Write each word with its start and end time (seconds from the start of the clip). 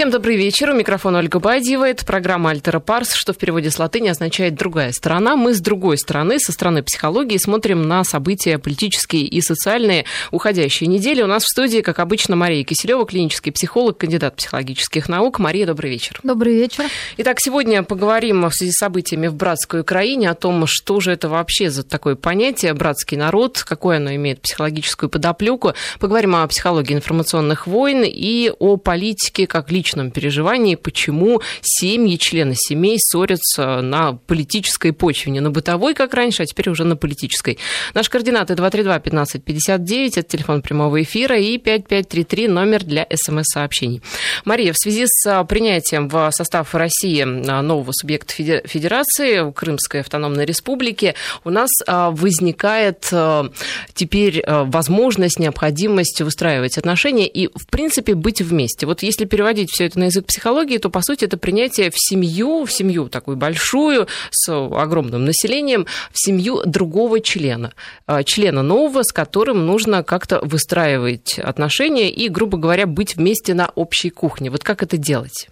Всем 0.00 0.10
добрый 0.10 0.38
вечер. 0.38 0.70
У 0.70 0.72
микрофона 0.72 1.18
Ольга 1.18 1.40
Бадьева. 1.40 1.86
Это 1.86 2.06
программа 2.06 2.52
«Альтера 2.52 2.80
Парс», 2.80 3.12
что 3.12 3.34
в 3.34 3.36
переводе 3.36 3.70
с 3.70 3.78
латыни 3.78 4.08
означает 4.08 4.54
«другая 4.54 4.92
сторона». 4.92 5.36
Мы 5.36 5.52
с 5.52 5.60
другой 5.60 5.98
стороны, 5.98 6.38
со 6.38 6.52
стороны 6.52 6.82
психологии, 6.82 7.36
смотрим 7.36 7.86
на 7.86 8.02
события 8.02 8.56
политические 8.58 9.26
и 9.26 9.42
социальные 9.42 10.06
уходящие 10.30 10.88
недели. 10.88 11.20
У 11.20 11.26
нас 11.26 11.42
в 11.42 11.48
студии, 11.48 11.82
как 11.82 11.98
обычно, 11.98 12.34
Мария 12.34 12.64
Киселева, 12.64 13.04
клинический 13.04 13.52
психолог, 13.52 13.98
кандидат 13.98 14.36
психологических 14.36 15.06
наук. 15.10 15.38
Мария, 15.38 15.66
добрый 15.66 15.90
вечер. 15.90 16.18
Добрый 16.22 16.54
вечер. 16.54 16.86
Итак, 17.18 17.36
сегодня 17.38 17.82
поговорим 17.82 18.48
в 18.48 18.54
связи 18.54 18.72
с 18.72 18.78
событиями 18.78 19.26
в 19.26 19.34
братской 19.34 19.82
Украине 19.82 20.30
о 20.30 20.34
том, 20.34 20.64
что 20.66 21.00
же 21.00 21.12
это 21.12 21.28
вообще 21.28 21.68
за 21.68 21.82
такое 21.82 22.14
понятие 22.14 22.72
«братский 22.72 23.18
народ», 23.18 23.62
какое 23.66 23.98
оно 23.98 24.14
имеет 24.14 24.40
психологическую 24.40 25.10
подоплеку. 25.10 25.74
Поговорим 25.98 26.36
о 26.36 26.48
психологии 26.48 26.94
информационных 26.94 27.66
войн 27.66 28.02
и 28.06 28.50
о 28.58 28.78
политике 28.78 29.46
как 29.46 29.70
личности 29.70 29.89
личном 29.90 30.10
переживании, 30.10 30.76
почему 30.76 31.40
семьи, 31.62 32.16
члены 32.16 32.54
семей 32.56 32.98
ссорятся 32.98 33.80
на 33.80 34.12
политической 34.12 34.92
почве. 34.92 35.32
Не 35.32 35.40
на 35.40 35.50
бытовой, 35.50 35.94
как 35.94 36.14
раньше, 36.14 36.42
а 36.42 36.46
теперь 36.46 36.70
уже 36.70 36.84
на 36.84 36.96
политической. 36.96 37.58
Наши 37.94 38.10
координаты 38.10 38.54
232-1559, 38.54 40.12
это 40.16 40.22
телефон 40.22 40.62
прямого 40.62 41.02
эфира, 41.02 41.38
и 41.38 41.58
5533, 41.58 42.48
номер 42.48 42.84
для 42.84 43.06
смс-сообщений. 43.12 44.00
Мария, 44.44 44.72
в 44.72 44.78
связи 44.78 45.06
с 45.06 45.26
а, 45.26 45.44
принятием 45.44 46.08
в 46.08 46.30
состав 46.30 46.74
России 46.74 47.22
а, 47.22 47.62
нового 47.62 47.90
субъекта 47.92 48.34
федерации, 48.34 49.52
Крымской 49.52 50.00
автономной 50.00 50.44
республики, 50.44 51.14
у 51.44 51.50
нас 51.50 51.70
а, 51.86 52.10
возникает 52.10 53.12
теперь 53.94 54.42
возможность, 54.46 55.38
необходимость 55.38 56.20
выстраивать 56.20 56.78
отношения 56.78 57.26
и, 57.26 57.48
в 57.48 57.66
принципе, 57.68 58.14
быть 58.14 58.40
вместе. 58.40 58.86
Вот 58.86 59.02
если 59.02 59.24
переводить 59.24 59.69
все 59.70 59.86
это 59.86 59.98
на 59.98 60.04
язык 60.04 60.26
психологии, 60.26 60.78
то, 60.78 60.90
по 60.90 61.02
сути, 61.02 61.24
это 61.24 61.36
принятие 61.36 61.90
в 61.90 61.94
семью, 61.96 62.64
в 62.64 62.72
семью 62.72 63.08
такую 63.08 63.36
большую, 63.36 64.08
с 64.30 64.48
огромным 64.52 65.24
населением, 65.24 65.86
в 66.12 66.18
семью 66.18 66.62
другого 66.64 67.20
члена. 67.20 67.72
А, 68.06 68.22
члена 68.24 68.62
нового, 68.62 69.02
с 69.02 69.12
которым 69.12 69.66
нужно 69.66 70.02
как-то 70.02 70.40
выстраивать 70.42 71.38
отношения 71.38 72.10
и, 72.10 72.28
грубо 72.28 72.58
говоря, 72.58 72.86
быть 72.86 73.16
вместе 73.16 73.54
на 73.54 73.68
общей 73.74 74.10
кухне. 74.10 74.50
Вот 74.50 74.64
как 74.64 74.82
это 74.82 74.96
делать? 74.96 75.48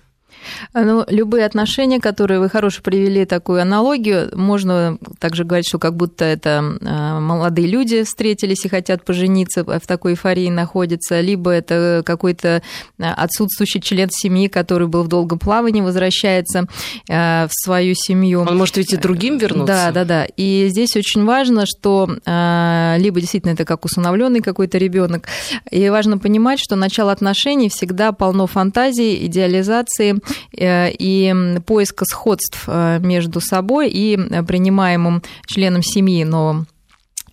Ну, 0.74 1.04
любые 1.08 1.44
отношения, 1.44 2.00
которые 2.00 2.40
вы 2.40 2.48
хорошо 2.48 2.80
привели 2.82 3.24
такую 3.24 3.60
аналогию, 3.62 4.30
можно 4.34 4.98
также 5.18 5.44
говорить, 5.44 5.68
что 5.68 5.78
как 5.78 5.96
будто 5.96 6.24
это 6.24 6.76
а, 6.82 7.20
молодые 7.20 7.68
люди 7.68 8.02
встретились 8.02 8.64
и 8.64 8.68
хотят 8.68 9.04
пожениться, 9.04 9.64
в 9.64 9.86
такой 9.86 10.12
эйфории 10.12 10.48
находятся, 10.48 11.20
либо 11.20 11.50
это 11.50 12.02
какой-то 12.04 12.62
а, 13.00 13.14
отсутствующий 13.14 13.80
член 13.80 14.08
семьи, 14.10 14.48
который 14.48 14.88
был 14.88 15.04
в 15.04 15.08
долгом 15.08 15.38
плавании, 15.38 15.80
возвращается 15.80 16.66
а, 17.10 17.46
в 17.48 17.52
свою 17.52 17.94
семью. 17.94 18.42
Он 18.42 18.56
может 18.56 18.76
ведь 18.76 18.92
и 18.92 18.96
другим 18.96 19.38
вернуться. 19.38 19.66
Да, 19.66 19.92
да, 19.92 20.04
да. 20.04 20.26
И 20.36 20.66
здесь 20.68 20.96
очень 20.96 21.24
важно, 21.24 21.64
что 21.66 22.08
либо 22.08 23.20
действительно 23.20 23.52
это 23.52 23.64
как 23.64 23.84
усыновленный 23.84 24.40
какой-то 24.40 24.78
ребенок, 24.78 25.26
и 25.70 25.88
важно 25.88 26.18
понимать, 26.18 26.58
что 26.60 26.76
начало 26.76 27.12
отношений 27.12 27.68
всегда 27.68 28.12
полно 28.12 28.46
фантазии, 28.46 29.26
идеализации, 29.26 30.08
Э, 30.08 30.14
и 30.52 31.34
поиска 31.66 32.04
сходств 32.04 32.64
э, 32.66 32.98
между 33.00 33.40
собой 33.40 33.90
и 33.90 34.16
принимаемым 34.16 35.22
членом 35.46 35.82
семьи 35.82 36.24
новым. 36.24 36.66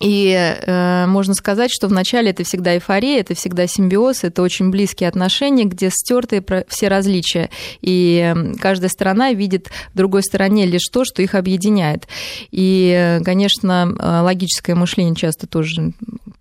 И 0.00 0.32
э, 0.32 1.06
можно 1.06 1.34
сказать, 1.34 1.70
что 1.72 1.88
вначале 1.88 2.30
это 2.30 2.44
всегда 2.44 2.74
эйфория, 2.74 3.20
это 3.20 3.34
всегда 3.34 3.66
симбиоз, 3.66 4.24
это 4.24 4.42
очень 4.42 4.70
близкие 4.70 5.08
отношения, 5.08 5.64
где 5.64 5.90
стерты 5.90 6.44
все 6.68 6.88
различия. 6.88 7.50
И 7.80 8.34
каждая 8.60 8.90
сторона 8.90 9.32
видит 9.32 9.68
в 9.92 9.96
другой 9.96 10.22
стороне 10.22 10.66
лишь 10.66 10.86
то, 10.92 11.04
что 11.04 11.22
их 11.22 11.34
объединяет. 11.34 12.06
И, 12.50 13.20
конечно, 13.24 13.94
э, 13.98 14.20
логическое 14.20 14.74
мышление 14.74 15.14
часто 15.14 15.46
тоже 15.46 15.92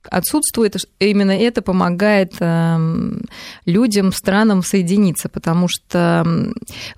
отсутствует. 0.10 0.76
Именно 1.00 1.32
это 1.32 1.62
помогает 1.62 2.34
э, 2.40 2.78
людям, 3.66 4.12
странам 4.12 4.64
соединиться, 4.64 5.30
потому 5.30 5.68
что 5.68 6.26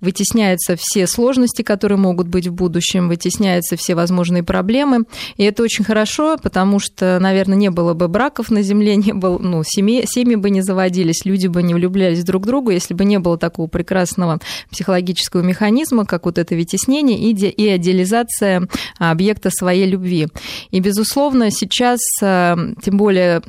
вытесняются 0.01 0.75
все 0.77 1.07
сложности, 1.07 1.61
которые 1.61 1.97
могут 1.97 2.27
быть 2.27 2.47
в 2.47 2.53
будущем, 2.53 3.07
вытесняются 3.07 3.75
все 3.75 3.95
возможные 3.95 4.43
проблемы. 4.43 5.05
И 5.37 5.43
это 5.43 5.63
очень 5.63 5.83
хорошо, 5.83 6.37
потому 6.41 6.79
что, 6.79 7.19
наверное, 7.19 7.57
не 7.57 7.69
было 7.69 7.93
бы 7.93 8.07
браков 8.07 8.51
на 8.51 8.61
Земле, 8.61 8.95
не 8.97 9.13
было, 9.13 9.37
ну, 9.37 9.63
семьи, 9.65 10.03
семьи 10.05 10.35
бы 10.35 10.49
не 10.49 10.61
заводились, 10.61 11.25
люди 11.25 11.47
бы 11.47 11.63
не 11.63 11.73
влюблялись 11.73 12.23
друг 12.23 12.43
в 12.43 12.47
друга, 12.47 12.71
если 12.73 12.93
бы 12.93 13.05
не 13.05 13.19
было 13.19 13.37
такого 13.37 13.67
прекрасного 13.67 14.39
психологического 14.71 15.41
механизма, 15.41 16.05
как 16.05 16.25
вот 16.25 16.37
это 16.37 16.55
вытеснение 16.55 17.17
и, 17.17 17.31
и 17.31 17.75
идеализация 17.75 18.67
объекта 18.97 19.49
своей 19.49 19.87
любви. 19.87 20.27
И, 20.71 20.79
безусловно, 20.79 21.51
сейчас, 21.51 21.99
э, 22.21 22.55
тем 22.81 22.96
более 22.97 23.41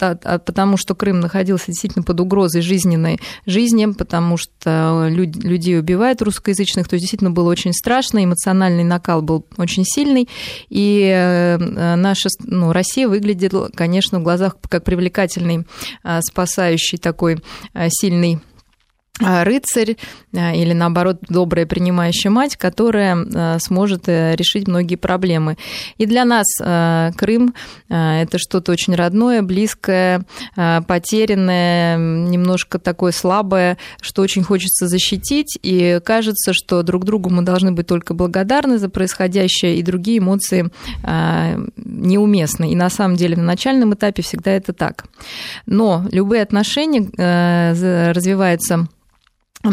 а, 0.00 0.38
потому 0.38 0.76
что 0.76 0.94
Крым 0.94 1.20
находился 1.20 1.66
действительно 1.68 2.04
под 2.04 2.20
угрозой 2.20 2.62
жизненной 2.62 3.18
жизни, 3.46 3.86
потому 3.86 4.36
что 4.36 5.06
люди, 5.08 5.40
людей 5.40 5.78
убивают 5.78 6.22
русскоязычных, 6.22 6.88
то 6.88 6.94
есть 6.94 7.02
действительно 7.02 7.30
было 7.30 7.50
очень 7.50 7.72
страшно, 7.72 8.24
эмоциональный 8.24 8.84
накал 8.84 9.22
был 9.22 9.44
очень 9.56 9.84
сильный, 9.84 10.28
и 10.68 11.02
э, 11.12 11.96
наша 11.96 12.28
ну, 12.44 12.72
Россия 12.72 13.08
выглядит, 13.08 13.52
конечно, 13.74 14.20
в 14.20 14.22
глазах 14.22 14.56
как 14.68 14.84
привлекательный, 14.84 15.66
а, 16.04 16.20
спасающий 16.22 16.98
такой 16.98 17.42
а, 17.74 17.88
сильный 17.90 18.40
рыцарь 19.20 19.96
а, 20.36 20.54
или, 20.54 20.72
наоборот, 20.72 21.18
добрая 21.28 21.66
принимающая 21.66 22.30
мать, 22.30 22.56
которая 22.56 23.16
а, 23.16 23.58
сможет 23.58 24.08
э, 24.08 24.36
решить 24.36 24.68
многие 24.68 24.96
проблемы. 24.96 25.56
И 25.96 26.06
для 26.06 26.24
нас 26.24 26.46
Крым– 27.16 27.54
это 27.88 28.38
что-то 28.38 28.72
очень 28.72 28.94
родное, 28.94 29.42
близкое, 29.42 30.22
потерянное, 30.54 31.96
немножко 31.96 32.78
такое 32.78 33.12
слабое, 33.12 33.78
что 34.00 34.22
очень 34.22 34.42
хочется 34.42 34.86
защитить, 34.88 35.58
и 35.62 36.00
кажется, 36.04 36.52
что 36.52 36.82
друг 36.82 37.04
другу 37.04 37.30
мы 37.30 37.42
должны 37.42 37.72
быть 37.72 37.86
только 37.86 38.14
благодарны 38.14 38.78
за 38.78 38.88
происходящее, 38.88 39.76
и 39.76 39.82
другие 39.82 40.18
эмоции 40.18 40.70
неуместны. 41.76 42.72
И 42.72 42.76
на 42.76 42.90
самом 42.90 43.16
деле 43.16 43.36
на 43.36 43.44
начальном 43.44 43.94
этапе 43.94 44.22
всегда 44.22 44.52
это 44.52 44.72
так. 44.72 45.06
Но 45.66 46.04
любые 46.10 46.42
отношения 46.42 47.08
развиваются 48.12 48.88
по, 49.62 49.70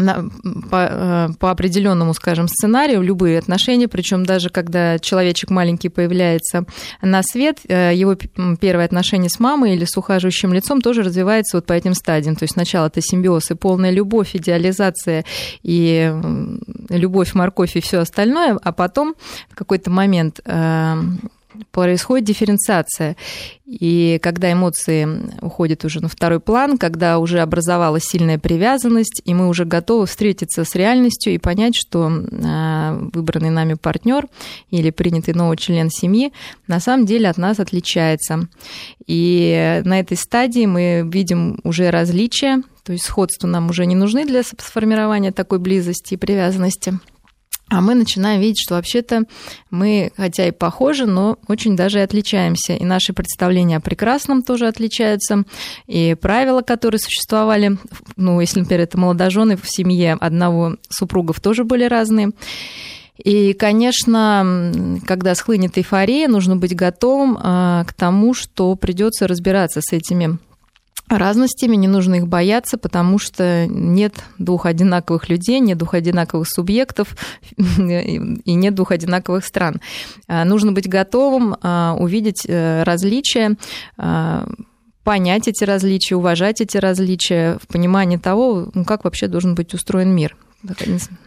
э, 0.72 1.28
по 1.38 1.50
определенному, 1.50 2.12
скажем, 2.14 2.48
сценарию 2.48 3.02
любые 3.02 3.38
отношения, 3.38 3.88
причем 3.88 4.26
даже 4.26 4.50
когда 4.50 4.98
человечек 4.98 5.50
маленький 5.50 5.88
появляется 5.88 6.64
на 7.02 7.22
свет, 7.22 7.60
э, 7.68 7.92
его 7.94 8.16
первое 8.60 8.84
отношение 8.84 9.30
с 9.30 9.38
мамой 9.38 9.74
или 9.74 9.84
с 9.84 9.96
ухаживающим 9.96 10.52
лицом 10.52 10.80
тоже 10.80 11.02
развивается 11.02 11.56
вот 11.56 11.66
по 11.66 11.72
этим 11.72 11.94
стадиям. 11.94 12.36
То 12.36 12.44
есть 12.44 12.54
сначала 12.54 12.86
это 12.86 13.00
симбиоз 13.00 13.50
и 13.50 13.54
полная 13.54 13.90
любовь, 13.90 14.34
идеализация 14.34 15.24
и 15.62 16.12
любовь, 16.90 17.34
морковь 17.34 17.76
и 17.76 17.80
все 17.80 17.98
остальное, 17.98 18.58
а 18.62 18.72
потом 18.72 19.14
в 19.50 19.54
какой-то 19.54 19.90
момент 19.90 20.40
э, 20.44 20.94
происходит 21.70 22.26
дифференциация. 22.26 23.16
И 23.66 24.20
когда 24.22 24.52
эмоции 24.52 25.08
уходят 25.42 25.84
уже 25.84 26.00
на 26.00 26.08
второй 26.08 26.38
план, 26.38 26.78
когда 26.78 27.18
уже 27.18 27.40
образовалась 27.40 28.04
сильная 28.04 28.38
привязанность, 28.38 29.22
и 29.24 29.34
мы 29.34 29.48
уже 29.48 29.64
готовы 29.64 30.06
встретиться 30.06 30.64
с 30.64 30.74
реальностью 30.76 31.34
и 31.34 31.38
понять, 31.38 31.74
что 31.74 32.08
а, 32.44 32.96
выбранный 33.12 33.50
нами 33.50 33.74
партнер 33.74 34.26
или 34.70 34.90
принятый 34.90 35.34
новый 35.34 35.56
член 35.56 35.90
семьи 35.90 36.32
на 36.68 36.78
самом 36.78 37.06
деле 37.06 37.28
от 37.28 37.38
нас 37.38 37.58
отличается. 37.58 38.48
И 39.06 39.82
на 39.84 39.98
этой 39.98 40.16
стадии 40.16 40.66
мы 40.66 41.02
видим 41.04 41.58
уже 41.64 41.90
различия, 41.90 42.62
то 42.84 42.92
есть 42.92 43.04
сходства 43.04 43.48
нам 43.48 43.68
уже 43.70 43.84
не 43.84 43.96
нужны 43.96 44.24
для 44.24 44.44
сформирования 44.44 45.32
такой 45.32 45.58
близости 45.58 46.14
и 46.14 46.16
привязанности. 46.16 47.00
А 47.68 47.80
мы 47.80 47.94
начинаем 47.96 48.40
видеть, 48.40 48.60
что 48.60 48.76
вообще-то 48.76 49.24
мы, 49.70 50.12
хотя 50.16 50.46
и 50.46 50.52
похожи, 50.52 51.04
но 51.04 51.36
очень 51.48 51.74
даже 51.74 51.98
и 51.98 52.02
отличаемся. 52.02 52.74
И 52.74 52.84
наши 52.84 53.12
представления 53.12 53.78
о 53.78 53.80
прекрасном 53.80 54.42
тоже 54.42 54.68
отличаются. 54.68 55.42
И 55.88 56.14
правила, 56.14 56.62
которые 56.62 57.00
существовали, 57.00 57.76
ну, 58.16 58.40
если, 58.40 58.60
например, 58.60 58.82
это 58.82 58.98
молодожены 58.98 59.56
в 59.56 59.64
семье 59.64 60.12
одного 60.20 60.76
супругов, 60.88 61.40
тоже 61.40 61.64
были 61.64 61.84
разные. 61.84 62.30
И, 63.18 63.52
конечно, 63.54 65.00
когда 65.06 65.34
схлынет 65.34 65.76
эйфория, 65.76 66.28
нужно 66.28 66.56
быть 66.56 66.76
готовым 66.76 67.36
а, 67.40 67.84
к 67.84 67.94
тому, 67.94 68.34
что 68.34 68.76
придется 68.76 69.26
разбираться 69.26 69.80
с 69.80 69.92
этими 69.92 70.38
разностями, 71.08 71.76
не 71.76 71.88
нужно 71.88 72.16
их 72.16 72.28
бояться, 72.28 72.78
потому 72.78 73.18
что 73.18 73.66
нет 73.68 74.14
двух 74.38 74.66
одинаковых 74.66 75.28
людей, 75.28 75.60
нет 75.60 75.78
двух 75.78 75.94
одинаковых 75.94 76.48
субъектов 76.48 77.16
и 77.56 78.54
нет 78.54 78.74
двух 78.74 78.90
одинаковых 78.90 79.44
стран. 79.44 79.80
А, 80.26 80.44
нужно 80.44 80.72
быть 80.72 80.88
готовым 80.88 81.56
а, 81.62 81.96
увидеть 81.98 82.44
э, 82.46 82.82
различия, 82.82 83.56
а, 83.96 84.48
понять 85.04 85.46
эти 85.46 85.62
различия, 85.62 86.16
уважать 86.16 86.60
эти 86.60 86.76
различия, 86.78 87.58
в 87.62 87.68
понимании 87.68 88.16
того, 88.16 88.68
ну, 88.74 88.84
как 88.84 89.04
вообще 89.04 89.28
должен 89.28 89.54
быть 89.54 89.72
устроен 89.72 90.14
мир. 90.14 90.36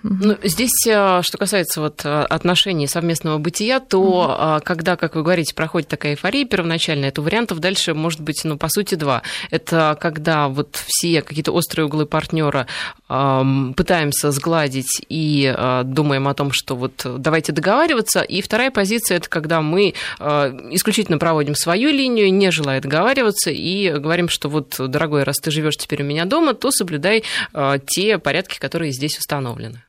Ну, 0.04 0.38
здесь, 0.44 0.86
э, 0.88 1.22
что 1.24 1.38
касается 1.38 1.82
вот 1.82 2.02
э, 2.04 2.24
отношений 2.24 2.88
совместного 2.88 3.38
бытия, 3.38 3.80
то 3.80 4.00
угу. 4.02 4.66
когда, 4.66 4.96
как 4.96 5.16
вы 5.16 5.24
говорите, 5.24 5.56
проходит 5.56 5.88
такая 5.88 6.14
эйфория 6.14 6.46
первоначальная, 6.46 7.12
то 7.12 7.22
вариантов 7.22 7.60
дальше 7.60 7.94
может 7.94 8.22
быть, 8.22 8.42
ну, 8.44 8.58
по 8.58 8.70
сути, 8.70 8.96
два. 8.96 9.22
Это 9.52 9.98
когда 10.00 10.48
вот 10.48 10.78
все 10.86 11.22
какие-то 11.22 11.52
острые 11.52 11.86
углы 11.86 12.06
партнера 12.06 12.68
э, 13.08 13.42
пытаемся 13.76 14.32
сгладить 14.32 15.02
и 15.10 15.54
э, 15.56 15.82
думаем 15.86 16.28
о 16.28 16.34
том, 16.34 16.52
что 16.52 16.76
вот 16.76 17.06
давайте 17.06 17.52
договариваться. 17.52 18.22
И 18.22 18.42
вторая 18.42 18.72
позиция 18.72 19.18
это 19.18 19.30
когда 19.30 19.62
мы 19.62 19.94
э, 20.20 20.24
исключительно 20.72 21.18
проводим 21.18 21.56
свою 21.56 21.90
линию, 21.90 22.34
не 22.34 22.52
желая 22.52 22.82
договариваться, 22.82 23.52
и 23.52 23.92
говорим, 23.92 24.30
что 24.30 24.50
вот, 24.50 24.76
дорогой, 24.80 25.24
раз 25.24 25.38
ты 25.38 25.52
живешь 25.52 25.78
теперь 25.78 26.02
у 26.02 26.06
меня 26.06 26.26
дома, 26.26 26.54
то 26.54 26.72
соблюдай 26.72 27.24
э, 27.54 27.80
те 27.86 28.18
порядки, 28.18 28.60
которые 28.60 28.92
здесь 28.92 29.18
установлены 29.18 29.29
установлены. 29.30 29.84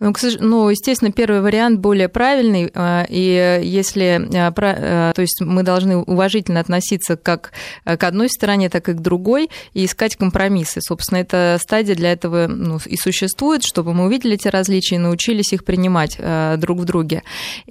Ну, 0.00 0.12
ну, 0.40 0.68
естественно, 0.68 1.12
первый 1.12 1.40
вариант 1.40 1.80
более 1.80 2.08
правильный, 2.08 2.70
а, 2.74 3.04
и 3.08 3.60
если, 3.62 4.28
а, 4.34 4.52
а, 4.56 5.12
то 5.12 5.22
есть 5.22 5.40
мы 5.40 5.62
должны 5.62 5.96
уважительно 5.96 6.60
относиться 6.60 7.16
как 7.16 7.52
к 7.84 8.02
одной 8.04 8.28
стороне, 8.28 8.68
так 8.68 8.88
и 8.88 8.92
к 8.92 9.00
другой, 9.00 9.50
и 9.74 9.84
искать 9.84 10.16
компромиссы. 10.16 10.80
Собственно, 10.80 11.18
эта 11.18 11.58
стадия 11.60 11.94
для 11.94 12.12
этого 12.12 12.46
ну, 12.46 12.78
и 12.84 12.96
существует, 12.96 13.62
чтобы 13.62 13.94
мы 13.94 14.06
увидели 14.06 14.34
эти 14.34 14.48
различия 14.48 14.96
и 14.96 14.98
научились 14.98 15.52
их 15.52 15.64
принимать 15.64 16.18
друг 16.58 16.80
в 16.80 16.84
друге. 16.84 17.22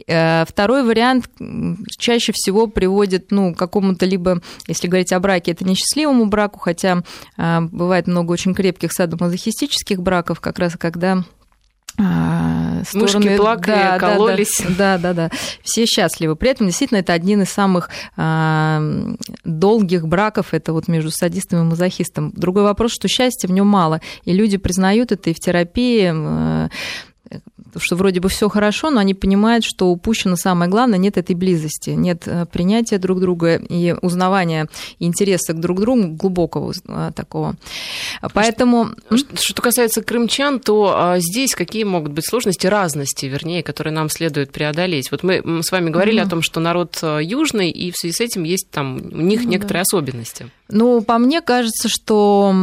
Второй 0.06 0.84
вариант 0.84 1.30
чаще 1.98 2.32
всего 2.34 2.68
приводит 2.68 3.32
ну, 3.32 3.54
к 3.54 3.58
какому-то 3.58 4.06
либо, 4.06 4.42
если 4.68 4.88
говорить 4.88 5.14
о 5.14 5.20
браке, 5.20 5.52
это 5.52 5.66
несчастливому 5.66 6.26
браку, 6.26 6.60
хотя 6.60 7.04
бывает 7.38 8.08
много 8.08 8.32
очень 8.32 8.54
крепких 8.54 8.92
садомазохистических 8.92 10.02
браков, 10.02 10.40
как 10.40 10.60
раз 10.60 10.76
когда 10.78 11.24
стороны... 11.94 12.86
Мышки 12.94 13.38
плакали, 13.38 13.76
да, 13.76 14.00
кололись. 14.00 14.62
Да, 14.78 14.98
да, 14.98 15.14
да, 15.14 15.30
да. 15.30 15.38
Все 15.64 15.86
счастливы. 15.86 16.36
При 16.36 16.50
этом, 16.50 16.68
действительно, 16.68 17.00
это 17.00 17.14
один 17.14 17.42
из 17.42 17.50
самых 17.50 17.90
а, 18.18 18.82
долгих 19.44 20.08
браков, 20.08 20.54
это 20.54 20.74
вот 20.74 20.88
между 20.88 21.12
садистом 21.12 21.62
и 21.62 21.64
мазохистом. 21.64 22.32
Другой 22.36 22.64
вопрос, 22.64 22.92
что 22.94 23.08
счастья 23.08 23.48
в 23.48 23.52
нем 23.52 23.68
мало, 23.68 24.02
и 24.24 24.34
люди 24.34 24.58
признают 24.58 25.12
это 25.12 25.30
и 25.30 25.34
в 25.34 25.40
терапии, 25.40 26.12
а, 26.14 26.70
что 27.78 27.96
вроде 27.96 28.20
бы 28.20 28.30
все 28.30 28.50
хорошо, 28.50 28.90
но 28.90 29.00
они 29.00 29.14
понимают, 29.14 29.64
что 29.64 29.88
упущено 29.88 30.36
самое 30.36 30.70
главное, 30.70 31.00
нет 31.00 31.18
этой 31.18 31.36
близости, 31.36 31.92
нет 31.92 32.24
э, 32.26 32.46
принятия 32.46 32.98
друг 32.98 33.20
друга 33.20 33.56
и 33.56 33.96
узнавания 34.02 34.68
интереса 35.00 35.54
к 35.54 35.60
друг 35.60 35.80
другу 35.80 36.08
глубокого 36.10 36.74
э, 36.88 37.12
такого. 37.16 37.56
Поэтому... 38.34 38.90
Что, 39.14 39.36
что 39.36 39.62
касается 39.62 40.02
крымчан, 40.02 40.60
то 40.60 40.94
а, 40.96 41.20
здесь 41.20 41.56
какие 41.56 41.84
могут 41.84 42.12
быть 42.12 42.28
сложности, 42.28 42.68
разности, 42.68 43.26
вернее, 43.26 43.64
которые 43.64 43.94
нам 43.94 44.10
следует 44.10 44.52
преодолеть? 44.52 45.12
Вот 45.12 45.24
мы 45.24 45.64
с 45.64 45.72
вами 45.72 45.90
говорили 45.90 46.22
mm-hmm. 46.22 46.28
о 46.28 46.30
том, 46.30 46.42
что 46.42 46.60
народ 46.60 47.00
э, 47.02 47.20
южный, 47.24 47.70
и 47.70 47.92
в 47.92 47.98
связи 47.98 48.14
с 48.14 48.22
этим 48.22 48.44
есть 48.44 48.70
там 48.72 48.98
у 48.98 49.22
них 49.22 49.42
mm-hmm. 49.42 49.46
некоторые 49.46 49.82
особенности. 49.82 50.50
Ну, 50.70 51.02
по 51.02 51.18
мне 51.18 51.42
кажется, 51.42 51.90
что 51.90 52.54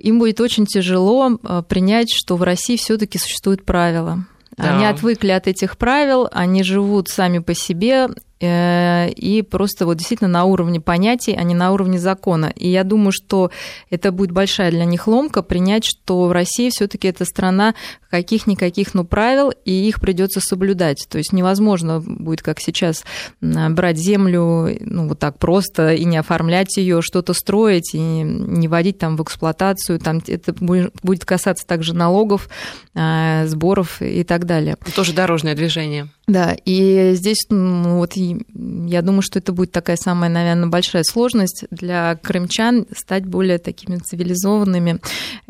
им 0.00 0.18
будет 0.18 0.40
очень 0.40 0.66
тяжело 0.66 1.38
э, 1.42 1.62
принять, 1.68 2.08
что 2.12 2.36
в 2.36 2.42
России 2.42 2.76
все-таки 2.76 3.18
существуют 3.18 3.64
правила. 3.64 4.24
Да. 4.56 4.76
Они 4.76 4.86
отвыкли 4.86 5.30
от 5.30 5.46
этих 5.46 5.76
правил, 5.76 6.28
они 6.32 6.62
живут 6.62 7.08
сами 7.08 7.38
по 7.38 7.54
себе, 7.54 8.08
и 8.40 9.44
просто 9.50 9.84
вот 9.84 9.96
действительно 9.96 10.28
на 10.28 10.44
уровне 10.44 10.80
понятий, 10.80 11.34
а 11.36 11.42
не 11.42 11.54
на 11.54 11.72
уровне 11.72 11.98
закона. 11.98 12.52
И 12.54 12.68
я 12.68 12.84
думаю, 12.84 13.12
что 13.12 13.50
это 13.90 14.12
будет 14.12 14.30
большая 14.30 14.70
для 14.70 14.84
них 14.84 15.08
ломка 15.08 15.42
принять, 15.42 15.84
что 15.84 16.26
в 16.26 16.32
России 16.32 16.70
все-таки 16.70 17.08
это 17.08 17.24
страна 17.24 17.74
каких-никаких, 18.10 18.94
ну, 18.94 19.04
правил, 19.04 19.52
и 19.64 19.72
их 19.72 20.00
придется 20.00 20.40
соблюдать. 20.40 21.06
То 21.10 21.18
есть 21.18 21.32
невозможно 21.32 22.00
будет, 22.00 22.42
как 22.42 22.60
сейчас, 22.60 23.04
брать 23.40 23.98
землю, 23.98 24.76
ну, 24.80 25.08
вот 25.08 25.18
так 25.18 25.38
просто 25.38 25.94
и 25.94 26.04
не 26.04 26.16
оформлять 26.16 26.76
ее, 26.76 27.02
что-то 27.02 27.34
строить 27.34 27.94
и 27.94 27.98
не 27.98 28.68
вводить 28.68 28.98
там 28.98 29.16
в 29.16 29.22
эксплуатацию. 29.22 29.98
Там 29.98 30.22
это 30.26 30.54
будет 30.54 31.24
касаться 31.24 31.66
также 31.66 31.94
налогов, 31.94 32.48
э, 32.94 33.46
сборов 33.46 34.00
и 34.00 34.24
так 34.24 34.46
далее. 34.46 34.76
Тоже 34.94 35.12
дорожное 35.12 35.54
движение. 35.54 36.08
Да, 36.28 36.54
и 36.66 37.14
здесь 37.14 37.46
ну, 37.48 37.96
вот 37.96 38.12
я 38.14 39.00
думаю, 39.00 39.22
что 39.22 39.38
это 39.38 39.50
будет 39.52 39.72
такая 39.72 39.96
самая, 39.96 40.28
наверное, 40.28 40.68
большая 40.68 41.02
сложность 41.02 41.64
для 41.70 42.16
крымчан 42.16 42.86
стать 42.94 43.24
более 43.24 43.56
такими 43.56 43.96
цивилизованными. 43.96 45.00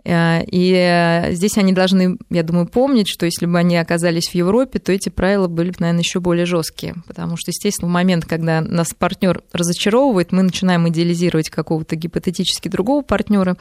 Э, 0.05 0.45
и 0.47 1.33
здесь 1.33 1.59
они 1.59 1.73
должны, 1.73 2.17
я 2.31 2.45
думаю, 2.45 2.69
помнить, 2.69 3.09
что 3.09 3.27
если 3.27 3.47
бы 3.47 3.59
они 3.59 3.77
оказались 3.77 4.29
в 4.29 4.35
Европе, 4.37 4.79
то 4.79 4.93
эти 4.93 5.09
правила 5.09 5.49
были 5.49 5.71
бы, 5.71 5.77
наверное, 5.81 6.03
еще 6.03 6.21
более 6.21 6.47
жесткие. 6.47 6.95
Потому 7.09 7.37
что, 7.37 7.51
естественно, 7.51 7.89
в 7.89 7.93
момент, 7.93 8.25
когда 8.25 8.61
нас 8.61 8.95
партнер 8.97 9.43
разочаровывает, 9.53 10.31
мы 10.31 10.45
начинаем 10.45 10.89
идеализировать 10.89 11.51
какого-то 11.51 11.97
гипотетически 11.97 12.69
другого 12.69 13.03
партнера. 13.03 13.57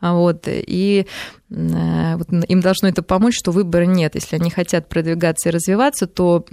Вот, 0.00 0.44
и 0.46 1.06
вот 1.50 2.28
им 2.48 2.60
должно 2.60 2.88
это 2.88 3.02
помочь, 3.02 3.36
что 3.36 3.50
выбора 3.50 3.84
нет. 3.84 4.14
Если 4.14 4.36
они 4.36 4.50
хотят 4.50 4.88
продвигаться 4.88 5.48
и 5.48 5.52
развиваться, 5.52 6.06
то 6.06 6.44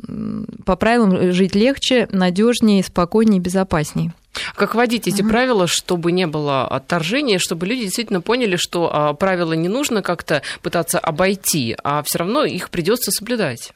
по 0.66 0.76
правилам 0.76 1.32
жить 1.32 1.54
легче, 1.54 2.08
надежнее, 2.12 2.84
спокойнее, 2.84 3.40
безопаснее. 3.40 4.14
Как 4.56 4.76
вводить 4.76 5.08
эти 5.08 5.22
uh-huh. 5.22 5.30
правила, 5.30 5.68
чтобы 5.68 6.12
не 6.12 6.28
было 6.28 6.68
отторжения, 6.68 7.40
чтобы 7.40 7.66
люди 7.66 7.84
действительно 7.84 8.22
поняли, 8.22 8.56
что 8.56 8.90
а, 8.92 9.14
правила 9.14 9.54
не 9.54 9.68
нужно 9.68 10.02
как-то 10.02 10.44
пытаться 10.62 11.00
обойти, 11.00 11.76
а 11.84 12.04
все 12.04 12.20
равно 12.20 12.44
их 12.44 12.70
придется 12.70 13.12
соблюдать? 13.12 13.74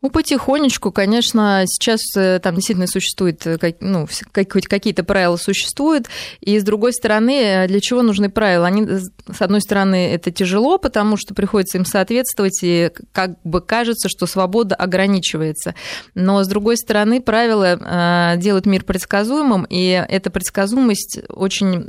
Ну, 0.00 0.10
потихонечку, 0.10 0.92
конечно, 0.92 1.64
сейчас 1.66 2.00
э, 2.16 2.38
там 2.38 2.54
действительно 2.54 2.86
существует, 2.86 3.44
э, 3.46 3.74
ну, 3.80 4.06
какие-то 4.32 5.02
правила 5.02 5.36
существуют, 5.36 6.06
и 6.40 6.58
с 6.58 6.62
другой 6.62 6.92
стороны, 6.92 7.42
э, 7.42 7.66
для 7.66 7.80
чего 7.80 8.02
нужны 8.02 8.30
правила? 8.30 8.66
Они, 8.66 8.86
с 8.86 9.42
одной 9.42 9.60
стороны, 9.60 10.12
это 10.12 10.30
тяжело, 10.30 10.78
потому 10.78 11.16
что 11.16 11.34
приходится 11.34 11.78
им 11.78 11.84
соответствовать, 11.84 12.60
и 12.62 12.90
как 13.12 13.42
бы 13.42 13.60
кажется, 13.60 14.08
что 14.08 14.26
свобода 14.26 14.76
ограничивается. 14.76 15.74
Но, 16.14 16.44
с 16.44 16.48
другой 16.48 16.76
стороны, 16.76 17.20
правила 17.20 18.36
делают 18.36 18.66
мир 18.66 18.84
предсказуемым, 18.84 19.66
и 19.68 20.04
эта 20.08 20.30
предсказуемость 20.30 21.20
очень 21.28 21.84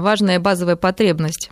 важная 0.00 0.40
базовая 0.40 0.76
потребность 0.76 1.50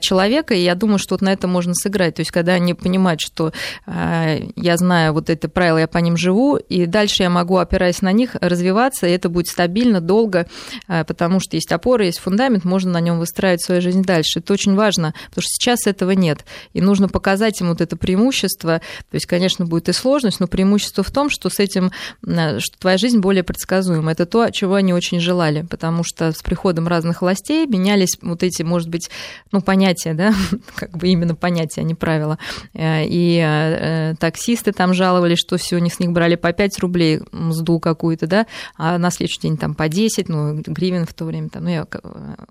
человека, 0.00 0.54
и 0.54 0.60
я 0.62 0.74
думаю, 0.74 0.98
что 0.98 1.14
вот 1.14 1.22
на 1.22 1.32
это 1.32 1.46
можно 1.46 1.74
сыграть. 1.74 2.14
То 2.16 2.20
есть, 2.20 2.30
когда 2.30 2.52
они 2.52 2.74
понимают, 2.74 3.20
что 3.20 3.52
я 3.86 4.76
знаю 4.76 5.12
вот 5.12 5.25
вот 5.26 5.36
это 5.36 5.48
правило, 5.48 5.78
я 5.78 5.88
по 5.88 5.98
ним 5.98 6.16
живу, 6.16 6.56
и 6.56 6.86
дальше 6.86 7.22
я 7.22 7.30
могу, 7.30 7.56
опираясь 7.56 8.02
на 8.02 8.12
них, 8.12 8.36
развиваться, 8.40 9.06
и 9.06 9.10
это 9.10 9.28
будет 9.28 9.48
стабильно, 9.48 10.00
долго, 10.00 10.46
э, 10.88 11.04
потому 11.04 11.40
что 11.40 11.56
есть 11.56 11.72
опора, 11.72 12.04
есть 12.04 12.18
фундамент, 12.18 12.64
можно 12.64 12.92
на 12.92 13.00
нем 13.00 13.18
выстраивать 13.18 13.62
свою 13.62 13.80
жизнь 13.80 14.02
дальше. 14.02 14.40
Это 14.40 14.52
очень 14.52 14.74
важно, 14.74 15.14
потому 15.28 15.42
что 15.42 15.50
сейчас 15.50 15.86
этого 15.86 16.12
нет, 16.12 16.44
и 16.72 16.80
нужно 16.80 17.08
показать 17.08 17.60
им 17.60 17.68
вот 17.68 17.80
это 17.80 17.96
преимущество, 17.96 18.78
то 18.78 19.14
есть, 19.14 19.26
конечно, 19.26 19.66
будет 19.66 19.88
и 19.88 19.92
сложность, 19.92 20.40
но 20.40 20.46
преимущество 20.46 21.02
в 21.02 21.10
том, 21.10 21.30
что 21.30 21.50
с 21.50 21.58
этим, 21.58 21.90
э, 22.26 22.58
что 22.60 22.78
твоя 22.78 22.98
жизнь 22.98 23.18
более 23.18 23.42
предсказуема. 23.42 24.12
Это 24.12 24.26
то, 24.26 24.50
чего 24.50 24.74
они 24.74 24.92
очень 24.92 25.20
желали, 25.20 25.62
потому 25.62 26.02
что 26.04 26.32
с 26.32 26.42
приходом 26.42 26.88
разных 26.88 27.22
властей 27.22 27.66
менялись 27.66 28.16
вот 28.22 28.42
эти, 28.42 28.62
может 28.62 28.88
быть, 28.88 29.10
ну, 29.52 29.60
понятия, 29.60 30.14
да, 30.14 30.34
как 30.76 30.96
бы 30.96 31.08
именно 31.08 31.34
понятия, 31.34 31.80
а 31.80 31.84
не 31.84 31.94
правила. 31.94 32.38
Э, 32.74 33.02
и 33.04 34.14
таксисты 34.18 34.72
там 34.72 34.94
жаловались, 34.94 35.15
жаловались, 35.16 35.38
что 35.38 35.56
сегодня 35.56 35.90
с 35.90 35.98
них 35.98 36.12
брали 36.12 36.36
по 36.36 36.52
5 36.52 36.78
рублей 36.80 37.20
мзду 37.32 37.80
какую-то, 37.80 38.26
да, 38.26 38.46
а 38.76 38.98
на 38.98 39.10
следующий 39.10 39.40
день 39.40 39.56
там 39.56 39.74
по 39.74 39.88
10, 39.88 40.28
ну, 40.28 40.54
гривен 40.66 41.06
в 41.06 41.14
то 41.14 41.24
время, 41.24 41.48
там, 41.48 41.64
ну, 41.64 41.70
я 41.70 41.86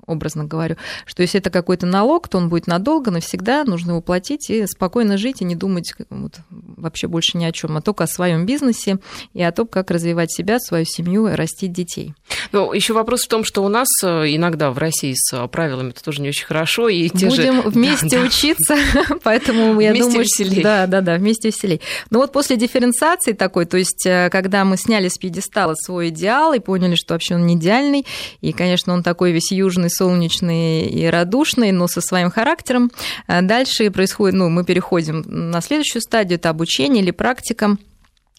образно 0.08 0.46
говорю, 0.46 0.78
что 1.06 1.22
если 1.22 1.40
это 1.40 1.52
какой-то 1.52 1.86
налог, 1.86 2.28
то 2.28 2.38
он 2.38 2.50
будет 2.50 2.68
надолго, 2.68 3.12
навсегда, 3.12 3.64
нужно 3.66 3.92
его 3.92 4.02
платить 4.02 4.50
и 4.50 4.66
спокойно 4.66 5.18
жить, 5.18 5.42
и 5.42 5.46
не 5.46 5.56
думать 5.56 5.94
вот, 6.10 6.40
вообще 6.50 7.08
больше 7.08 7.38
ни 7.38 7.46
о 7.46 7.52
чем, 7.52 7.78
а 7.78 7.82
только 7.82 8.06
о 8.06 8.08
своем 8.08 8.46
бизнесе 8.46 8.98
и 9.34 9.44
о 9.44 9.52
том, 9.52 9.68
как 9.68 9.92
развивать 9.92 10.32
себя, 10.32 10.60
свою 10.60 10.86
семью 10.86 11.28
и 11.28 11.34
растить 11.34 11.72
детей. 11.72 12.14
Ну, 12.52 12.74
еще 12.74 12.94
вопрос 12.94 13.24
в 13.24 13.28
том, 13.28 13.44
что 13.44 13.64
у 13.64 13.68
нас 13.68 13.88
э, 14.04 14.36
иногда 14.36 14.72
в 14.72 14.78
России 14.78 15.14
с 15.16 15.48
правилами 15.48 15.92
это 15.92 16.04
тоже 16.04 16.22
не 16.22 16.30
очень 16.30 16.46
хорошо, 16.46 16.90
и 16.90 17.10
те 17.10 17.28
Будем 17.28 17.62
же... 17.62 17.62
вместе 17.70 18.18
да, 18.18 18.26
учиться, 18.26 18.76
поэтому 19.24 19.80
я 19.80 19.92
вместе 19.92 20.10
думаю... 20.10 20.24
Веселей. 20.24 20.64
Да, 20.64 20.88
да, 20.88 21.02
да, 21.02 21.16
вместе 21.16 21.50
веселей. 21.50 21.82
Но 22.10 22.20
вот 22.20 22.32
после 22.32 22.55
дифференциации 22.58 23.34
такой, 23.34 23.66
то 23.66 23.78
есть 23.78 24.06
э, 24.06 24.30
когда 24.32 24.66
мы 24.66 24.78
сняли 24.78 25.08
с 25.08 25.18
пьедестала 25.18 25.76
свой 25.76 26.10
идеал 26.10 26.54
и 26.54 26.60
поняли, 26.60 26.96
что 26.96 27.14
вообще 27.14 27.36
он 27.36 27.46
не 27.46 27.56
идеальный, 27.56 28.06
и, 28.42 28.52
конечно, 28.52 28.94
он 28.94 29.04
такой 29.04 29.32
весь 29.32 29.52
южный, 29.52 29.90
солнечный 29.90 30.88
и 30.88 31.06
радушный, 31.06 31.72
но 31.72 31.88
со 31.88 32.02
своим 32.02 32.32
характером, 32.32 32.92
э, 33.28 33.42
дальше 33.42 33.90
происходит, 33.92 34.36
ну, 34.36 34.50
мы 34.50 34.64
переходим 34.64 35.24
на 35.28 35.62
следующую 35.62 36.02
стадию, 36.02 36.38
это 36.38 36.50
обучение 36.50 37.04
или 37.04 37.12
практика, 37.12 37.78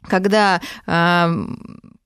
когда 0.08 0.60
э, 0.86 1.26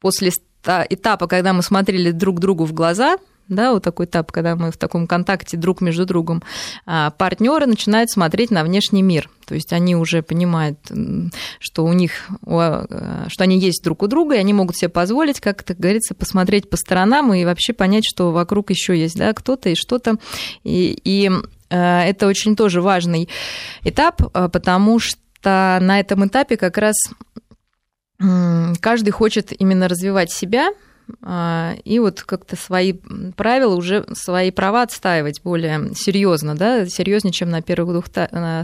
после 0.00 0.32
этапа, 0.62 1.26
когда 1.26 1.52
мы 1.52 1.62
смотрели 1.62 2.10
друг 2.10 2.40
другу 2.40 2.64
в 2.64 2.72
глаза, 2.72 3.16
да, 3.50 3.72
вот 3.72 3.82
такой 3.82 4.06
этап, 4.06 4.32
когда 4.32 4.56
мы 4.56 4.70
в 4.70 4.76
таком 4.76 5.06
контакте 5.06 5.56
друг 5.56 5.80
между 5.80 6.06
другом, 6.06 6.42
а 6.86 7.10
партнеры 7.10 7.66
начинают 7.66 8.10
смотреть 8.10 8.50
на 8.50 8.64
внешний 8.64 9.02
мир. 9.02 9.28
То 9.46 9.54
есть 9.54 9.72
они 9.72 9.96
уже 9.96 10.22
понимают, 10.22 10.78
что 11.58 11.84
у 11.84 11.92
них, 11.92 12.28
э, 12.46 13.24
что 13.28 13.44
они 13.44 13.58
есть 13.58 13.82
друг 13.82 14.02
у 14.02 14.06
друга, 14.06 14.36
и 14.36 14.38
они 14.38 14.54
могут 14.54 14.76
себе 14.76 14.88
позволить, 14.88 15.40
как 15.40 15.62
это 15.62 15.74
говорится, 15.74 16.14
посмотреть 16.14 16.70
по 16.70 16.76
сторонам 16.76 17.34
и 17.34 17.44
вообще 17.44 17.72
понять, 17.72 18.04
что 18.08 18.30
вокруг 18.30 18.70
еще 18.70 18.96
есть 18.96 19.16
да, 19.16 19.32
кто-то 19.32 19.68
и 19.68 19.74
что-то. 19.74 20.16
И, 20.62 20.96
и 21.02 21.30
э, 21.70 22.00
это 22.02 22.28
очень 22.28 22.54
тоже 22.54 22.80
важный 22.80 23.28
этап, 23.82 24.22
потому 24.32 25.00
что 25.00 25.18
на 25.42 25.98
этом 25.98 26.26
этапе 26.26 26.56
как 26.56 26.78
раз 26.78 26.94
каждый 28.80 29.10
хочет 29.10 29.52
именно 29.58 29.88
развивать 29.88 30.30
себя, 30.30 30.68
а, 30.68 30.89
и 31.84 31.98
вот 31.98 32.22
как-то 32.22 32.56
свои 32.56 32.94
правила, 33.36 33.74
уже 33.74 34.06
свои 34.12 34.50
права 34.50 34.82
отстаивать 34.82 35.42
более 35.42 35.94
серьезно, 35.94 36.54
да, 36.54 36.86
серьезнее, 36.86 37.32
чем 37.32 37.50
на 37.50 37.62
первых 37.62 37.92
двух 37.92 38.06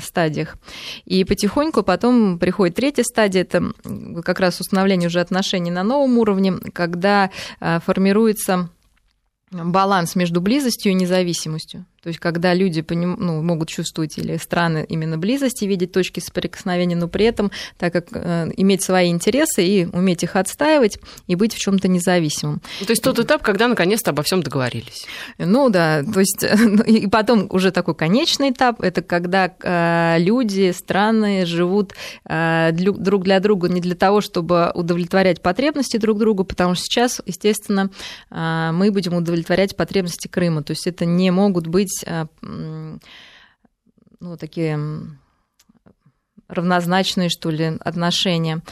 стадиях. 0.02 0.56
И 1.04 1.24
потихоньку 1.24 1.82
потом 1.82 2.38
приходит 2.38 2.76
третья 2.76 3.02
стадия, 3.02 3.42
это 3.42 3.72
как 4.24 4.40
раз 4.40 4.60
установление 4.60 5.08
уже 5.08 5.20
отношений 5.20 5.70
на 5.70 5.82
новом 5.82 6.18
уровне, 6.18 6.54
когда 6.72 7.30
а, 7.60 7.80
формируется 7.80 8.70
баланс 9.50 10.16
между 10.16 10.40
близостью 10.40 10.92
и 10.92 10.94
независимостью. 10.94 11.86
То 12.06 12.10
есть, 12.10 12.20
когда 12.20 12.54
люди 12.54 12.82
поним, 12.82 13.16
ну, 13.18 13.42
могут 13.42 13.68
чувствовать 13.68 14.16
или 14.16 14.36
страны 14.36 14.86
именно 14.88 15.18
близости, 15.18 15.64
видеть 15.64 15.90
точки 15.90 16.20
соприкосновения, 16.20 16.94
но 16.94 17.08
при 17.08 17.24
этом, 17.24 17.50
так 17.78 17.92
как 17.92 18.06
э, 18.12 18.52
иметь 18.56 18.82
свои 18.82 19.10
интересы 19.10 19.64
и 19.64 19.86
уметь 19.86 20.22
их 20.22 20.36
отстаивать 20.36 21.00
и 21.26 21.34
быть 21.34 21.52
в 21.52 21.58
чем-то 21.58 21.88
независимым. 21.88 22.60
То 22.78 22.90
есть 22.90 23.02
тот 23.02 23.18
этап, 23.18 23.42
когда 23.42 23.66
наконец-то 23.66 24.12
обо 24.12 24.22
всем 24.22 24.40
договорились. 24.40 25.04
Ну 25.38 25.68
да, 25.68 26.04
то 26.04 26.20
есть 26.20 26.46
и 26.86 27.08
потом 27.08 27.48
уже 27.50 27.72
такой 27.72 27.96
конечный 27.96 28.50
этап, 28.50 28.80
это 28.82 29.02
когда 29.02 29.52
э, 29.60 30.20
люди, 30.20 30.70
страны 30.70 31.44
живут 31.44 31.92
э, 32.24 32.70
друг 32.70 33.24
для 33.24 33.40
друга 33.40 33.68
не 33.68 33.80
для 33.80 33.96
того, 33.96 34.20
чтобы 34.20 34.70
удовлетворять 34.74 35.42
потребности 35.42 35.96
друг 35.96 36.18
друга, 36.18 36.44
потому 36.44 36.76
что 36.76 36.84
сейчас, 36.84 37.20
естественно, 37.26 37.90
э, 38.30 38.70
мы 38.72 38.92
будем 38.92 39.14
удовлетворять 39.14 39.74
потребности 39.74 40.28
Крыма. 40.28 40.62
То 40.62 40.70
есть 40.70 40.86
это 40.86 41.04
не 41.04 41.32
могут 41.32 41.66
быть 41.66 41.95
ну, 44.20 44.36
такие 44.38 44.78
равнозначные, 46.48 47.28
что 47.28 47.50
ли, 47.50 47.76
отношения. 47.80 48.62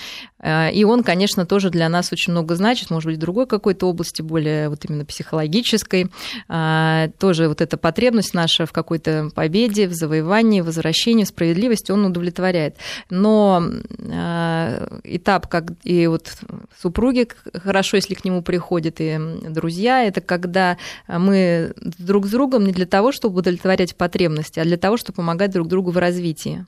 Э, 0.45 0.71
и 0.73 0.85
он, 0.85 1.03
конечно, 1.03 1.47
тоже 1.47 1.71
для 1.71 1.89
нас 1.89 2.13
очень 2.13 2.33
много 2.33 2.55
значит, 2.55 2.91
может 2.91 3.07
быть, 3.07 3.17
в 3.17 3.21
другой 3.21 3.47
какой-то 3.47 3.87
области, 3.87 4.23
более 4.23 4.69
вот 4.69 4.85
именно 4.85 5.05
психологической. 5.05 6.11
Э, 6.49 7.09
тоже 7.19 7.49
вот 7.49 7.61
эта 7.61 7.77
потребность 7.77 8.35
наша 8.35 8.67
в 8.67 8.73
какой-то 8.73 9.31
победе, 9.35 9.89
в 9.89 9.95
завоевании, 9.95 10.61
возвращении, 10.61 11.25
в 11.25 11.29
справедливости, 11.29 11.91
он 11.91 12.05
удовлетворяет. 12.05 12.77
Но 13.11 13.63
э, 13.99 14.99
этап, 15.05 15.49
как 15.49 15.73
и 15.83 16.07
вот 16.07 16.33
супруги, 16.81 17.29
хорошо, 17.55 17.97
если 17.97 18.15
к 18.15 18.25
нему 18.25 18.43
приходят 18.43 18.97
и 19.01 19.19
друзья, 19.49 20.05
это 20.05 20.21
когда 20.21 20.77
мы 21.09 21.73
друг 21.79 22.27
с 22.27 22.31
другом 22.31 22.65
не 22.65 22.73
для 22.73 22.87
того, 22.87 23.13
чтобы 23.13 23.39
удовлетворять 23.39 23.97
потребности, 23.97 24.61
а 24.61 24.65
для 24.65 24.77
того, 24.77 24.97
чтобы 24.97 25.17
помогать 25.17 25.51
друг 25.53 25.69
другу 25.69 25.91
в 25.91 25.97
развитии. 25.97 26.67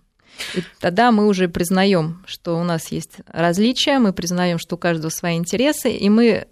И 0.54 0.62
тогда 0.80 1.12
мы 1.12 1.26
уже 1.26 1.48
признаем, 1.48 2.22
что 2.26 2.58
у 2.58 2.64
нас 2.64 2.92
есть 2.92 3.18
различия, 3.26 3.98
мы 3.98 4.12
признаем, 4.12 4.58
что 4.58 4.76
у 4.76 4.78
каждого 4.78 5.10
свои 5.10 5.36
интересы, 5.36 5.90
и 5.90 6.08
мы 6.08 6.46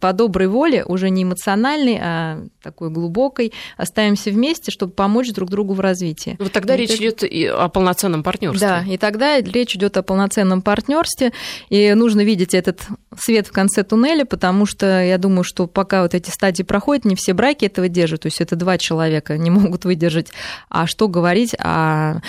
по 0.00 0.12
доброй 0.12 0.48
воле, 0.48 0.84
уже 0.84 1.10
не 1.10 1.22
эмоциональной, 1.24 1.98
а 2.00 2.44
такой 2.62 2.90
глубокой, 2.90 3.52
оставимся 3.76 4.30
вместе, 4.30 4.70
чтобы 4.70 4.92
помочь 4.92 5.30
друг 5.32 5.50
другу 5.50 5.74
в 5.74 5.80
развитии. 5.80 6.36
Вот 6.38 6.52
тогда 6.52 6.74
и 6.74 6.78
речь 6.78 6.90
это... 7.00 7.26
идет 7.26 7.52
о 7.52 7.68
полноценном 7.68 8.22
партнерстве. 8.22 8.66
Да, 8.66 8.84
и 8.86 8.96
тогда 8.96 9.40
речь 9.40 9.74
идет 9.76 9.96
о 9.96 10.02
полноценном 10.02 10.62
партнерстве, 10.62 11.32
и 11.68 11.94
нужно 11.94 12.22
видеть 12.22 12.54
этот 12.54 12.86
свет 13.18 13.46
в 13.46 13.52
конце 13.52 13.82
туннеля, 13.82 14.24
потому 14.24 14.66
что 14.66 15.02
я 15.02 15.18
думаю, 15.18 15.44
что 15.44 15.66
пока 15.66 16.02
вот 16.02 16.14
эти 16.14 16.30
стадии 16.30 16.62
проходят, 16.62 17.04
не 17.04 17.14
все 17.14 17.32
браки 17.34 17.64
этого 17.64 17.88
держат, 17.88 18.22
то 18.22 18.26
есть 18.26 18.40
это 18.40 18.56
два 18.56 18.78
человека 18.78 19.36
не 19.36 19.50
могут 19.56 19.84
выдержать. 19.84 20.28
А 20.68 20.86
что 20.86 21.08
говорить 21.08 21.54
о 21.58 22.20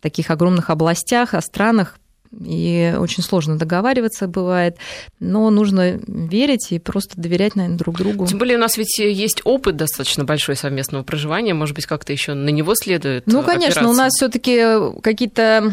таких 0.00 0.30
огромных 0.30 0.70
областях, 0.70 1.34
о 1.34 1.40
странах, 1.40 1.98
и 2.40 2.94
очень 2.98 3.22
сложно 3.22 3.58
договариваться 3.58 4.26
бывает, 4.26 4.76
но 5.20 5.50
нужно 5.50 6.00
верить 6.06 6.68
и 6.70 6.78
просто 6.78 7.20
доверять, 7.20 7.56
наверное, 7.56 7.78
друг 7.78 7.98
другу. 7.98 8.26
Тем 8.26 8.38
более 8.38 8.56
у 8.56 8.60
нас 8.60 8.76
ведь 8.76 8.98
есть 8.98 9.42
опыт 9.44 9.76
достаточно 9.76 10.24
большой 10.24 10.56
совместного 10.56 11.02
проживания, 11.02 11.54
может 11.54 11.74
быть, 11.74 11.86
как-то 11.86 12.12
еще 12.12 12.34
на 12.34 12.48
него 12.48 12.74
следует 12.74 13.26
Ну, 13.26 13.42
конечно, 13.42 13.82
опираться. 13.82 13.88
у 13.88 13.92
нас 13.92 14.12
все 14.14 14.28
таки 14.28 14.62
какие-то 15.02 15.72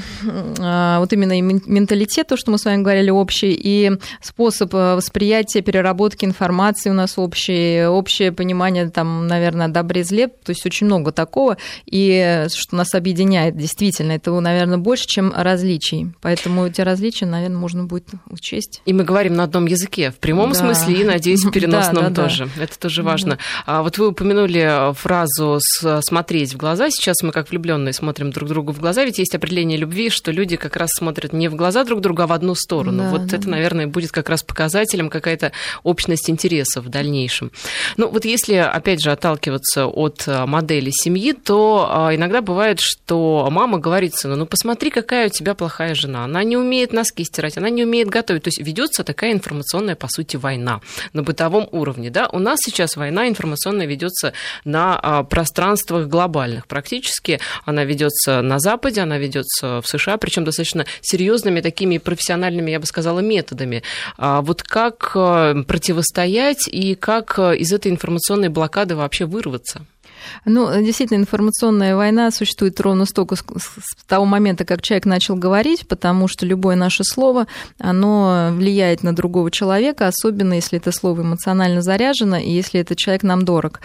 а, 0.60 1.00
вот 1.00 1.14
именно 1.14 1.38
и 1.38 1.42
менталитет, 1.42 2.28
то, 2.28 2.38
что 2.38 2.52
мы 2.52 2.58
с 2.58 2.66
вами 2.66 2.82
говорили, 2.82 3.10
общий, 3.10 3.52
и 3.52 3.92
способ 4.22 4.72
а, 4.74 4.96
восприятия, 4.96 5.62
переработки 5.62 6.26
информации 6.26 6.90
у 6.90 6.94
нас 6.94 7.18
общий, 7.18 7.86
общее 7.86 8.32
понимание, 8.32 8.90
там, 8.90 9.28
наверное, 9.28 9.68
добре 9.68 10.04
зле, 10.04 10.28
то 10.28 10.50
есть 10.50 10.66
очень 10.66 10.88
много 10.88 11.12
такого, 11.12 11.58
и 11.86 12.46
что 12.54 12.76
нас 12.76 12.94
объединяет, 12.94 13.56
действительно, 13.56 14.14
это, 14.14 14.32
наверное, 14.40 14.78
больше, 14.78 15.06
чем 15.08 15.34
различий, 15.36 16.12
поэтому 16.22 16.49
Поэтому 16.50 16.66
эти 16.66 16.82
различия, 16.82 17.28
наверное, 17.28 17.58
можно 17.58 17.84
будет 17.84 18.08
учесть. 18.28 18.82
И 18.86 18.94
мы 18.94 19.04
говорим 19.04 19.36
на 19.36 19.44
одном 19.44 19.68
языке, 19.68 20.10
в 20.10 20.16
прямом 20.16 20.54
да. 20.54 20.56
смысле 20.56 20.96
и, 20.96 21.04
надеюсь, 21.04 21.44
в 21.44 21.52
переносном 21.54 22.06
да, 22.06 22.10
да, 22.10 22.24
тоже. 22.24 22.50
Да. 22.56 22.64
Это 22.64 22.80
тоже 22.80 23.04
важно. 23.04 23.38
А 23.68 23.84
вот 23.84 24.00
вы 24.00 24.08
упомянули 24.08 24.94
фразу 24.96 25.60
«смотреть 26.02 26.56
в 26.56 26.58
глаза». 26.58 26.90
Сейчас 26.90 27.18
мы, 27.22 27.32
как 27.32 27.52
влюбленные, 27.52 27.94
смотрим 27.94 28.32
друг 28.32 28.50
другу 28.50 28.72
в 28.72 28.80
глаза, 28.80 29.06
ведь 29.06 29.20
есть 29.20 29.36
определение 29.36 29.78
любви, 29.78 30.10
что 30.10 30.32
люди 30.32 30.56
как 30.56 30.76
раз 30.76 30.90
смотрят 30.98 31.34
не 31.34 31.50
в 31.50 31.56
глаза 31.56 31.84
друг 31.84 32.02
друга, 32.02 32.24
а 32.24 32.28
в 32.28 32.32
одну 32.32 32.56
сторону. 32.56 33.04
Да, 33.04 33.10
вот 33.12 33.28
да. 33.28 33.38
это, 33.38 33.48
наверное, 33.48 33.86
будет 33.86 34.12
как 34.12 34.28
раз 34.28 34.42
показателем 34.42 35.12
какая-то 35.12 35.52
общность 35.84 36.32
интересов 36.32 36.86
в 36.86 36.90
дальнейшем. 36.90 37.52
Ну, 37.98 38.10
вот 38.10 38.26
если, 38.26 38.56
опять 38.56 39.04
же, 39.04 39.12
отталкиваться 39.12 39.86
от 39.86 40.24
а, 40.26 40.48
модели 40.48 40.90
семьи, 40.92 41.34
то 41.34 42.10
иногда 42.12 42.42
бывает, 42.42 42.80
что 42.80 43.48
мама 43.52 43.78
говорит 43.78 44.16
сыну, 44.16 44.36
ну, 44.36 44.48
посмотри, 44.48 44.90
какая 44.90 45.28
у 45.28 45.30
тебя 45.30 45.54
плохая 45.60 45.94
жена. 45.94 46.24
Она 46.24 46.39
она 46.40 46.46
не 46.46 46.56
умеет 46.56 46.94
носки 46.94 47.26
стирать, 47.26 47.58
она 47.58 47.70
не 47.70 47.84
умеет 47.84 48.08
готовить. 48.08 48.44
То 48.44 48.48
есть 48.48 48.60
ведется 48.60 49.04
такая 49.04 49.34
информационная, 49.34 49.96
по 49.96 50.08
сути, 50.08 50.38
война 50.38 50.80
на 51.12 51.22
бытовом 51.22 51.68
уровне. 51.72 52.10
Да? 52.10 52.30
У 52.32 52.40
нас 52.40 52.60
сейчас 52.64 52.96
война 52.96 53.28
информационная 53.28 53.86
ведется 53.86 54.32
на 54.64 54.98
а, 54.98 55.24
пространствах 55.24 56.08
глобальных. 56.08 56.66
Практически 56.68 57.42
она 57.66 57.84
ведется 57.84 58.42
на 58.42 58.60
Западе, 58.60 59.02
она 59.02 59.18
ведется 59.18 59.82
в 59.82 59.88
США, 59.88 60.18
причем 60.18 60.46
достаточно 60.46 60.86
серьезными 61.02 61.60
такими 61.60 61.98
профессиональными, 61.98 62.72
я 62.72 62.80
бы 62.80 62.86
сказала, 62.86 63.20
методами. 63.20 63.84
А 64.18 64.42
вот 64.42 64.64
как 64.64 65.12
а, 65.16 65.62
противостоять 65.64 66.70
и 66.70 66.96
как 66.96 67.38
из 67.38 67.74
этой 67.74 67.92
информационной 67.92 68.50
блокады 68.50 68.96
вообще 68.96 69.26
вырваться? 69.26 69.86
Ну, 70.46 70.70
действительно, 70.82 71.18
информационная 71.18 71.96
война 71.96 72.32
существует 72.32 72.80
ровно 72.80 73.06
столько 73.06 73.36
с 73.36 73.44
того 74.08 74.26
момента, 74.26 74.66
как 74.66 74.82
человек 74.82 75.06
начал 75.06 75.36
говорить, 75.36 75.88
потому 75.88 76.28
что 76.28 76.46
любое 76.46 76.76
наше 76.76 77.04
слово, 77.04 77.48
оно 77.80 78.50
влияет 78.54 79.04
на 79.04 79.16
другого 79.16 79.52
человека, 79.52 80.08
особенно 80.08 80.54
если 80.54 80.78
это 80.78 80.92
слово 80.92 81.22
эмоционально 81.22 81.82
заряжено 81.82 82.38
и 82.38 82.50
если 82.50 82.80
этот 82.80 82.98
человек 82.98 83.24
нам 83.24 83.46
дорог. 83.46 83.82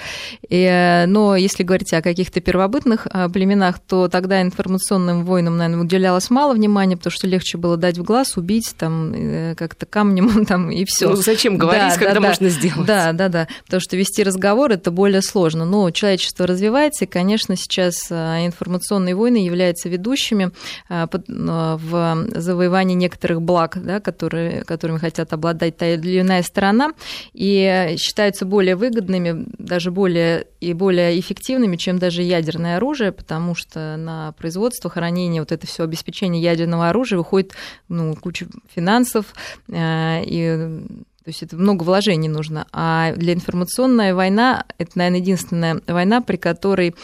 И, 0.49 1.05
но 1.07 1.37
если 1.37 1.63
говорить 1.63 1.93
о 1.93 2.03
каких-то 2.03 2.41
первобытных 2.41 3.07
а, 3.11 3.29
племенах, 3.29 3.79
то 3.79 4.09
тогда 4.09 4.43
информационным 4.43 5.25
войнам, 5.25 5.57
наверное, 5.57 5.85
уделялось 5.85 6.31
мало 6.31 6.55
внимания, 6.55 6.97
потому 6.97 7.13
что 7.13 7.27
легче 7.27 7.59
было 7.59 7.77
дать 7.77 7.99
в 7.99 8.03
глаз, 8.03 8.37
убить 8.37 8.75
там 8.77 9.13
э, 9.15 9.55
как-то 9.57 9.87
камнем 9.87 10.45
там 10.47 10.71
и 10.71 10.85
все. 10.85 11.11
Ну, 11.11 11.17
зачем 11.17 11.57
говорить, 11.57 11.95
да, 11.95 11.99
когда 11.99 12.15
да, 12.15 12.21
можно 12.21 12.49
да. 12.49 12.53
сделать? 12.53 12.87
Да, 12.87 13.13
да, 13.13 13.29
да. 13.29 13.49
Потому 13.65 13.81
что 13.81 13.97
вести 13.97 14.23
разговор 14.23 14.73
это 14.73 14.91
более 14.91 15.23
сложно. 15.23 15.65
Но 15.65 15.91
человечество 15.91 16.34
общество 16.35 16.47
развивается, 16.47 17.05
и, 17.05 17.09
конечно, 17.09 17.57
сейчас 17.57 17.95
а, 18.11 18.45
информационные 18.45 19.15
войны 19.15 19.37
являются 19.37 19.89
ведущими 19.89 20.51
а, 20.89 21.09
а, 21.09 21.77
в 21.77 22.41
завоевании 22.41 22.95
некоторых 22.95 23.41
благ, 23.41 23.79
да, 23.85 24.01
которые, 24.01 24.65
которыми 24.65 24.99
хотят 24.99 25.33
обладать 25.33 25.77
та 25.77 25.87
или 25.87 26.21
иная 26.21 26.43
сторона, 26.43 26.93
и 27.33 27.95
считаются 27.99 28.47
более 28.47 28.75
выгодными, 28.75 29.47
даже 29.59 29.91
более 29.91 30.47
и 30.61 30.73
более 30.73 31.21
эффективными, 31.21 31.77
чем 31.77 31.99
даже 31.99 32.23
ядерное 32.23 32.79
оружие, 32.79 33.13
потому 33.13 33.55
что 33.55 33.97
на 33.97 34.33
производство, 34.33 34.91
хранение, 34.91 35.41
вот 35.41 35.53
это 35.53 35.67
все 35.67 35.85
обеспечение 35.85 36.43
ядерного 36.43 36.89
оружия 36.89 37.19
выходит 37.19 37.53
ну, 37.89 38.17
куча 38.17 38.47
финансов 38.75 39.27
и 39.69 40.83
то 41.25 41.31
есть 41.31 41.43
это 41.43 41.57
много 41.57 41.85
вложений 41.85 42.29
нужно. 42.29 42.67
А 42.71 43.15
для 43.17 43.33
информационной 43.33 44.13
война 44.13 44.67
это, 44.77 44.91
наверное, 44.97 45.21
единственная 45.21 45.81
война, 45.87 46.21
при 46.21 46.37
которой 46.37 46.95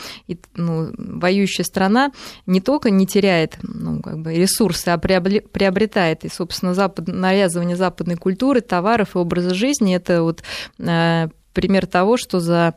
ну, 0.55 0.91
воюющая 0.99 1.65
страна 1.65 2.13
не 2.45 2.61
только 2.61 2.91
не 2.91 3.07
теряет 3.07 3.57
ну, 3.63 4.03
как 4.03 4.19
бы 4.19 4.35
ресурсы, 4.35 4.89
а 4.89 4.99
приобретает. 4.99 6.27
И, 6.27 6.29
собственно, 6.29 6.75
запад, 6.75 7.09
навязывание 7.09 7.77
западной 7.77 8.17
культуры, 8.17 8.61
товаров 8.61 9.17
и 9.17 9.19
образа 9.19 9.55
жизни– 9.55 9.97
это 9.97 10.23
вот 10.23 10.43
э, 10.79 11.29
пример 11.55 11.87
того, 11.87 12.19
что 12.19 12.41
за 12.41 12.75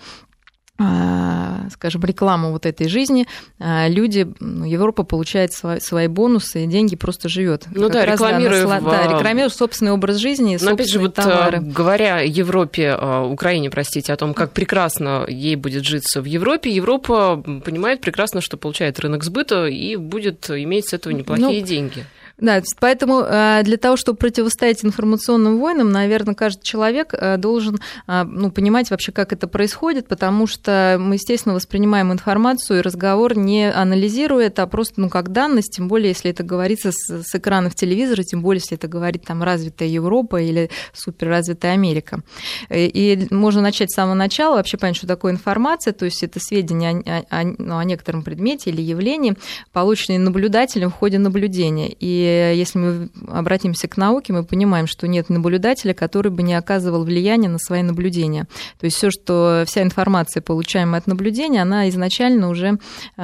скажем, 1.70 2.04
рекламу 2.04 2.52
вот 2.52 2.66
этой 2.66 2.88
жизни, 2.88 3.28
а, 3.60 3.88
люди, 3.88 4.28
ну, 4.40 4.66
Европа 4.66 5.04
получает 5.04 5.54
свои, 5.54 5.80
свои 5.80 6.08
бонусы, 6.08 6.64
и 6.64 6.68
деньги 6.68 6.96
просто 6.96 7.30
живет. 7.30 7.66
Ну 7.72 7.84
как 7.84 7.94
да, 7.94 8.06
рекламируя, 8.06 8.66
да, 8.66 8.80
в... 8.80 8.84
да, 8.84 9.04
рекламируя 9.04 9.50
собственный 9.50 9.92
образ 9.92 10.18
жизни, 10.18 10.58
Но 10.60 10.72
опять 10.72 10.90
же, 10.90 11.00
вот 11.00 11.16
товары. 11.16 11.60
говоря 11.60 12.22
Европе, 12.22 12.96
Украине, 12.96 13.70
простите, 13.70 14.14
о 14.14 14.18
том, 14.18 14.34
как 14.34 14.52
прекрасно 14.52 15.26
ей 15.28 15.56
будет 15.56 15.86
житься 15.86 16.22
в 16.22 16.26
Европе, 16.26 16.72
Европа 16.72 17.38
понимает 17.64 18.02
прекрасно, 18.02 18.42
что 18.42 18.58
получает 18.58 19.00
рынок 19.00 19.24
сбыта 19.24 19.66
и 19.68 19.96
будет 19.96 20.50
иметь 20.50 20.90
с 20.90 20.94
этого 20.94 21.14
неплохие 21.14 21.62
ну, 21.62 21.68
деньги. 21.68 22.06
Да, 22.40 22.64
поэтому 22.80 23.22
э, 23.22 23.62
для 23.64 23.78
того, 23.78 23.96
чтобы 23.96 24.18
противостоять 24.18 24.84
информационным 24.84 25.60
войнам, 25.60 25.92
наверное, 25.92 26.34
каждый 26.34 26.64
человек 26.64 27.14
э, 27.14 27.38
должен 27.38 27.80
э, 28.08 28.24
ну, 28.24 28.50
понимать 28.52 28.90
вообще, 28.90 29.12
как 29.12 29.32
это 29.34 29.48
происходит, 29.48 30.08
потому 30.08 30.48
что 30.48 30.98
мы, 31.00 31.16
естественно, 31.16 31.54
воспринимаем 31.54 32.12
информацию 32.12 32.80
и 32.80 32.82
разговор 32.82 33.38
не 33.38 33.72
анализируя 33.72 34.48
это, 34.48 34.64
а 34.64 34.68
просто 34.68 35.00
ну, 35.00 35.10
как 35.10 35.32
данность, 35.32 35.76
тем 35.76 35.88
более, 35.88 36.10
если 36.10 36.32
это 36.32 36.42
говорится 36.42 36.92
с, 36.92 37.22
с 37.24 37.36
экранов 37.36 37.76
телевизора, 37.76 38.24
тем 38.24 38.42
более, 38.42 38.62
если 38.62 38.78
это 38.78 38.88
говорит 38.88 39.26
там 39.26 39.44
развитая 39.44 39.90
Европа 39.90 40.42
или 40.42 40.72
суперразвитая 40.92 41.74
Америка. 41.74 42.24
И 42.72 43.28
можно 43.30 43.62
начать 43.62 43.92
с 43.92 43.96
самого 43.96 44.16
начала, 44.16 44.56
вообще 44.56 44.78
понять, 44.78 44.98
что 44.98 45.06
такое 45.06 45.34
информация, 45.34 45.94
то 45.94 46.06
есть 46.06 46.24
это 46.24 46.40
сведения 46.40 47.26
о, 47.30 47.42
о, 47.42 47.44
ну, 47.60 47.78
о 47.78 47.84
некотором 47.84 48.24
предмете 48.24 48.72
или 48.72 48.82
явлении, 48.82 49.36
полученные 49.72 50.18
наблюдателем 50.18 50.90
в 50.90 50.96
ходе 50.96 51.20
наблюдения. 51.20 51.96
И 52.00 52.23
если 52.24 52.80
мы 52.80 53.10
обратимся 53.28 53.88
к 53.88 53.98
науке, 53.98 54.34
мы 54.34 54.44
понимаем, 54.44 54.88
что 54.88 55.08
нет 55.08 55.30
наблюдателя, 55.30 55.94
который 55.94 56.32
бы 56.32 56.44
не 56.44 56.54
оказывал 56.54 57.04
влияния 57.04 57.50
на 57.50 57.60
свои 57.60 57.84
наблюдения. 57.84 58.48
То 58.80 58.86
есть 58.86 58.98
все, 58.98 59.10
что 59.12 59.64
вся 59.68 59.84
информация, 59.84 60.42
получаемая 60.42 61.02
от 61.02 61.08
наблюдения, 61.08 61.62
она 61.62 61.90
изначально 61.90 62.50
уже 62.50 62.80
э, 63.18 63.22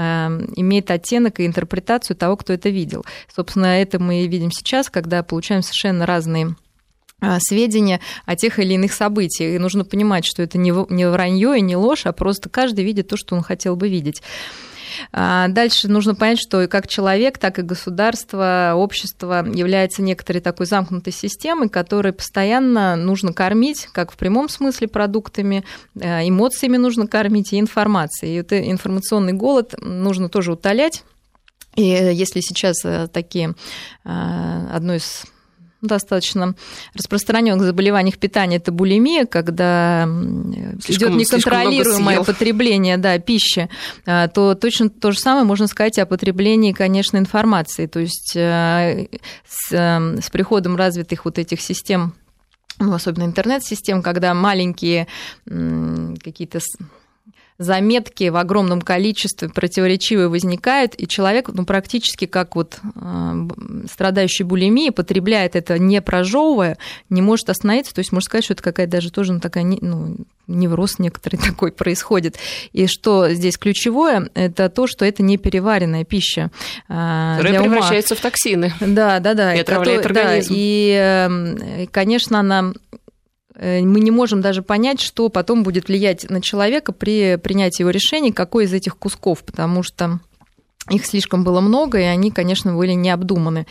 имеет 0.55 0.91
оттенок 0.91 1.39
и 1.39 1.45
интерпретацию 1.45 2.15
того, 2.15 2.37
кто 2.37 2.53
это 2.53 2.69
видел. 2.69 3.05
Собственно, 3.33 3.79
это 3.81 3.99
мы 3.99 4.27
видим 4.27 4.51
сейчас, 4.51 4.89
когда 4.89 5.23
получаем 5.23 5.61
совершенно 5.61 6.05
разные 6.05 6.55
э, 7.21 7.37
сведения 7.39 7.99
о 8.25 8.35
тех 8.35 8.59
или 8.59 8.73
иных 8.73 8.93
событиях. 8.93 9.55
И 9.55 9.59
нужно 9.59 9.85
понимать, 9.85 10.25
что 10.25 10.41
это 10.41 10.57
не 10.57 10.71
вранье 10.71 11.57
и 11.57 11.61
не 11.61 11.75
ложь, 11.75 12.05
а 12.05 12.11
просто 12.11 12.49
каждый 12.49 12.85
видит 12.85 13.07
то, 13.07 13.17
что 13.17 13.35
он 13.35 13.43
хотел 13.43 13.75
бы 13.75 13.89
видеть. 13.89 14.21
А, 15.11 15.47
дальше 15.47 15.87
нужно 15.87 16.15
понять, 16.15 16.39
что 16.39 16.67
как 16.67 16.87
человек, 16.87 17.37
так 17.37 17.59
и 17.59 17.63
государство, 17.63 18.73
общество 18.75 19.45
является 19.45 20.01
некоторой 20.01 20.41
такой 20.41 20.65
замкнутой 20.65 21.13
системой, 21.13 21.69
которой 21.69 22.13
постоянно 22.13 22.95
нужно 22.95 23.33
кормить, 23.33 23.87
как 23.91 24.11
в 24.11 24.17
прямом 24.17 24.49
смысле 24.49 24.87
продуктами, 24.87 25.63
э, 25.99 26.27
эмоциями 26.27 26.77
нужно 26.77 27.07
кормить 27.07 27.53
и 27.53 27.59
информацией. 27.59 28.33
И 28.33 28.39
это 28.39 28.59
информационный 28.69 29.33
голод 29.33 29.75
нужно 29.81 30.29
тоже 30.29 30.53
утолять. 30.53 31.03
И 31.75 31.83
если 31.83 32.41
сейчас 32.41 32.83
э, 32.83 33.07
такие 33.07 33.55
э, 34.03 34.67
одно 34.71 34.95
из 34.95 35.25
достаточно 35.81 36.55
распространенных 36.93 37.65
заболеваниях 37.65 38.17
питания 38.17 38.57
это 38.57 38.71
булимия, 38.71 39.25
когда 39.25 40.07
слишком, 40.83 41.09
идет 41.09 41.19
неконтролируемое 41.19 42.23
потребление 42.23 42.97
да, 42.97 43.17
пищи, 43.19 43.69
а, 44.05 44.27
то 44.27 44.55
точно 44.55 44.89
то 44.89 45.11
же 45.11 45.19
самое 45.19 45.45
можно 45.45 45.67
сказать 45.67 45.97
о 45.99 46.05
потреблении, 46.05 46.73
конечно, 46.73 47.17
информации. 47.17 47.87
То 47.87 47.99
есть 47.99 48.35
э, 48.35 49.07
с, 49.47 49.71
э, 49.71 50.21
с 50.21 50.29
приходом 50.29 50.75
развитых 50.75 51.25
вот 51.25 51.39
этих 51.39 51.61
систем 51.61 52.13
ну, 52.79 52.93
особенно 52.93 53.25
интернет-систем, 53.25 54.01
когда 54.01 54.33
маленькие 54.33 55.07
какие-то 55.45 56.59
заметки 57.59 58.29
в 58.29 58.37
огромном 58.37 58.81
количестве 58.81 59.49
противоречивые 59.49 60.29
возникают, 60.29 60.93
и 60.97 61.07
человек 61.07 61.49
ну, 61.53 61.65
практически 61.65 62.25
как 62.25 62.55
вот 62.55 62.79
э, 62.95 63.47
страдающий 63.91 64.43
булимией 64.43 64.91
потребляет 64.91 65.57
это 65.57 65.77
не 65.77 66.01
прожевывая, 66.01 66.77
не 67.09 67.21
может 67.21 67.49
остановиться. 67.49 67.93
То 67.93 67.99
есть 67.99 68.13
можно 68.13 68.25
сказать, 68.25 68.45
что 68.45 68.53
это 68.53 68.63
какая-то 68.63 68.93
даже 68.93 69.11
тоже 69.11 69.33
ну, 69.33 69.41
такая 69.41 69.65
ну, 69.65 70.15
невроз 70.47 70.99
некоторый 70.99 71.35
такой 71.45 71.73
происходит. 71.73 72.37
И 72.71 72.87
что 72.87 73.29
здесь 73.29 73.57
ключевое, 73.57 74.29
это 74.35 74.69
то, 74.69 74.87
что 74.87 75.03
это 75.03 75.21
не 75.21 75.37
переваренная 75.37 76.05
пища. 76.05 76.51
Э, 76.87 77.35
Которая 77.37 77.61
превращается 77.61 78.15
в 78.15 78.21
токсины. 78.21 78.73
Да, 78.79 79.19
да, 79.19 79.33
да. 79.33 79.53
И 79.53 79.59
отравляет 79.59 80.05
организм. 80.05 80.53
Да, 80.53 80.55
и, 80.57 80.97
э, 80.97 81.87
конечно, 81.91 82.39
она 82.39 82.71
мы 83.59 83.99
не 83.99 84.11
можем 84.11 84.41
даже 84.41 84.61
понять, 84.61 85.01
что 85.01 85.29
потом 85.29 85.63
будет 85.63 85.87
влиять 85.89 86.29
на 86.29 86.41
человека 86.41 86.93
при 86.93 87.37
принятии 87.37 87.81
его 87.81 87.89
решений, 87.89 88.31
какой 88.31 88.65
из 88.65 88.73
этих 88.73 88.97
кусков, 88.97 89.43
потому 89.43 89.83
что 89.83 90.19
их 90.89 91.05
слишком 91.05 91.43
было 91.43 91.61
много, 91.61 91.99
и 91.99 92.03
они, 92.03 92.31
конечно, 92.31 92.75
были 92.75 92.93
необдуманы. 92.93 93.65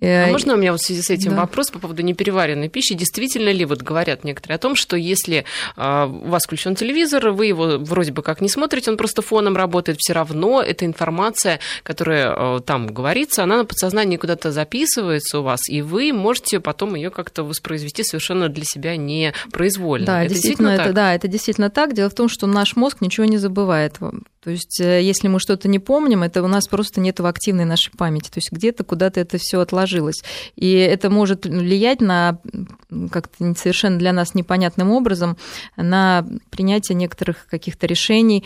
А 0.00 0.04
э, 0.04 0.30
можно 0.30 0.54
у 0.54 0.56
меня 0.56 0.72
вот 0.72 0.80
в 0.80 0.84
связи 0.84 1.02
с 1.02 1.10
этим 1.10 1.30
да. 1.30 1.42
вопрос 1.42 1.70
по 1.70 1.78
поводу 1.78 2.02
непереваренной 2.02 2.68
пищи? 2.68 2.94
Действительно 2.94 3.50
ли 3.50 3.64
вот 3.64 3.82
говорят 3.82 4.24
некоторые 4.24 4.56
о 4.56 4.58
том, 4.58 4.74
что 4.74 4.96
если 4.96 5.44
а, 5.76 6.06
у 6.06 6.28
вас 6.28 6.44
включен 6.44 6.74
телевизор, 6.74 7.30
вы 7.30 7.46
его 7.46 7.78
вроде 7.78 8.12
бы 8.12 8.22
как 8.22 8.40
не 8.40 8.48
смотрите, 8.48 8.90
он 8.90 8.96
просто 8.96 9.22
фоном 9.22 9.56
работает, 9.56 9.98
все 10.00 10.12
равно 10.12 10.60
эта 10.60 10.86
информация, 10.86 11.60
которая 11.84 12.34
а, 12.34 12.60
там 12.60 12.88
говорится, 12.88 13.44
она 13.44 13.58
на 13.58 13.64
подсознании 13.64 14.16
куда-то 14.16 14.50
записывается 14.50 15.38
у 15.38 15.42
вас, 15.42 15.68
и 15.68 15.82
вы 15.82 16.12
можете 16.12 16.58
потом 16.58 16.94
ее 16.96 17.10
как-то 17.10 17.44
воспроизвести 17.44 18.02
совершенно 18.02 18.48
для 18.48 18.64
себя 18.64 18.96
непроизвольно. 18.96 20.06
Да, 20.06 20.24
это 20.24 20.34
действительно, 20.34 20.70
действительно 20.70 20.88
это, 20.88 20.92
да, 20.94 21.14
это 21.14 21.28
действительно 21.28 21.70
так. 21.70 21.94
Дело 21.94 22.10
в 22.10 22.14
том, 22.14 22.28
что 22.28 22.46
наш 22.46 22.76
мозг 22.76 23.00
ничего 23.00 23.26
не 23.26 23.38
забывает. 23.38 23.98
То 24.42 24.50
есть, 24.50 24.80
э, 24.80 25.00
если 25.00 25.28
мы 25.28 25.38
что-то 25.38 25.68
не 25.68 25.78
помним, 25.78 26.24
это 26.24 26.42
у 26.42 26.48
нас 26.48 26.66
просто 26.66 27.00
нет 27.00 27.20
активной 27.20 27.64
нашей 27.64 27.92
памяти. 27.92 28.28
То 28.28 28.38
есть, 28.38 28.50
где-то 28.50 28.82
куда-то 28.82 29.20
это 29.20 29.38
все 29.38 29.60
отложилось. 29.60 30.24
И 30.56 30.72
это 30.72 31.10
может 31.10 31.46
влиять 31.46 32.00
на 32.00 32.38
как-то 33.10 33.54
совершенно 33.54 33.98
для 33.98 34.12
нас 34.12 34.34
непонятным 34.34 34.90
образом 34.90 35.36
на 35.76 36.26
принятие 36.50 36.96
некоторых 36.96 37.46
каких-то 37.48 37.86
решений. 37.86 38.44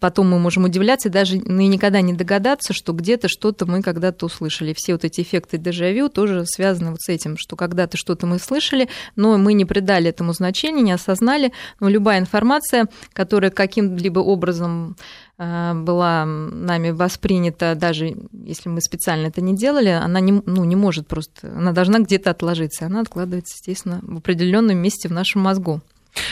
Потом 0.00 0.28
мы 0.28 0.40
можем 0.40 0.64
удивляться 0.64 1.08
и 1.08 1.12
даже 1.12 1.40
ну, 1.44 1.60
и 1.60 1.66
никогда 1.68 2.00
не 2.00 2.12
догадаться, 2.12 2.72
что 2.72 2.92
где-то 2.92 3.28
что-то 3.28 3.64
мы 3.64 3.80
когда-то 3.82 4.26
услышали. 4.26 4.74
Все 4.76 4.92
вот 4.92 5.04
эти 5.04 5.20
эффекты 5.20 5.56
дежавю 5.56 6.08
тоже 6.08 6.44
связаны 6.46 6.90
вот 6.90 7.00
с 7.00 7.08
этим, 7.08 7.36
что 7.38 7.54
когда-то 7.54 7.96
что-то 7.96 8.26
мы 8.26 8.40
слышали, 8.40 8.88
но 9.14 9.38
мы 9.38 9.52
не 9.52 9.64
придали 9.64 10.10
этому 10.10 10.32
значения, 10.32 10.82
не 10.82 10.92
осознали. 10.92 11.52
Но 11.78 11.88
любая 11.88 12.18
информация, 12.18 12.88
которая 13.12 13.52
каким-либо 13.52 14.18
образом 14.18 14.96
была 15.38 16.24
нами 16.24 16.90
воспринята, 16.90 17.76
даже 17.76 18.16
если 18.32 18.68
мы 18.68 18.80
специально 18.80 19.28
это 19.28 19.40
не 19.40 19.54
делали, 19.56 19.90
она 19.90 20.18
не, 20.18 20.42
ну, 20.44 20.64
не 20.64 20.74
может 20.74 21.06
просто, 21.06 21.52
она 21.56 21.72
должна 21.72 22.00
где-то 22.00 22.30
отложиться, 22.30 22.86
она 22.86 23.02
откладывается, 23.02 23.54
естественно, 23.56 24.00
в 24.02 24.18
определенном 24.18 24.78
месте 24.78 25.08
в 25.08 25.12
нашем 25.12 25.42
мозгу. 25.42 25.80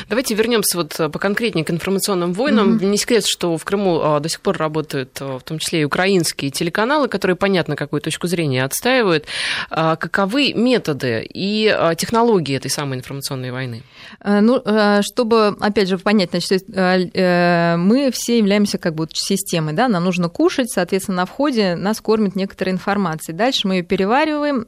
Давайте 0.09 0.35
вернемся 0.35 0.79
вот 0.79 0.99
э, 0.99 1.09
поконкретнее 1.09 1.64
к 1.64 1.71
информационным 1.71 2.33
войнам. 2.33 2.77
Mm-hmm. 2.77 2.87
Не 2.87 2.97
секрет, 2.97 3.25
что 3.27 3.57
в 3.57 3.64
Крыму 3.64 4.01
а, 4.03 4.21
до 4.21 4.29
сих 4.29 4.40
пор 4.40 4.57
работают 4.57 5.16
а, 5.21 5.38
в 5.38 5.42
том 5.42 5.59
числе 5.59 5.83
и 5.83 5.85
украинские 5.85 6.51
телеканалы, 6.51 7.09
которые, 7.09 7.37
понятно, 7.37 7.77
какую 7.77 8.01
точку 8.01 8.27
зрения 8.27 8.64
отстаивают. 8.64 9.27
А, 9.71 9.97
каковы 9.97 10.53
методы 10.55 11.27
и 11.33 11.75
технологии 11.97 12.57
этой 12.57 12.71
самой 12.71 12.99
информационной 12.99 13.51
войны? 13.51 13.83
Э, 14.21 14.40
ну, 14.40 14.61
э, 14.64 15.03
чтобы, 15.03 15.57
опять 15.61 15.88
же, 15.88 15.99
понять, 15.99 16.31
значит, 16.31 16.64
мы 16.69 18.11
все 18.12 18.38
являемся 18.38 18.79
как 18.79 18.95
бы 18.95 19.09
системой, 19.12 19.73
да, 19.73 19.88
нам 19.88 20.05
нужно 20.05 20.29
кушать, 20.29 20.71
соответственно, 20.71 21.19
на 21.19 21.27
входе 21.27 21.77
нас 21.77 22.01
кормят 22.01 22.37
некоторой 22.37 22.73
информацией. 22.73 23.37
Дальше 23.37 23.69
мы 23.69 23.77
ее 23.77 23.83
перевариваем 23.83 24.62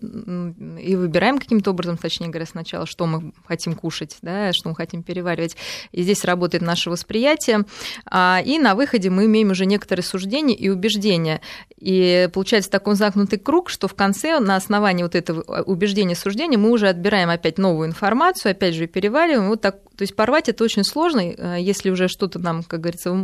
и 0.77 0.97
выбираем 0.97 1.39
каким-то 1.39 1.71
образом, 1.71 1.97
точнее 1.97 2.29
говоря, 2.29 2.47
сначала, 2.47 2.87
что 2.87 3.07
мы 3.07 3.33
хотим 3.47 3.75
кушать, 3.75 4.17
да, 4.23 4.53
что 4.53 4.69
мы 4.69 4.75
хотим 4.75 5.03
переваривать. 5.03 5.57
И 5.93 6.03
здесь 6.03 6.25
работает 6.25 6.63
наше 6.63 6.91
восприятие. 6.91 7.65
А, 8.07 8.43
и 8.45 8.59
на 8.59 8.75
выходе 8.75 9.11
мы 9.11 9.27
имеем 9.27 9.51
уже 9.51 9.67
некоторые 9.67 10.05
суждения 10.05 10.55
и 10.55 10.69
убеждения. 10.69 11.41
И 11.79 12.29
получается 12.33 12.71
такой 12.71 12.95
замкнутый 12.95 13.39
круг, 13.39 13.71
что 13.71 13.89
в 13.89 13.95
конце 13.95 14.39
на 14.41 14.57
основании 14.57 15.03
вот 15.03 15.15
этого 15.15 15.41
убеждения, 15.63 16.15
суждения 16.15 16.59
мы 16.59 16.71
уже 16.71 16.89
отбираем 16.89 17.31
опять 17.31 17.59
новую 17.59 17.89
информацию, 17.89 18.53
опять 18.53 18.75
же 18.75 18.87
перевариваем. 18.87 19.28
Вот 19.37 19.61
так, 19.61 19.77
то 19.97 20.03
есть 20.03 20.15
порвать 20.15 20.49
это 20.49 20.65
очень 20.65 20.85
сложно, 20.85 21.21
э, 21.21 21.57
если 21.61 21.91
уже 21.91 22.09
что-то 22.09 22.39
нам, 22.39 22.63
как 22.63 22.81
говорится, 22.81 23.15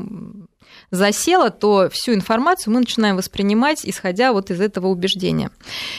засело, 0.90 1.50
то 1.50 1.88
всю 1.90 2.14
информацию 2.14 2.72
мы 2.72 2.80
начинаем 2.80 3.16
воспринимать, 3.16 3.80
исходя 3.84 4.32
вот 4.32 4.50
из 4.50 4.60
этого 4.60 4.88
убеждения. 4.88 5.50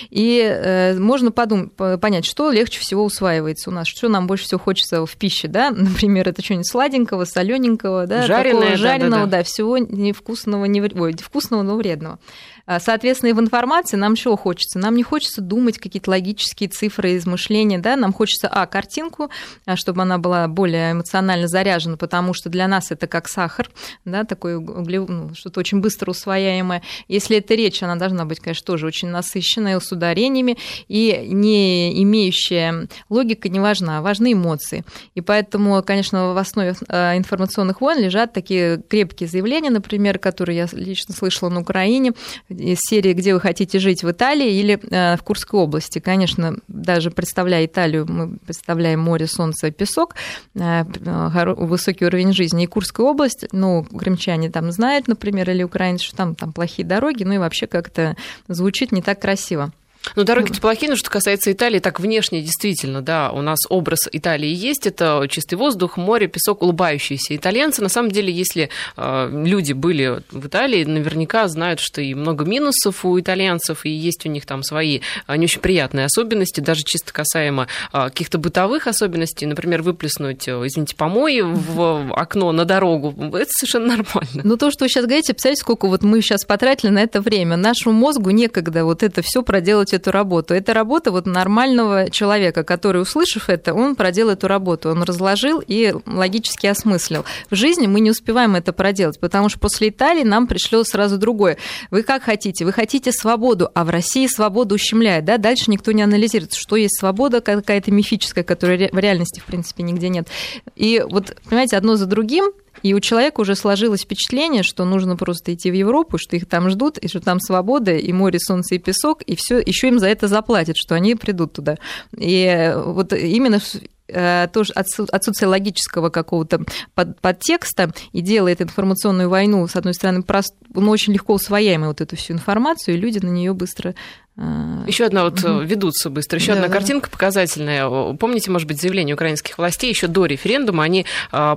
И 0.10 0.40
э, 0.42 0.98
можно 0.98 1.32
подумать, 1.32 1.72
понять, 1.74 2.26
что 2.26 2.52
легче 2.52 2.80
всего 2.80 3.04
усваивается 3.04 3.70
у 3.70 3.74
нас, 3.74 3.88
что 3.88 4.10
нам 4.10 4.28
больше 4.28 4.46
всего 4.46 4.60
хочется 4.60 5.06
в 5.06 5.16
пище, 5.18 5.48
да, 5.48 5.72
например, 5.76 6.30
это 6.30 6.44
что-нибудь 6.44 6.70
сладенького, 6.70 7.26
солененького, 7.26 8.08
да, 8.08 8.24
Жареное, 8.24 8.62
такого 8.62 8.78
жареного, 8.78 9.10
да, 9.10 9.18
да, 9.18 9.26
да. 9.26 9.38
да, 9.38 9.44
всего 9.44 9.78
невкусного, 9.78 10.66
не, 10.66 10.82
ой, 10.82 11.14
вкусного, 11.14 11.62
но 11.62 11.76
вредного. 11.76 12.20
А, 12.66 12.80
соответственно, 12.80 13.30
и 13.30 13.34
в 13.34 13.40
информации 13.40 13.98
нам 13.98 14.16
чего 14.16 14.36
хочется? 14.36 14.80
Нам 14.80 14.96
не 14.96 15.04
хочется 15.04 15.42
думать 15.42 15.78
какие-то 15.78 16.10
логические 16.10 16.70
цифры, 16.70 17.16
измышления, 17.18 17.80
да, 17.80 17.96
нам 17.96 18.12
хочется, 18.12 18.48
а, 18.48 18.66
картинку, 18.66 19.30
а, 19.66 19.76
чтобы 19.76 20.02
она 20.02 20.18
была 20.18 20.48
более 20.48 20.94
эмоционально 20.94 21.48
заряжена, 21.48 21.98
потому 21.98 22.34
что 22.34 22.50
для 22.50 22.68
нас 22.68 22.92
это 22.92 23.08
как 23.08 23.28
сахар, 23.28 23.70
да, 24.04 24.24
такое 24.24 24.58
углев... 24.58 25.08
ну, 25.08 25.36
что-то 25.36 25.60
очень 25.60 25.80
быстро 25.80 26.12
усвояемое. 26.12 26.82
Если 27.08 27.38
это 27.38 27.54
речь, 27.56 27.84
она 27.84 27.96
должна 27.96 28.26
быть, 28.26 28.40
конечно, 28.40 28.66
тоже 28.66 28.88
очень 28.88 29.10
насыщенная, 29.10 29.80
с 29.80 29.92
ударениями, 29.92 30.58
и 30.88 31.28
не 31.28 32.02
имеющая 32.04 32.88
логика 33.10 33.50
не 33.50 33.60
важна, 33.60 34.02
важны 34.02 34.34
эмоции. 34.34 34.84
И 35.14 35.22
поэтому, 35.22 35.84
конечно, 35.84 36.34
в 36.34 36.38
основе 36.38 36.76
а, 36.88 37.16
информационных 37.18 37.82
войн 37.82 38.00
лежат 38.00 38.34
такие 38.34 38.82
крепкие 38.82 39.30
заявления, 39.30 39.70
например, 39.70 40.18
которые 40.18 40.58
я 40.58 40.68
лично 40.72 41.14
слышала 41.14 41.50
на 41.50 41.62
Украине, 41.62 42.14
из 42.58 42.80
серии 42.82 43.14
«Где 43.14 43.34
вы 43.34 43.40
хотите 43.40 43.80
жить 43.80 44.04
в 44.04 44.12
Италии» 44.12 44.54
или 44.54 44.80
а, 44.92 45.18
в 45.18 45.24
Курской 45.24 45.60
области. 45.60 46.00
Конечно, 46.00 46.58
даже 46.68 47.12
представляя 47.12 47.66
Италию, 47.66 48.06
мы 48.10 48.38
представляем 48.38 49.00
море, 49.00 49.28
солнце, 49.28 49.72
песок, 49.72 50.16
а, 50.60 50.86
высокий 50.86 52.06
уровень 52.06 52.34
жизни. 52.34 52.64
И 52.64 52.68
Курская 52.68 53.06
область, 53.06 53.46
ну, 53.52 53.84
крымчане 53.84 54.50
там 54.50 54.72
знают, 54.72 55.08
например, 55.08 55.50
или 55.50 55.64
украинцы, 55.64 56.06
что 56.06 56.18
там, 56.18 56.36
там 56.36 56.54
плохие 56.54 56.88
дороги, 56.88 57.24
ну 57.24 57.34
и 57.34 57.38
вообще 57.38 57.68
как-то 57.68 58.16
звучит 58.48 58.92
не 58.92 59.02
так 59.02 59.22
красиво. 59.22 59.72
Ну, 60.16 60.24
дороги-то 60.24 60.62
плохие, 60.62 60.90
но 60.90 60.96
что 60.96 61.10
касается 61.10 61.52
Италии, 61.52 61.80
так 61.80 62.00
внешне 62.00 62.42
действительно, 62.42 63.02
да, 63.02 63.32
у 63.32 63.42
нас 63.42 63.60
образ 63.70 64.08
Италии 64.12 64.50
есть, 64.50 64.88
это 64.88 65.26
чистый 65.30 65.56
воздух, 65.56 65.98
море, 65.98 66.28
песок, 66.28 66.62
улыбающиеся 66.62 67.36
итальянцы. 67.36 67.82
На 67.82 67.90
самом 67.90 68.12
деле, 68.12 68.32
если 68.32 68.70
э, 68.98 69.30
люди 69.32 69.74
были 69.74 70.22
в 70.32 70.48
Италии, 70.48 70.84
наверняка 70.84 71.48
знают, 71.48 71.80
что 71.80 72.02
и 72.02 72.14
много 72.14 72.46
минусов 72.46 73.06
у 73.06 73.20
итальянцев, 73.20 73.86
и 73.86 73.90
есть 73.90 74.26
у 74.26 74.30
них 74.30 74.46
там 74.46 74.64
свои 74.64 75.02
э, 75.28 75.36
не 75.36 75.46
очень 75.46 75.62
приятные 75.62 76.06
особенности, 76.06 76.60
даже 76.60 76.84
чисто 76.84 77.14
касаемо 77.14 77.68
э, 77.94 78.06
каких-то 78.06 78.38
бытовых 78.38 78.88
особенностей, 78.88 79.46
например, 79.46 79.82
выплеснуть, 79.82 80.48
э, 80.48 80.52
извините, 80.52 80.96
помой 80.96 81.42
в 81.42 82.14
окно 82.14 82.52
на 82.52 82.66
дорогу, 82.66 83.14
это 83.36 83.50
совершенно 83.50 83.98
нормально. 83.98 84.42
Ну, 84.44 84.58
то, 84.58 84.72
что 84.72 84.86
вы 84.86 84.90
сейчас 84.90 85.06
говорите, 85.06 85.34
представляете, 85.34 85.62
сколько 85.62 85.88
вот 85.88 86.04
мы 86.04 86.22
сейчас 86.22 86.46
потратили 86.46 86.92
на 86.92 87.00
это 87.00 87.22
время. 87.22 87.58
Нашему 87.58 87.94
мозгу 87.94 88.30
некогда 88.30 88.86
вот 88.86 89.04
это 89.04 89.22
все 89.22 89.42
проделать 89.42 89.94
эту 89.96 90.12
работу. 90.12 90.54
Это 90.54 90.74
работа 90.74 91.12
вот 91.12 91.26
нормального 91.26 92.10
человека, 92.10 92.64
который, 92.64 93.02
услышав 93.02 93.50
это, 93.50 93.74
он 93.74 93.96
проделал 93.96 94.34
эту 94.34 94.48
работу, 94.48 94.90
он 94.90 95.04
разложил 95.04 95.64
и 95.66 95.94
логически 96.06 96.68
осмыслил. 96.68 97.26
В 97.50 97.56
жизни 97.56 97.88
мы 97.88 98.00
не 98.00 98.12
успеваем 98.12 98.56
это 98.56 98.74
проделать, 98.74 99.20
потому 99.20 99.50
что 99.50 99.60
после 99.60 99.90
Италии 99.90 100.24
нам 100.24 100.48
пришло 100.48 100.84
сразу 100.84 101.18
другое. 101.18 101.58
Вы 101.92 102.04
как 102.04 102.24
хотите? 102.24 102.66
Вы 102.66 102.72
хотите 102.72 103.12
свободу, 103.12 103.70
а 103.74 103.84
в 103.84 103.90
России 103.90 104.28
свободу 104.28 104.76
ущемляет, 104.76 105.26
да? 105.26 105.38
Дальше 105.38 105.72
никто 105.72 105.92
не 105.92 106.04
анализирует, 106.04 106.54
что 106.54 106.76
есть 106.76 107.00
свобода 107.00 107.42
какая-то 107.42 107.92
мифическая, 107.92 108.44
которая 108.44 108.90
в 108.92 108.98
реальности, 108.98 109.40
в 109.40 109.46
принципе, 109.46 109.84
нигде 109.84 110.10
нет. 110.10 110.28
И 110.76 111.04
вот, 111.10 111.36
понимаете, 111.50 111.78
одно 111.78 111.96
за 111.96 112.06
другим 112.06 112.52
и 112.86 112.94
у 112.94 113.00
человека 113.00 113.42
уже 113.42 113.56
сложилось 113.56 114.04
впечатление, 114.04 114.62
что 114.62 114.86
нужно 114.86 115.18
просто 115.18 115.56
идти 115.56 115.72
в 115.72 115.74
Европу, 115.74 116.20
что 116.20 116.36
их 116.36 116.48
там 116.48 116.70
ждут, 116.70 117.00
и 117.00 117.08
что 117.08 117.20
там 117.20 117.40
свобода, 117.40 117.96
и 117.96 118.14
море, 118.14 118.38
солнце, 118.40 118.76
и 118.76 118.78
песок, 118.78 119.24
и 119.24 119.36
все, 119.36 119.58
еще 119.58 119.88
им 119.88 119.98
за 119.98 120.06
это 120.06 120.28
заплатят, 120.28 120.78
что 120.78 120.94
они 120.94 121.16
придут 121.16 121.54
туда. 121.54 121.80
И 122.16 122.76
вот 122.76 123.12
именно 123.12 123.60
э, 124.08 124.48
тоже 124.54 124.72
отсутствие 124.74 125.50
логического 125.50 126.12
какого-то 126.12 126.62
подтекста 126.94 127.92
и 128.12 128.22
делает 128.22 128.62
информационную 128.62 129.30
войну, 129.30 129.66
с 129.66 129.76
одной 129.76 129.96
стороны, 129.96 130.22
прост, 130.22 130.54
ну, 130.72 130.92
очень 130.92 131.14
легко 131.14 131.34
усвояемой 131.34 131.88
вот 131.88 132.02
эту 132.02 132.16
всю 132.16 132.34
информацию, 132.34 132.94
и 132.94 133.00
люди 133.00 133.18
на 133.18 133.30
нее 133.30 133.56
быстро 133.56 133.96
еще 134.38 135.06
одна 135.06 135.24
вот 135.24 135.42
угу. 135.44 135.62
ведутся 135.62 136.10
быстро. 136.10 136.40
Еще 136.40 136.54
да, 136.54 136.60
одна 136.64 136.70
картинка 136.70 137.10
показательная. 137.10 137.88
Помните, 138.16 138.52
может 138.52 138.68
быть, 138.68 138.82
заявление 138.82 139.16
украинских 139.16 139.58
властей 139.58 139.90
еще 139.90 140.08
до 140.08 140.26
референдума? 140.26 140.84
Они 140.84 141.06
а, 141.32 141.56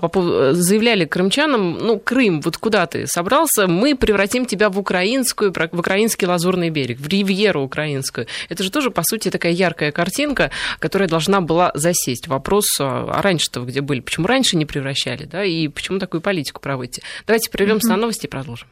заявляли 0.52 1.04
крымчанам, 1.04 1.78
ну, 1.78 1.98
Крым, 1.98 2.40
вот 2.40 2.56
куда 2.56 2.86
ты 2.86 3.06
собрался, 3.08 3.66
мы 3.66 3.96
превратим 3.96 4.46
тебя 4.46 4.70
в 4.70 4.78
украинскую, 4.78 5.52
в 5.52 5.78
украинский 5.78 6.28
лазурный 6.28 6.70
берег, 6.70 7.00
в 7.00 7.08
ривьеру 7.08 7.62
украинскую. 7.62 8.28
Это 8.48 8.62
же 8.62 8.70
тоже, 8.70 8.92
по 8.92 9.02
сути, 9.02 9.30
такая 9.30 9.52
яркая 9.52 9.90
картинка, 9.90 10.52
которая 10.78 11.08
должна 11.08 11.40
была 11.40 11.72
засесть. 11.74 12.28
Вопрос, 12.28 12.66
а 12.78 13.20
раньше-то 13.20 13.62
где 13.62 13.80
были? 13.80 14.00
Почему 14.00 14.28
раньше 14.28 14.56
не 14.56 14.66
превращали, 14.66 15.24
да, 15.24 15.44
и 15.44 15.66
почему 15.66 15.98
такую 15.98 16.20
политику 16.20 16.60
проводите? 16.60 17.02
Давайте 17.26 17.50
прервемся 17.50 17.88
угу. 17.88 17.96
на 17.96 18.00
новости 18.02 18.26
и 18.26 18.28
продолжим. 18.28 18.68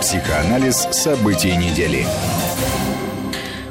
Психоанализ 0.00 0.86
событий 0.92 1.56
недели. 1.56 2.06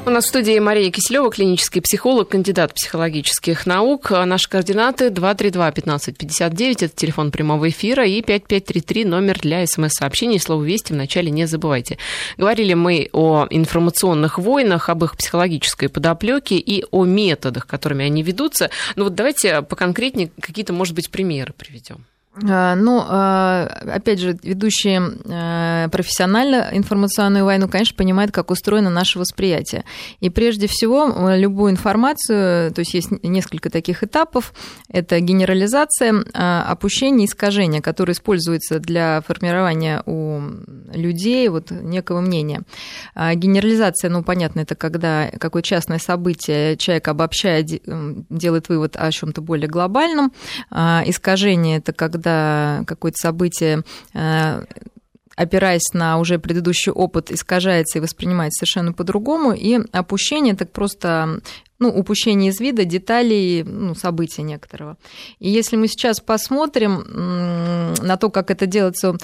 У 0.06 0.10
нас 0.10 0.26
в 0.26 0.28
студии 0.28 0.58
Мария 0.58 0.90
Киселева, 0.90 1.30
клинический 1.30 1.80
психолог, 1.80 2.28
кандидат 2.28 2.74
психологических 2.74 3.64
наук. 3.64 4.10
Наши 4.10 4.50
координаты 4.50 5.08
232-1559, 5.08 6.84
это 6.84 6.88
телефон 6.88 7.30
прямого 7.30 7.70
эфира, 7.70 8.04
и 8.04 8.20
5533, 8.20 9.06
номер 9.06 9.38
для 9.40 9.66
смс-сообщений. 9.66 10.38
Слово 10.38 10.62
«Вести» 10.62 10.92
вначале 10.92 11.30
не 11.30 11.46
забывайте. 11.46 11.96
Говорили 12.36 12.74
мы 12.74 13.08
о 13.12 13.46
информационных 13.48 14.38
войнах, 14.38 14.90
об 14.90 15.04
их 15.04 15.16
психологической 15.16 15.88
подоплеке 15.88 16.56
и 16.56 16.84
о 16.90 17.06
методах, 17.06 17.66
которыми 17.66 18.04
они 18.04 18.22
ведутся. 18.22 18.68
Ну 18.96 19.04
вот 19.04 19.14
давайте 19.14 19.62
поконкретнее 19.62 20.30
какие-то, 20.38 20.74
может 20.74 20.94
быть, 20.94 21.10
примеры 21.10 21.54
приведем. 21.56 22.04
А, 22.42 22.74
ну, 22.74 23.00
а, 23.06 23.66
опять 23.92 24.18
же, 24.18 24.36
ведущие 24.42 25.00
а, 25.28 25.88
профессионально 25.88 26.68
информационную 26.72 27.44
войну, 27.44 27.68
конечно, 27.68 27.96
понимают, 27.96 28.32
как 28.32 28.50
устроено 28.50 28.90
наше 28.90 29.20
восприятие. 29.20 29.84
И 30.18 30.30
прежде 30.30 30.66
всего, 30.66 31.30
любую 31.34 31.70
информацию, 31.70 32.72
то 32.72 32.80
есть 32.80 32.94
есть 32.94 33.10
несколько 33.22 33.70
таких 33.70 34.02
этапов, 34.02 34.52
это 34.88 35.20
генерализация, 35.20 36.24
опущение, 36.34 37.26
искажение, 37.26 37.80
которое 37.80 38.12
используется 38.12 38.80
для 38.80 39.22
формирования 39.26 40.02
у 40.06 40.40
людей 40.92 41.48
вот 41.48 41.70
некого 41.70 42.20
мнения. 42.20 42.62
Генерализация, 43.14 44.10
ну, 44.10 44.24
понятно, 44.24 44.60
это 44.60 44.74
когда 44.74 45.30
какое 45.38 45.62
частное 45.62 45.98
событие 45.98 46.76
человек 46.76 47.06
обобщает, 47.08 47.66
делает 48.28 48.68
вывод 48.68 48.96
о 48.96 49.10
чем 49.12 49.32
то 49.32 49.40
более 49.40 49.68
глобальном. 49.68 50.32
Искажение– 50.70 51.78
это 51.78 51.92
когда 51.92 52.23
когда 52.24 52.84
какое-то 52.86 53.18
событие 53.18 53.84
э, 54.14 54.64
опираясь 55.36 55.92
на 55.92 56.18
уже 56.18 56.38
предыдущий 56.38 56.92
опыт, 56.92 57.30
искажается 57.30 57.98
и 57.98 58.00
воспринимается 58.00 58.60
совершенно 58.60 58.92
по-другому. 58.92 59.52
И 59.52 59.80
опущение 59.92 60.54
так 60.54 60.70
просто 60.70 61.40
ну, 61.80 61.88
упущение 61.88 62.52
из 62.52 62.60
вида 62.60 62.84
деталей 62.84 63.64
ну, 63.64 63.94
события 63.96 64.42
некоторого. 64.42 64.96
И 65.40 65.50
если 65.50 65.76
мы 65.76 65.88
сейчас 65.88 66.20
посмотрим 66.20 67.04
на 68.00 68.16
то, 68.16 68.30
как 68.30 68.52
это 68.52 68.66
делается 68.66 69.16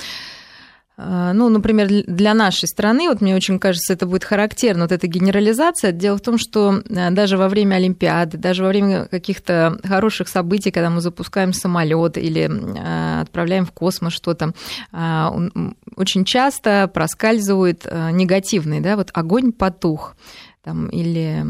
ну, 1.32 1.48
например, 1.48 1.88
для 2.06 2.34
нашей 2.34 2.66
страны, 2.68 3.08
вот 3.08 3.20
мне 3.20 3.34
очень 3.34 3.58
кажется, 3.58 3.92
это 3.92 4.06
будет 4.06 4.24
характерно, 4.24 4.82
вот 4.82 4.92
эта 4.92 5.06
генерализация. 5.06 5.92
Дело 5.92 6.18
в 6.18 6.20
том, 6.20 6.38
что 6.38 6.82
э, 6.88 7.10
даже 7.10 7.36
во 7.36 7.48
время 7.48 7.76
Олимпиады, 7.76 8.36
даже 8.38 8.62
во 8.62 8.68
время 8.68 9.06
каких-то 9.06 9.78
хороших 9.84 10.28
событий, 10.28 10.70
когда 10.70 10.90
мы 10.90 11.00
запускаем 11.00 11.52
самолет 11.52 12.18
или 12.18 12.50
э, 12.50 13.20
отправляем 13.22 13.64
в 13.64 13.72
космос 13.72 14.12
что-то, 14.12 14.52
а, 14.92 15.34
очень 15.96 16.24
часто 16.24 16.90
проскальзывает 16.92 17.82
э, 17.84 18.10
негативный, 18.10 18.80
да, 18.80 18.96
вот 18.96 19.10
огонь 19.14 19.52
потух 19.52 20.16
там, 20.62 20.88
или 20.88 21.42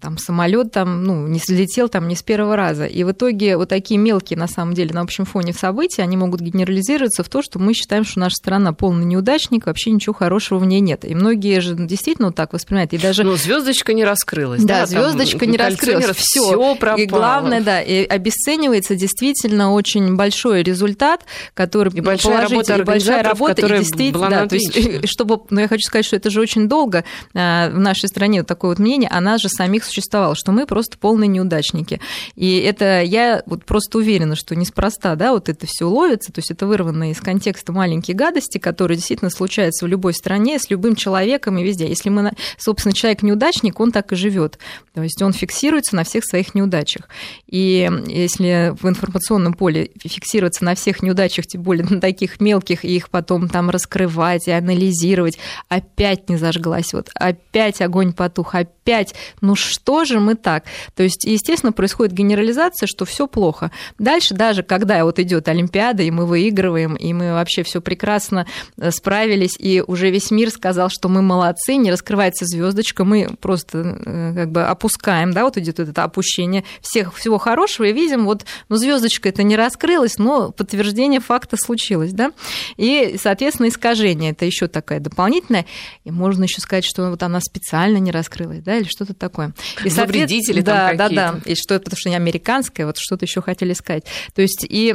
там, 0.00 0.16
самолет 0.16 0.72
там, 0.72 1.04
ну, 1.04 1.26
не 1.26 1.38
слетел 1.38 1.90
там 1.90 2.08
не 2.08 2.16
с 2.16 2.22
первого 2.22 2.56
раза. 2.56 2.86
И 2.86 3.04
в 3.04 3.12
итоге 3.12 3.58
вот 3.58 3.68
такие 3.68 3.98
мелкие, 3.98 4.38
на 4.38 4.48
самом 4.48 4.72
деле, 4.72 4.94
на 4.94 5.02
общем 5.02 5.26
фоне 5.26 5.52
события, 5.52 6.02
они 6.02 6.16
могут 6.16 6.40
генерализироваться 6.40 7.22
в 7.22 7.28
то, 7.28 7.42
что 7.42 7.58
мы 7.58 7.74
считаем, 7.74 8.04
что 8.04 8.20
наша 8.20 8.36
страна 8.36 8.72
полный 8.72 9.04
неудачник, 9.04 9.66
вообще 9.66 9.90
ничего 9.90 10.14
хорошего 10.14 10.58
в 10.58 10.64
ней 10.64 10.80
нет. 10.80 11.04
И 11.04 11.14
многие 11.14 11.60
же 11.60 11.74
действительно 11.74 12.28
вот 12.28 12.36
так 12.36 12.54
воспринимают. 12.54 12.94
И 12.94 12.98
даже... 12.98 13.24
Ну, 13.24 13.36
звездочка 13.36 13.92
не 13.92 14.04
раскрылась. 14.04 14.64
Да, 14.64 14.80
да 14.80 14.86
звездочка 14.86 15.44
не 15.44 15.58
раскрылась. 15.58 16.16
Все 16.16 16.76
пропало. 16.76 17.02
И 17.02 17.06
главное, 17.06 17.60
да, 17.60 17.82
и 17.82 18.04
обесценивается 18.04 18.96
действительно 18.96 19.72
очень 19.72 20.16
большой 20.16 20.62
результат, 20.62 21.26
который 21.52 21.92
и 21.92 22.00
большая 22.00 22.48
работа, 22.48 22.76
и 22.76 22.82
большая 22.82 23.22
работа, 23.22 23.66
и 23.66 23.78
действительно, 23.78 24.30
да, 24.30 24.46
то 24.46 24.54
есть, 24.54 25.08
чтобы, 25.10 25.40
ну, 25.50 25.60
я 25.60 25.68
хочу 25.68 25.82
сказать, 25.82 26.06
что 26.06 26.16
это 26.16 26.30
же 26.30 26.40
очень 26.40 26.68
долго 26.68 27.04
а, 27.34 27.68
в 27.68 27.78
нашей 27.78 28.08
стране 28.08 28.45
такое 28.46 28.70
вот 28.70 28.78
мнение 28.78 29.10
о 29.10 29.20
нас 29.20 29.40
же 29.40 29.48
самих 29.48 29.84
существовало, 29.84 30.34
что 30.34 30.52
мы 30.52 30.66
просто 30.66 30.96
полные 30.98 31.28
неудачники. 31.28 32.00
И 32.34 32.58
это 32.60 33.02
я 33.02 33.42
вот 33.46 33.64
просто 33.64 33.98
уверена, 33.98 34.36
что 34.36 34.56
неспроста, 34.56 35.14
да, 35.16 35.32
вот 35.32 35.48
это 35.48 35.66
все 35.66 35.84
ловится, 35.86 36.32
то 36.32 36.38
есть 36.38 36.50
это 36.50 36.66
вырвано 36.66 37.10
из 37.10 37.20
контекста 37.20 37.72
маленькие 37.72 38.16
гадости, 38.16 38.58
которые 38.58 38.96
действительно 38.96 39.30
случаются 39.30 39.84
в 39.84 39.88
любой 39.88 40.14
стране, 40.14 40.58
с 40.58 40.70
любым 40.70 40.96
человеком 40.96 41.58
и 41.58 41.64
везде. 41.64 41.88
Если 41.88 42.08
мы, 42.08 42.32
собственно, 42.58 42.94
человек 42.94 43.22
неудачник, 43.22 43.78
он 43.80 43.92
так 43.92 44.12
и 44.12 44.16
живет. 44.16 44.58
То 44.94 45.02
есть 45.02 45.20
он 45.20 45.32
фиксируется 45.32 45.96
на 45.96 46.04
всех 46.04 46.24
своих 46.24 46.54
неудачах. 46.54 47.08
И 47.46 47.90
если 48.06 48.74
в 48.80 48.88
информационном 48.88 49.54
поле 49.54 49.90
фиксироваться 50.02 50.64
на 50.64 50.74
всех 50.74 51.02
неудачах, 51.02 51.46
тем 51.46 51.62
более 51.62 51.84
на 51.84 52.00
таких 52.00 52.40
мелких, 52.40 52.84
и 52.84 52.96
их 52.96 53.10
потом 53.10 53.48
там 53.48 53.70
раскрывать 53.70 54.48
и 54.48 54.52
анализировать, 54.52 55.38
опять 55.68 56.28
не 56.28 56.36
зажглась, 56.36 56.92
вот 56.92 57.10
опять 57.14 57.80
огонь 57.80 58.12
потух, 58.36 58.54
опять, 58.54 59.14
ну 59.40 59.54
что 59.54 60.04
же 60.04 60.20
мы 60.20 60.34
так? 60.34 60.64
То 60.94 61.02
есть, 61.02 61.24
естественно, 61.24 61.72
происходит 61.72 62.12
генерализация, 62.12 62.86
что 62.86 63.04
все 63.04 63.26
плохо. 63.26 63.70
Дальше 63.98 64.34
даже, 64.34 64.62
когда 64.62 65.04
вот 65.04 65.18
идет 65.18 65.48
Олимпиада, 65.48 66.02
и 66.02 66.10
мы 66.10 66.26
выигрываем, 66.26 66.94
и 66.94 67.12
мы 67.12 67.32
вообще 67.32 67.62
все 67.62 67.80
прекрасно 67.80 68.46
э, 68.76 68.90
справились, 68.90 69.56
и 69.58 69.82
уже 69.86 70.10
весь 70.10 70.30
мир 70.30 70.50
сказал, 70.50 70.90
что 70.90 71.08
мы 71.08 71.22
молодцы, 71.22 71.76
не 71.76 71.90
раскрывается 71.90 72.44
звездочка, 72.44 73.04
мы 73.04 73.30
просто 73.40 73.78
э, 74.04 74.32
как 74.34 74.50
бы 74.50 74.62
опускаем, 74.62 75.32
да, 75.32 75.44
вот 75.44 75.56
идет 75.56 75.80
это 75.80 76.04
опущение 76.04 76.64
всех, 76.80 77.14
всего 77.14 77.38
хорошего, 77.38 77.86
и 77.86 77.92
видим, 77.92 78.26
вот, 78.26 78.44
ну, 78.68 78.76
звездочка 78.76 79.28
это 79.28 79.42
не 79.42 79.56
раскрылась, 79.56 80.18
но 80.18 80.52
подтверждение 80.52 81.20
факта 81.20 81.56
случилось, 81.56 82.12
да, 82.12 82.32
и, 82.76 83.16
соответственно, 83.20 83.68
искажение, 83.68 84.32
это 84.32 84.44
еще 84.44 84.68
такая 84.68 85.00
дополнительная, 85.00 85.66
и 86.04 86.10
можно 86.10 86.44
еще 86.44 86.60
сказать, 86.60 86.84
что 86.84 87.10
вот 87.10 87.22
она 87.22 87.40
специально 87.40 87.98
не 87.98 88.10
раскрылась, 88.10 88.25
да, 88.64 88.76
или 88.76 88.84
что-то 88.88 89.14
такое. 89.14 89.52
И, 89.84 89.88
Вредители 89.88 90.60
да, 90.60 90.94
да, 90.94 91.08
да, 91.08 91.40
и 91.44 91.54
что, 91.54 91.78
потому 91.78 91.96
что 91.96 92.10
не 92.10 92.16
американская, 92.16 92.86
вот 92.86 92.96
что-то 92.98 93.24
еще 93.24 93.42
хотели 93.42 93.72
сказать. 93.72 94.04
То 94.34 94.42
есть 94.42 94.64
и 94.68 94.94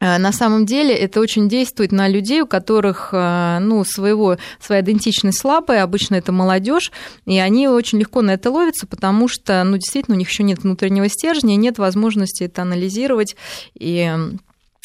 э, 0.00 0.18
на 0.18 0.32
самом 0.32 0.66
деле 0.66 0.94
это 0.94 1.20
очень 1.20 1.48
действует 1.48 1.92
на 1.92 2.08
людей, 2.08 2.40
у 2.42 2.46
которых 2.46 3.10
э, 3.12 3.58
ну, 3.60 3.84
своего, 3.84 4.38
своя 4.60 4.82
идентичность 4.82 5.38
слабая, 5.38 5.82
обычно 5.82 6.16
это 6.16 6.32
молодежь, 6.32 6.92
и 7.26 7.38
они 7.38 7.68
очень 7.68 7.98
легко 7.98 8.22
на 8.22 8.32
это 8.32 8.50
ловятся, 8.50 8.86
потому 8.86 9.28
что 9.28 9.62
ну, 9.64 9.76
действительно 9.76 10.16
у 10.16 10.18
них 10.18 10.28
еще 10.28 10.42
нет 10.42 10.62
внутреннего 10.62 11.08
стержня, 11.08 11.56
нет 11.56 11.78
возможности 11.78 12.44
это 12.44 12.62
анализировать 12.62 13.36
и 13.74 14.12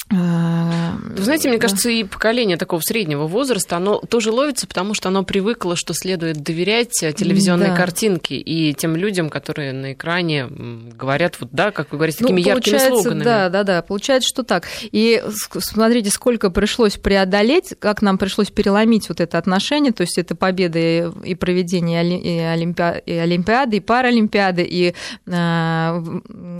вы 0.09 1.23
знаете, 1.23 1.49
мне 1.49 1.57
кажется, 1.57 1.89
и 1.89 2.03
поколение 2.03 2.57
такого 2.57 2.81
среднего 2.81 3.25
возраста, 3.25 3.77
оно 3.77 3.99
тоже 3.99 4.31
ловится, 4.31 4.67
потому 4.67 4.93
что 4.93 5.09
оно 5.09 5.23
привыкло, 5.23 5.75
что 5.75 5.93
следует 5.93 6.43
доверять 6.43 6.91
телевизионной 6.91 7.69
да. 7.69 7.75
картинке 7.75 8.35
и 8.35 8.73
тем 8.73 8.95
людям, 8.95 9.29
которые 9.29 9.73
на 9.73 9.93
экране 9.93 10.47
говорят, 10.47 11.37
вот 11.39 11.49
да, 11.51 11.71
как 11.71 11.91
вы 11.91 11.97
говорите, 11.97 12.19
такими 12.19 12.41
ну, 12.41 12.47
яркими 12.47 12.77
слоганами. 12.77 13.23
Да, 13.23 13.49
да, 13.49 13.63
да, 13.63 13.81
получается, 13.81 14.27
что 14.27 14.43
так. 14.43 14.67
И 14.91 15.23
смотрите, 15.59 16.09
сколько 16.09 16.49
пришлось 16.49 16.97
преодолеть, 16.97 17.73
как 17.79 18.01
нам 18.01 18.17
пришлось 18.17 18.51
переломить 18.51 19.09
вот 19.09 19.21
это 19.21 19.37
отношение, 19.37 19.93
то 19.93 20.01
есть 20.01 20.17
это 20.17 20.35
победы 20.35 21.11
и 21.23 21.33
проведение 21.35 22.19
и 22.19 22.39
Олимпиады, 22.39 23.77
и 23.77 23.79
Паралимпиады, 23.79 24.63
и 24.63 24.93
э, 25.27 26.03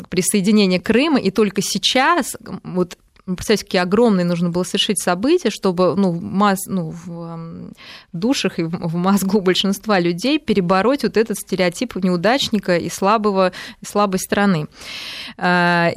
присоединение 0.10 0.80
Крыма, 0.80 1.20
и 1.20 1.30
только 1.30 1.62
сейчас 1.62 2.36
вот 2.64 2.98
Представьте, 3.26 3.64
какие 3.64 3.82
огромные 3.82 4.26
нужно 4.26 4.50
было 4.50 4.64
совершить 4.64 5.02
события, 5.02 5.50
чтобы 5.50 5.96
ну, 5.96 6.12
масс, 6.12 6.60
ну, 6.68 6.90
в 6.90 7.72
душах 8.12 8.60
и 8.60 8.64
в 8.64 8.96
мозгу 8.96 9.40
большинства 9.40 9.98
людей 9.98 10.40
перебороть 10.40 11.04
вот 11.04 11.16
этот 11.16 11.38
стереотип 11.38 11.96
неудачника 11.96 12.76
и 12.78 12.90
слабого, 12.90 13.54
и 13.82 13.86
слабой 13.86 14.20
страны. 14.20 14.68
А, 15.38 15.92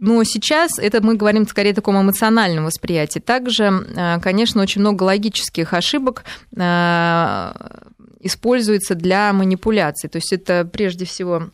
но 0.00 0.24
сейчас 0.24 0.78
это 0.78 1.00
мы 1.00 1.14
говорим 1.14 1.46
скорее 1.46 1.70
о 1.70 1.74
таком 1.74 2.00
эмоциональном 2.00 2.64
восприятии. 2.64 3.20
Также, 3.20 3.70
а, 3.96 4.18
конечно, 4.18 4.60
очень 4.60 4.80
много 4.80 5.04
логических 5.04 5.74
ошибок 5.74 6.24
а, 6.56 7.84
используется 8.18 8.96
для 8.96 9.32
манипуляций. 9.32 10.10
То 10.10 10.16
есть 10.16 10.32
это 10.32 10.64
прежде 10.64 11.04
всего 11.04 11.50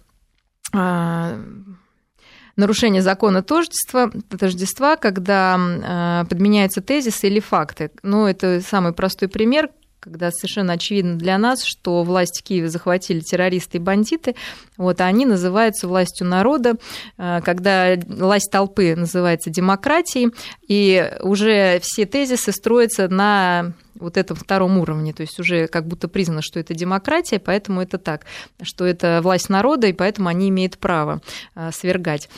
нарушение 2.57 3.03
закона 3.03 3.43
тождества, 3.43 4.11
тождества 4.39 4.97
когда 4.97 5.59
э, 5.59 6.29
подменяются 6.29 6.81
тезисы 6.81 7.29
или 7.29 7.41
факты. 7.41 7.91
Ну, 8.03 8.27
это 8.27 8.61
самый 8.61 8.93
простой 8.93 9.29
пример, 9.29 9.71
когда 10.01 10.31
совершенно 10.31 10.73
очевидно 10.73 11.17
для 11.17 11.39
нас, 11.39 11.63
что 11.63 12.03
власть 12.03 12.41
в 12.41 12.43
Киеве 12.43 12.69
захватили 12.69 13.21
террористы 13.21 13.77
и 13.77 13.81
бандиты, 13.81 14.35
вот, 14.77 15.01
а 15.01 15.05
они 15.05 15.27
называются 15.27 15.87
властью 15.87 16.27
народа, 16.27 16.77
э, 17.19 17.41
когда 17.45 17.97
власть 18.07 18.51
толпы 18.51 18.97
называется 18.97 19.51
демократией, 19.51 20.31
и 20.67 21.13
уже 21.21 21.79
все 21.83 22.07
тезисы 22.07 22.51
строятся 22.53 23.09
на 23.09 23.75
вот 24.01 24.17
этом 24.17 24.37
втором 24.37 24.79
уровне, 24.79 25.13
то 25.13 25.23
есть 25.23 25.39
уже 25.39 25.67
как 25.69 25.87
будто 25.87 26.09
признано, 26.09 26.43
что 26.43 26.59
это 26.59 26.75
демократия, 26.75 27.39
поэтому 27.39 27.81
это 27.81 27.99
так, 27.99 28.27
что 28.63 28.85
это 28.87 29.21
власть 29.23 29.49
народа, 29.49 29.87
и 29.87 29.93
поэтому 29.93 30.29
они 30.29 30.49
имеют 30.49 30.79
право 30.79 31.21
э, 31.55 31.71
свергать. 31.73 32.29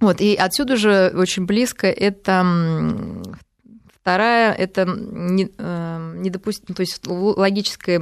Вот, 0.00 0.20
и 0.20 0.34
отсюда 0.34 0.76
же 0.76 1.12
очень 1.14 1.46
близко 1.46 1.86
это 1.86 2.44
Вторая– 4.04 4.52
это 4.58 4.82
э, 4.82 4.86
недопустим, 4.86 6.74
то 6.74 6.82
есть 6.82 7.06
в 7.06 7.38
логической 7.38 8.00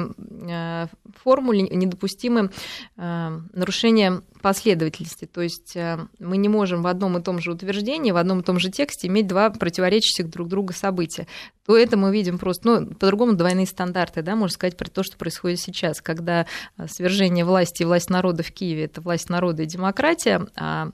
э, 0.50 0.86
формуле 1.22 1.62
недопустимы 1.62 2.50
э, 2.96 3.40
нарушения 3.52 4.20
последовательности. 4.40 5.26
То 5.26 5.42
есть 5.42 5.78
мы 6.18 6.38
не 6.38 6.48
можем 6.48 6.82
в 6.82 6.88
одном 6.88 7.18
и 7.18 7.22
том 7.22 7.38
же 7.38 7.52
утверждении, 7.52 8.10
в 8.10 8.16
одном 8.16 8.40
и 8.40 8.42
том 8.42 8.58
же 8.58 8.68
тексте 8.68 9.06
иметь 9.06 9.28
два 9.28 9.50
противоречащих 9.50 10.28
друг 10.28 10.48
друга 10.48 10.72
события. 10.72 11.28
То 11.64 11.78
это 11.78 11.96
мы 11.96 12.12
видим 12.12 12.36
просто, 12.40 12.68
ну, 12.68 12.86
по-другому 12.88 13.34
двойные 13.34 13.66
стандарты, 13.68 14.22
да, 14.22 14.34
можно 14.34 14.54
сказать, 14.54 14.76
про 14.76 14.90
то, 14.90 15.04
что 15.04 15.16
происходит 15.16 15.60
сейчас, 15.60 16.00
когда 16.00 16.46
свержение 16.88 17.44
власти 17.44 17.82
и 17.82 17.84
власть 17.84 18.10
народа 18.10 18.42
в 18.42 18.50
Киеве– 18.50 18.84
это 18.86 19.00
власть 19.00 19.30
народа 19.30 19.62
и 19.62 19.66
демократия, 19.66 20.48
а 20.56 20.90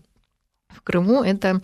в 0.69 0.83
Крыму 0.83 1.23
это 1.23 1.63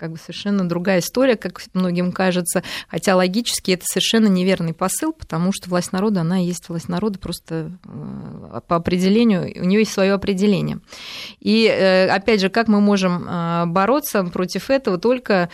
как 0.00 0.12
бы 0.12 0.16
совершенно 0.18 0.66
другая 0.66 1.00
история, 1.00 1.36
как 1.36 1.60
многим 1.74 2.10
кажется, 2.10 2.62
хотя 2.88 3.14
логически 3.16 3.72
это 3.72 3.84
совершенно 3.84 4.28
неверный 4.28 4.72
посыл, 4.72 5.12
потому 5.12 5.52
что 5.52 5.68
власть 5.68 5.92
народа, 5.92 6.22
она 6.22 6.38
есть 6.38 6.70
власть 6.70 6.88
народа 6.88 7.18
просто 7.18 7.70
э, 7.84 8.60
по 8.66 8.76
определению, 8.76 9.42
у 9.60 9.66
нее 9.66 9.80
есть 9.80 9.92
свое 9.92 10.14
определение. 10.14 10.80
И 11.38 11.66
э, 11.66 12.08
опять 12.08 12.40
же, 12.40 12.48
как 12.48 12.68
мы 12.68 12.80
можем 12.80 13.28
э, 13.28 13.66
бороться 13.66 14.24
против 14.24 14.70
этого 14.70 14.96
только 14.96 15.50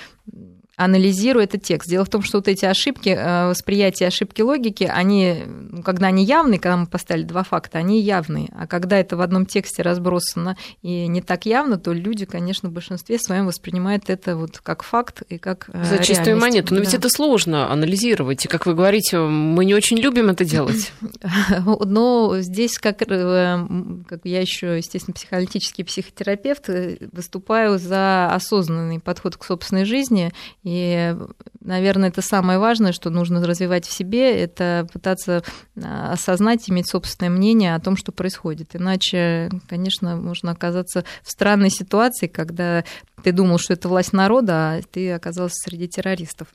анализируя 0.76 1.44
этот 1.44 1.62
текст. 1.62 1.88
Дело 1.88 2.04
в 2.04 2.10
том, 2.10 2.22
что 2.22 2.38
вот 2.38 2.48
эти 2.48 2.66
ошибки, 2.66 3.08
э, 3.08 3.48
восприятие 3.48 4.08
ошибки 4.08 4.42
логики, 4.42 4.84
они, 4.84 5.44
ну, 5.46 5.82
когда 5.82 6.08
они 6.08 6.24
явные, 6.24 6.60
когда 6.60 6.76
мы 6.76 6.86
поставили 6.86 7.24
два 7.24 7.44
факта, 7.44 7.78
они 7.78 8.00
явные. 8.00 8.50
А 8.54 8.66
когда 8.66 8.98
это 8.98 9.16
в 9.16 9.22
одном 9.22 9.46
тексте 9.46 9.82
разбросано 9.82 10.56
и 10.82 11.06
не 11.06 11.22
так 11.22 11.46
явно, 11.46 11.78
то 11.78 11.94
люди, 11.94 12.26
конечно, 12.26 12.68
в 12.68 12.72
большинстве 12.72 13.18
своем 13.18 13.46
воспринимают 13.46 14.10
это 14.10 14.36
вот 14.36 14.58
как 14.58 14.82
факт 14.82 15.22
и 15.30 15.38
как 15.38 15.70
э, 15.72 15.84
За 15.84 15.98
чистую 16.04 16.38
монету. 16.38 16.74
Но 16.74 16.80
да. 16.80 16.84
ведь 16.84 16.94
это 16.94 17.08
сложно 17.08 17.72
анализировать. 17.72 18.44
И, 18.44 18.48
как 18.48 18.66
вы 18.66 18.74
говорите, 18.74 19.18
мы 19.18 19.64
не 19.64 19.74
очень 19.74 19.96
любим 19.96 20.28
это 20.28 20.44
делать. 20.44 20.92
Но 21.86 22.36
здесь, 22.40 22.78
как, 22.78 23.00
э, 23.00 23.66
как 24.06 24.20
я 24.24 24.40
еще, 24.42 24.76
естественно, 24.76 25.14
психоаналитический 25.14 25.84
психотерапевт, 25.84 26.68
выступаю 27.12 27.78
за 27.78 28.28
осознанный 28.30 29.00
подход 29.00 29.38
к 29.38 29.44
собственной 29.44 29.86
жизни 29.86 30.32
и, 30.66 31.14
наверное, 31.60 32.08
это 32.08 32.22
самое 32.22 32.58
важное, 32.58 32.90
что 32.90 33.08
нужно 33.08 33.40
развивать 33.46 33.86
в 33.86 33.92
себе, 33.92 34.36
это 34.36 34.88
пытаться 34.92 35.44
а, 35.80 36.10
осознать, 36.10 36.68
иметь 36.68 36.90
собственное 36.90 37.30
мнение 37.30 37.76
о 37.76 37.80
том, 37.80 37.96
что 37.96 38.10
происходит. 38.10 38.74
Иначе, 38.74 39.48
конечно, 39.68 40.16
можно 40.16 40.50
оказаться 40.50 41.04
в 41.22 41.30
странной 41.30 41.70
ситуации, 41.70 42.26
когда 42.26 42.82
ты 43.22 43.30
думал, 43.30 43.58
что 43.58 43.74
это 43.74 43.88
власть 43.88 44.12
народа, 44.12 44.72
а 44.72 44.80
ты 44.90 45.12
оказался 45.12 45.54
среди 45.54 45.86
террористов. 45.86 46.48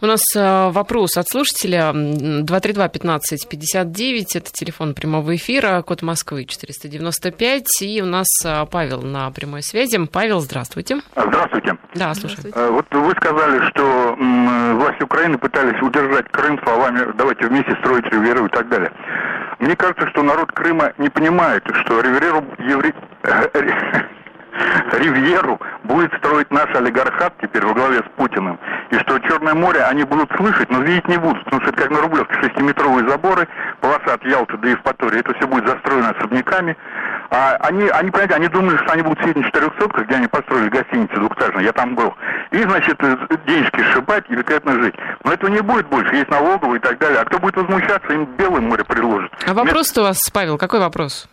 У 0.00 0.06
нас 0.06 0.20
э, 0.36 0.68
вопрос 0.70 1.16
от 1.16 1.28
слушателя 1.28 1.90
232-15-59, 1.92 4.26
это 4.34 4.52
телефон 4.52 4.94
прямого 4.94 5.34
эфира, 5.34 5.82
код 5.82 6.02
Москвы 6.02 6.44
495, 6.44 7.82
и 7.82 8.00
у 8.00 8.06
нас 8.06 8.28
э, 8.44 8.64
Павел 8.70 9.02
на 9.02 9.28
прямой 9.32 9.62
связи. 9.62 9.98
Павел, 10.06 10.38
здравствуйте. 10.40 10.98
Здравствуйте. 11.16 11.76
Да, 11.94 12.14
слушаю. 12.14 12.52
Э, 12.54 12.70
вот 12.70 12.86
вы 12.90 13.10
сказали, 13.12 13.68
что 13.70 14.14
власти 14.76 15.02
Украины 15.02 15.38
пытались 15.38 15.80
удержать 15.82 16.28
Крым 16.30 16.60
словами 16.62 17.12
«давайте 17.16 17.48
вместе 17.48 17.72
строить 17.80 18.04
Риверу» 18.06 18.46
и 18.46 18.50
так 18.50 18.68
далее. 18.68 18.92
Мне 19.58 19.74
кажется, 19.74 20.08
что 20.10 20.22
народ 20.22 20.52
Крыма 20.52 20.92
не 20.98 21.08
понимает, 21.08 21.64
что 21.84 22.00
Риверу, 22.00 22.44
евре... 22.58 22.94
Ривьеру 24.92 25.60
будет 25.84 26.12
строить 26.14 26.50
наш 26.50 26.74
олигархат 26.74 27.34
теперь 27.40 27.64
во 27.64 27.74
главе 27.74 27.98
с 27.98 28.16
Путиным. 28.16 28.58
И 28.90 28.98
что 28.98 29.18
Черное 29.20 29.54
море 29.54 29.82
они 29.82 30.04
будут 30.04 30.30
слышать, 30.36 30.70
но 30.70 30.80
видеть 30.80 31.08
не 31.08 31.18
будут. 31.18 31.44
Потому 31.44 31.62
что 31.62 31.70
это 31.70 31.82
как 31.82 31.90
на 31.90 32.00
Рублевке, 32.00 32.34
шестиметровые 32.42 33.08
заборы, 33.08 33.46
полоса 33.80 34.14
от 34.14 34.24
Ялты 34.24 34.56
до 34.56 34.68
Евпатории. 34.68 35.20
Это 35.20 35.34
все 35.34 35.46
будет 35.46 35.66
застроено 35.66 36.10
особняками. 36.10 36.76
А 37.30 37.56
они, 37.60 37.88
они, 37.88 38.10
понимаете, 38.10 38.34
они 38.34 38.48
думали, 38.48 38.76
что 38.78 38.92
они 38.92 39.02
будут 39.02 39.20
сидеть 39.20 39.36
на 39.36 39.44
400 39.44 40.02
где 40.04 40.14
они 40.14 40.26
построили 40.28 40.68
гостиницу 40.70 41.14
двухэтажную, 41.16 41.64
я 41.64 41.72
там 41.72 41.94
был. 41.94 42.14
И, 42.50 42.62
значит, 42.62 42.96
э, 43.02 43.16
денежки 43.46 43.82
сшибать 43.82 44.24
и 44.28 44.32
великолепно 44.32 44.82
жить. 44.82 44.94
Но 45.24 45.32
этого 45.32 45.50
не 45.50 45.60
будет 45.60 45.86
больше, 45.88 46.14
есть 46.14 46.30
налоговые 46.30 46.78
и 46.78 46.82
так 46.82 46.98
далее. 46.98 47.20
А 47.20 47.24
кто 47.24 47.38
будет 47.38 47.56
возмущаться, 47.56 48.12
им 48.12 48.24
Белое 48.36 48.60
море 48.60 48.84
предложит. 48.84 49.30
А 49.46 49.52
вопрос-то 49.52 50.00
у 50.00 50.04
вас, 50.04 50.30
Павел, 50.30 50.56
какой 50.56 50.80
вопрос? 50.80 51.28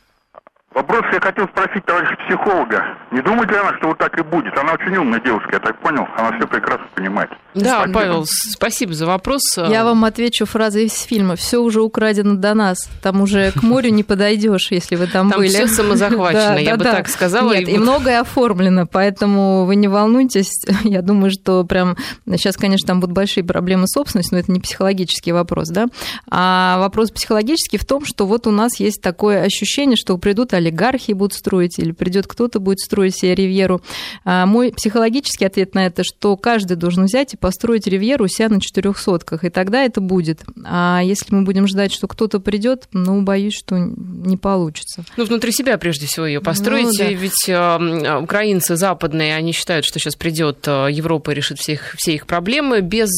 Вопрос 0.75 1.03
я 1.13 1.21
хотел 1.21 1.47
спросить 1.47 1.85
товарища 1.85 2.17
психолога. 2.27 2.83
Не 3.13 3.21
думает 3.21 3.49
ли 3.49 3.55
она, 3.55 3.77
что 3.77 3.87
вот 3.87 3.97
так 3.97 4.19
и 4.19 4.23
будет? 4.23 4.57
Она 4.57 4.73
очень 4.73 4.93
умная 4.97 5.21
девушка, 5.21 5.51
я 5.53 5.59
так 5.59 5.79
понял. 5.79 6.05
Она 6.17 6.37
все 6.37 6.45
прекрасно 6.49 6.85
понимает. 6.93 7.29
Да, 7.53 7.77
спасибо. 7.77 7.93
Павел, 7.93 8.25
спасибо 8.25 8.93
за 8.93 9.05
вопрос. 9.05 9.41
Я 9.55 9.85
вам 9.85 10.03
отвечу 10.03 10.45
фразой 10.45 10.87
из 10.87 11.01
фильма. 11.01 11.37
Все 11.37 11.59
уже 11.59 11.81
украдено 11.81 12.35
до 12.35 12.53
нас. 12.53 12.89
Там 13.01 13.21
уже 13.21 13.51
к 13.51 13.63
морю 13.63 13.89
не 13.91 14.03
подойдешь, 14.03 14.69
если 14.71 14.97
вы 14.97 15.07
там, 15.07 15.29
там 15.29 15.39
были. 15.39 15.47
Все 15.47 15.67
самозахвачено, 15.67 16.57
я 16.57 16.75
бы 16.75 16.83
так 16.83 17.07
сказала. 17.07 17.53
Нет, 17.53 17.69
и 17.69 17.77
многое 17.77 18.19
оформлено, 18.19 18.85
поэтому 18.85 19.63
вы 19.63 19.77
не 19.77 19.87
волнуйтесь. 19.87 20.51
Я 20.83 21.01
думаю, 21.01 21.31
что 21.31 21.63
прям 21.63 21.95
сейчас, 22.29 22.57
конечно, 22.57 22.87
там 22.87 22.99
будут 22.99 23.15
большие 23.15 23.45
проблемы 23.45 23.87
собственности, 23.87 24.33
но 24.33 24.39
это 24.39 24.51
не 24.51 24.59
психологический 24.59 25.31
вопрос, 25.31 25.69
да. 25.69 25.87
А 26.29 26.77
вопрос 26.79 27.11
психологический 27.11 27.77
в 27.77 27.85
том, 27.85 28.03
что 28.05 28.25
вот 28.25 28.45
у 28.45 28.51
нас 28.51 28.77
есть 28.81 29.01
такое 29.01 29.43
ощущение, 29.43 29.95
что 29.95 30.17
придут 30.17 30.53
олигархи 30.65 31.13
будут 31.13 31.33
строить, 31.33 31.79
или 31.79 31.91
придет 31.91 32.27
кто-то 32.27 32.59
будет 32.59 32.79
строить 32.79 33.15
себе 33.15 33.35
ривьеру. 33.35 33.81
А 34.23 34.45
мой 34.45 34.71
психологический 34.71 35.45
ответ 35.45 35.75
на 35.75 35.85
это, 35.85 36.03
что 36.03 36.35
каждый 36.37 36.75
должен 36.75 37.05
взять 37.05 37.33
и 37.33 37.37
построить 37.37 37.87
ривьеру 37.87 38.25
у 38.25 38.27
себя 38.27 38.49
на 38.49 38.59
четырехсотках, 38.59 39.43
и 39.43 39.49
тогда 39.49 39.83
это 39.83 40.01
будет. 40.01 40.43
А 40.65 41.01
если 41.03 41.33
мы 41.33 41.43
будем 41.43 41.67
ждать, 41.67 41.91
что 41.91 42.07
кто-то 42.07 42.39
придет, 42.39 42.87
ну, 42.91 43.21
боюсь, 43.21 43.55
что 43.55 43.77
не 43.77 44.37
получится. 44.37 45.05
Ну, 45.17 45.25
внутри 45.25 45.51
себя 45.51 45.77
прежде 45.77 46.07
всего 46.07 46.25
ее 46.25 46.41
построить, 46.41 46.85
ну, 46.85 46.93
да. 46.97 47.07
ведь 47.07 47.47
э, 47.47 48.19
украинцы 48.21 48.75
западные, 48.75 49.35
они 49.35 49.51
считают, 49.51 49.85
что 49.85 49.99
сейчас 49.99 50.15
придет 50.15 50.67
э, 50.67 50.87
Европа 50.91 51.31
и 51.31 51.35
решит 51.35 51.59
всех, 51.59 51.95
все 51.97 52.15
их 52.15 52.25
проблемы 52.25 52.81
без 52.81 53.09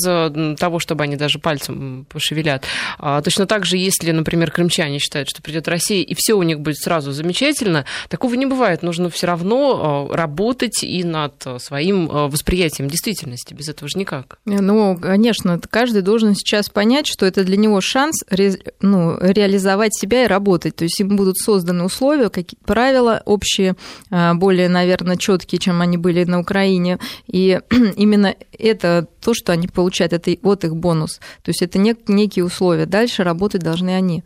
того, 0.60 0.80
чтобы 0.80 1.04
они 1.04 1.16
даже 1.16 1.40
пальцем 1.40 2.06
пошевелят. 2.10 2.64
А, 3.00 3.22
точно 3.22 3.46
так 3.46 3.66
же, 3.66 3.78
если, 3.78 4.12
например, 4.12 4.52
крымчане 4.52 5.00
считают, 5.00 5.30
что 5.30 5.42
придет 5.42 5.68
Россия, 5.68 6.04
и 6.04 6.14
все 6.16 6.34
у 6.34 6.44
них 6.44 6.60
будет 6.60 6.78
сразу 6.78 7.12
замечательно, 7.12 7.37
замечательно. 7.38 7.86
Такого 8.10 8.34
не 8.36 8.46
бывает. 8.46 8.84
Нужно 8.84 9.10
все 9.10 9.28
равно 9.28 10.08
э, 10.12 10.16
работать 10.16 10.84
и 10.84 11.04
над 11.04 11.34
э, 11.46 11.60
своим 11.60 12.10
э, 12.10 12.28
восприятием 12.28 12.90
действительности. 12.90 13.54
Без 13.54 13.70
этого 13.70 13.88
же 13.90 13.98
никак. 13.98 14.40
Ну, 14.46 14.98
конечно, 14.98 15.60
каждый 15.70 16.02
должен 16.02 16.36
сейчас 16.36 16.70
понять, 16.70 17.08
что 17.08 17.26
это 17.26 17.44
для 17.44 17.58
него 17.58 17.82
шанс 17.82 18.24
ре, 18.30 18.58
ну, 18.82 19.18
реализовать 19.20 19.96
себя 19.96 20.24
и 20.24 20.28
работать. 20.28 20.76
То 20.76 20.84
есть 20.84 21.00
им 21.00 21.16
будут 21.16 21.38
созданы 21.38 21.84
условия, 21.84 22.30
какие 22.30 22.60
правила 22.66 23.22
общие, 23.26 23.76
более, 24.10 24.70
наверное, 24.70 25.18
четкие, 25.18 25.60
чем 25.60 25.82
они 25.82 25.98
были 25.98 26.24
на 26.24 26.40
Украине. 26.40 27.00
И 27.28 27.60
именно 27.98 28.36
это 28.58 29.08
то, 29.22 29.34
что 29.34 29.52
они 29.54 29.68
получают, 29.68 30.14
это 30.14 30.36
вот 30.42 30.64
их 30.64 30.76
бонус. 30.76 31.20
То 31.44 31.50
есть 31.50 31.62
это 31.62 31.78
некие 31.80 32.46
условия. 32.46 32.86
Дальше 32.86 33.24
работать 33.24 33.62
должны 33.62 33.92
они. 33.92 34.24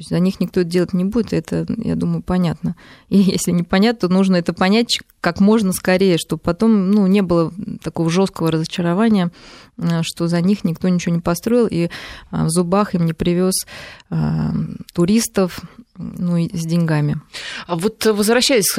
Есть 0.00 0.08
за 0.08 0.18
них 0.18 0.40
никто 0.40 0.60
это 0.62 0.70
делать 0.70 0.94
не 0.94 1.04
будет, 1.04 1.34
это, 1.34 1.66
я 1.76 1.94
думаю, 1.94 2.22
понятно. 2.22 2.74
И 3.10 3.18
если 3.18 3.50
непонятно, 3.50 4.08
то 4.08 4.14
нужно 4.14 4.36
это 4.36 4.54
понять 4.54 5.00
как 5.20 5.40
можно 5.40 5.72
скорее, 5.72 6.16
чтобы 6.16 6.40
потом 6.40 6.90
ну, 6.90 7.06
не 7.06 7.20
было 7.20 7.52
такого 7.82 8.08
жесткого 8.08 8.50
разочарования, 8.50 9.30
э, 9.76 10.00
что 10.02 10.26
за 10.26 10.40
них 10.40 10.64
никто 10.64 10.88
ничего 10.88 11.14
не 11.14 11.20
построил, 11.20 11.66
и 11.66 11.84
э, 11.84 11.88
в 12.30 12.48
зубах 12.48 12.94
им 12.94 13.04
не 13.04 13.12
привез 13.12 13.66
э, 14.08 14.16
туристов, 14.94 15.60
ну 16.00 16.36
и 16.36 16.56
с 16.56 16.64
деньгами. 16.64 17.20
А 17.66 17.76
вот 17.76 18.04
возвращаясь 18.06 18.76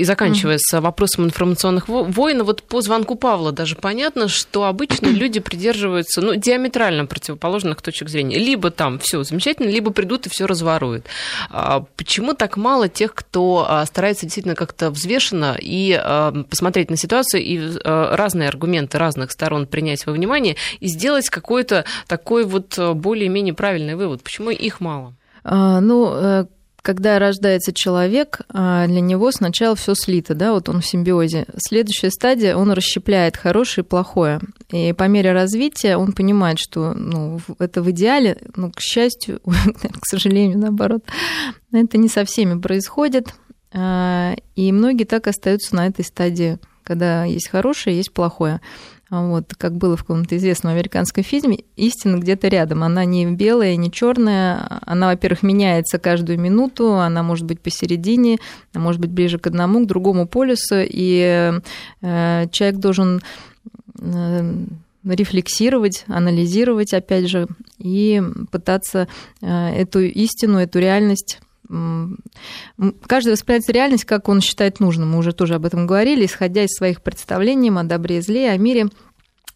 и 0.00 0.04
заканчивая 0.04 0.56
mm-hmm. 0.56 0.78
с 0.78 0.80
вопросом 0.80 1.24
информационных 1.24 1.88
войн, 1.88 2.42
вот 2.42 2.62
по 2.62 2.80
звонку 2.80 3.14
Павла 3.14 3.52
даже 3.52 3.76
понятно, 3.76 4.28
что 4.28 4.64
обычно 4.64 5.06
люди 5.08 5.40
придерживаются 5.40 6.20
ну, 6.20 6.34
диаметрально 6.34 7.06
противоположных 7.06 7.82
точек 7.82 8.08
зрения. 8.08 8.38
Либо 8.38 8.70
там 8.70 8.98
все 8.98 9.22
замечательно, 9.22 9.68
либо 9.68 9.90
придут 9.90 10.26
и 10.26 10.30
все 10.30 10.46
разворуют. 10.46 11.06
А 11.50 11.84
почему 11.96 12.34
так 12.34 12.56
мало 12.56 12.88
тех, 12.88 13.14
кто 13.14 13.84
старается 13.86 14.26
действительно 14.26 14.54
как-то 14.54 14.90
взвешенно 14.90 15.56
и 15.60 15.98
э, 16.02 16.44
посмотреть 16.48 16.90
на 16.90 16.96
ситуацию 16.96 17.42
и 17.42 17.58
э, 17.58 18.14
разные 18.14 18.48
аргументы 18.48 18.98
разных 18.98 19.32
сторон 19.32 19.66
принять 19.66 20.06
во 20.06 20.12
внимание 20.12 20.56
и 20.80 20.88
сделать 20.88 21.28
какой-то 21.28 21.84
такой 22.06 22.44
вот 22.44 22.78
э, 22.78 22.92
более-менее 22.92 23.54
правильный 23.54 23.94
вывод. 23.94 24.22
Почему 24.22 24.50
их 24.50 24.80
мало? 24.80 25.14
А, 25.44 25.80
ну, 25.80 26.12
э, 26.14 26.46
когда 26.82 27.20
рождается 27.20 27.72
человек, 27.72 28.40
а, 28.48 28.86
для 28.88 29.00
него 29.00 29.30
сначала 29.30 29.76
все 29.76 29.94
слито, 29.94 30.34
да, 30.34 30.52
вот 30.52 30.68
он 30.68 30.80
в 30.80 30.86
симбиозе. 30.86 31.46
Следующая 31.56 32.10
стадия, 32.10 32.56
он 32.56 32.72
расщепляет 32.72 33.36
хорошее 33.36 33.84
и 33.84 33.88
плохое. 33.88 34.40
И 34.70 34.92
по 34.92 35.04
мере 35.04 35.32
развития 35.32 35.96
он 35.96 36.12
понимает, 36.12 36.58
что 36.58 36.92
ну, 36.92 37.40
это 37.60 37.82
в 37.82 37.90
идеале, 37.92 38.36
но, 38.56 38.70
к 38.72 38.80
счастью, 38.80 39.40
к 39.44 40.06
сожалению, 40.06 40.58
наоборот, 40.58 41.04
это 41.70 41.98
не 41.98 42.08
со 42.08 42.24
всеми 42.24 42.60
происходит. 42.60 43.32
А, 43.72 44.34
и 44.56 44.72
многие 44.72 45.04
так 45.04 45.28
остаются 45.28 45.76
на 45.76 45.86
этой 45.86 46.04
стадии, 46.04 46.58
когда 46.82 47.24
есть 47.24 47.48
хорошее, 47.48 47.96
есть 47.96 48.12
плохое. 48.12 48.60
Вот, 49.12 49.52
как 49.58 49.76
было 49.76 49.94
в 49.94 50.04
каком-то 50.04 50.38
известном 50.38 50.72
американском 50.72 51.22
фильме, 51.22 51.64
истина 51.76 52.16
где-то 52.16 52.48
рядом. 52.48 52.82
Она 52.82 53.04
не 53.04 53.26
белая, 53.26 53.76
не 53.76 53.92
черная. 53.92 54.80
Она, 54.86 55.08
во-первых, 55.08 55.42
меняется 55.42 55.98
каждую 55.98 56.40
минуту, 56.40 56.94
она 56.94 57.22
может 57.22 57.44
быть 57.44 57.60
посередине, 57.60 58.38
может 58.72 59.02
быть 59.02 59.10
ближе 59.10 59.38
к 59.38 59.46
одному, 59.46 59.84
к 59.84 59.86
другому 59.86 60.26
полюсу, 60.26 60.76
и 60.78 61.52
э, 62.00 62.46
человек 62.52 62.78
должен 62.78 63.20
э, 64.00 64.54
рефлексировать, 65.04 66.04
анализировать, 66.06 66.94
опять 66.94 67.28
же, 67.28 67.48
и 67.76 68.22
пытаться 68.50 69.08
э, 69.42 69.74
эту 69.74 70.00
истину, 70.00 70.56
эту 70.56 70.78
реальность 70.78 71.40
каждый 71.68 73.32
воспринимает 73.32 73.70
реальность, 73.70 74.04
как 74.04 74.28
он 74.28 74.40
считает 74.40 74.80
нужным. 74.80 75.12
Мы 75.12 75.18
уже 75.18 75.32
тоже 75.32 75.54
об 75.54 75.64
этом 75.64 75.86
говорили, 75.86 76.26
исходя 76.26 76.64
из 76.64 76.70
своих 76.70 77.02
представлений 77.02 77.70
о 77.70 77.84
добре 77.84 78.18
и 78.18 78.20
зле, 78.20 78.50
о 78.50 78.56
мире. 78.56 78.88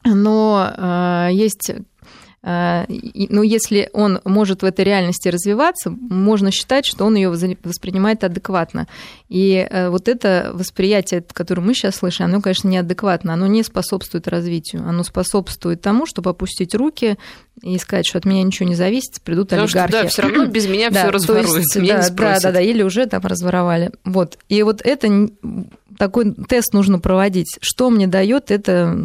Но 0.05 0.73
э, 0.77 1.29
есть 1.33 1.73
но 2.47 3.43
если 3.43 3.91
он 3.93 4.21
может 4.25 4.63
в 4.63 4.65
этой 4.65 4.85
реальности 4.85 5.29
развиваться, 5.29 5.91
можно 5.91 6.53
считать, 6.53 6.87
что 6.87 7.05
он 7.05 7.17
ее 7.17 7.29
воспринимает 7.29 8.23
адекватно. 8.23 8.87
И 9.29 9.67
э, 9.69 9.89
вот 9.89 10.07
это 10.07 10.53
восприятие, 10.55 11.25
которое 11.33 11.63
мы 11.63 11.75
сейчас 11.75 11.97
слышим, 11.97 12.27
оно, 12.27 12.41
конечно, 12.41 12.69
неадекватно, 12.69 13.35
оно 13.35 13.49
не 13.49 13.65
способствует 13.65 14.29
развитию, 14.29 14.85
оно 14.87 15.03
способствует 15.03 15.81
тому, 15.81 16.07
чтобы 16.07 16.31
опустить 16.31 16.77
руки 16.77 17.19
и 17.63 17.79
сказать, 17.79 18.07
что 18.07 18.19
от 18.19 18.25
меня 18.25 18.45
ничего 18.45 18.69
не 18.69 18.77
зависит, 18.77 19.21
придут 19.23 19.49
Потому 19.49 19.67
олигархи. 19.67 19.93
Что, 19.93 20.03
да, 20.03 20.09
все 20.09 20.23
равно 20.23 20.47
без 20.47 20.69
меня 20.69 20.91
все 20.93 21.11
разворуется, 21.11 21.81
меня 21.81 21.99
да, 21.99 22.09
не 22.09 22.15
да, 22.15 22.39
да, 22.41 22.53
да, 22.53 22.61
или 22.61 22.85
уже 22.85 23.07
там 23.07 23.23
разворовали. 23.23 23.91
Вот. 24.05 24.39
И 24.49 24.63
вот 24.63 24.83
это 24.85 25.29
такой 25.99 26.35
тест 26.49 26.73
нужно 26.73 26.99
проводить. 26.99 27.59
Что 27.61 27.91
мне 27.91 28.07
дает 28.07 28.51
это 28.51 28.97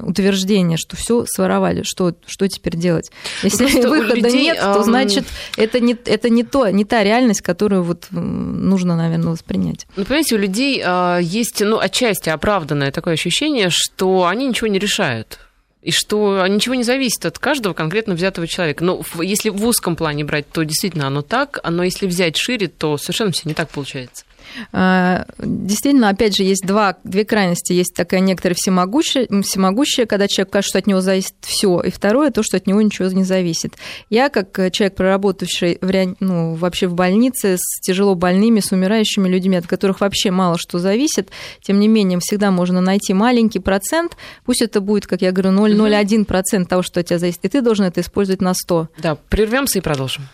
утверждение, 0.00 0.76
что 0.78 0.96
все 0.96 1.24
своровали, 1.26 1.82
что, 1.84 2.14
что 2.26 2.48
теперь 2.48 2.76
делать? 2.80 3.12
Если 3.42 3.64
Просто 3.66 3.88
выхода 3.88 4.14
людей, 4.14 4.42
нет, 4.42 4.58
то 4.58 4.82
значит 4.82 5.26
это 5.56 5.80
не, 5.80 5.96
это 6.04 6.28
не 6.28 6.42
то, 6.42 6.68
не 6.68 6.84
та 6.84 7.04
реальность, 7.04 7.42
которую 7.42 7.82
вот 7.82 8.06
нужно, 8.10 8.96
наверное, 8.96 9.32
воспринять. 9.32 9.86
Ну, 9.96 10.04
понимаете, 10.04 10.34
у 10.34 10.38
людей 10.38 10.82
а, 10.84 11.18
есть, 11.18 11.60
ну, 11.60 11.78
отчасти 11.78 12.28
оправданное 12.28 12.90
такое 12.90 13.14
ощущение, 13.14 13.68
что 13.70 14.26
они 14.26 14.46
ничего 14.46 14.66
не 14.66 14.78
решают 14.78 15.38
и 15.82 15.92
что 15.92 16.46
ничего 16.46 16.74
не 16.74 16.82
зависит 16.82 17.24
от 17.24 17.38
каждого 17.38 17.72
конкретно 17.72 18.14
взятого 18.14 18.46
человека. 18.46 18.84
Но 18.84 19.02
если 19.20 19.48
в 19.48 19.64
узком 19.64 19.96
плане 19.96 20.24
брать, 20.24 20.48
то 20.50 20.62
действительно 20.62 21.06
оно 21.06 21.22
так, 21.22 21.58
но 21.68 21.82
если 21.82 22.06
взять 22.06 22.36
шире, 22.36 22.68
то 22.68 22.98
совершенно 22.98 23.32
все 23.32 23.42
не 23.48 23.54
так 23.54 23.70
получается. 23.70 24.24
А, 24.72 25.26
действительно, 25.38 26.08
опять 26.08 26.36
же, 26.36 26.42
есть 26.42 26.66
два, 26.66 26.96
две 27.04 27.24
крайности. 27.24 27.72
Есть 27.72 27.94
такая 27.94 28.20
некоторая 28.20 28.54
всемогущая, 28.54 29.26
всемогущая, 29.42 30.06
когда 30.06 30.28
человек 30.28 30.52
кажется, 30.52 30.70
что 30.70 30.78
от 30.78 30.86
него 30.86 31.00
зависит 31.00 31.34
все, 31.40 31.80
и 31.80 31.90
второе, 31.90 32.30
то, 32.30 32.42
что 32.42 32.56
от 32.56 32.66
него 32.66 32.80
ничего 32.80 33.08
не 33.08 33.24
зависит. 33.24 33.74
Я, 34.08 34.28
как 34.28 34.72
человек, 34.72 34.94
проработавший 34.94 35.78
в, 35.80 36.16
ну, 36.20 36.54
вообще 36.54 36.86
в 36.86 36.94
больнице 36.94 37.56
с 37.58 37.80
тяжело 37.80 38.14
больными, 38.14 38.60
с 38.60 38.72
умирающими 38.72 39.28
людьми, 39.28 39.56
от 39.56 39.66
которых 39.66 40.00
вообще 40.00 40.30
мало 40.30 40.58
что 40.58 40.78
зависит, 40.78 41.30
тем 41.62 41.80
не 41.80 41.88
менее, 41.88 42.18
всегда 42.20 42.50
можно 42.50 42.80
найти 42.80 43.14
маленький 43.14 43.58
процент, 43.58 44.16
пусть 44.44 44.62
это 44.62 44.80
будет, 44.80 45.06
как 45.06 45.22
я 45.22 45.32
говорю, 45.32 45.50
0,01% 45.52 46.66
того, 46.66 46.82
что 46.82 47.00
от 47.00 47.06
тебя 47.06 47.18
зависит, 47.18 47.44
и 47.44 47.48
ты 47.48 47.62
должен 47.62 47.86
это 47.86 48.00
использовать 48.00 48.40
на 48.40 48.54
100. 48.54 48.88
Да, 48.98 49.16
прервемся 49.16 49.78
и 49.78 49.82
продолжим. 49.82 50.24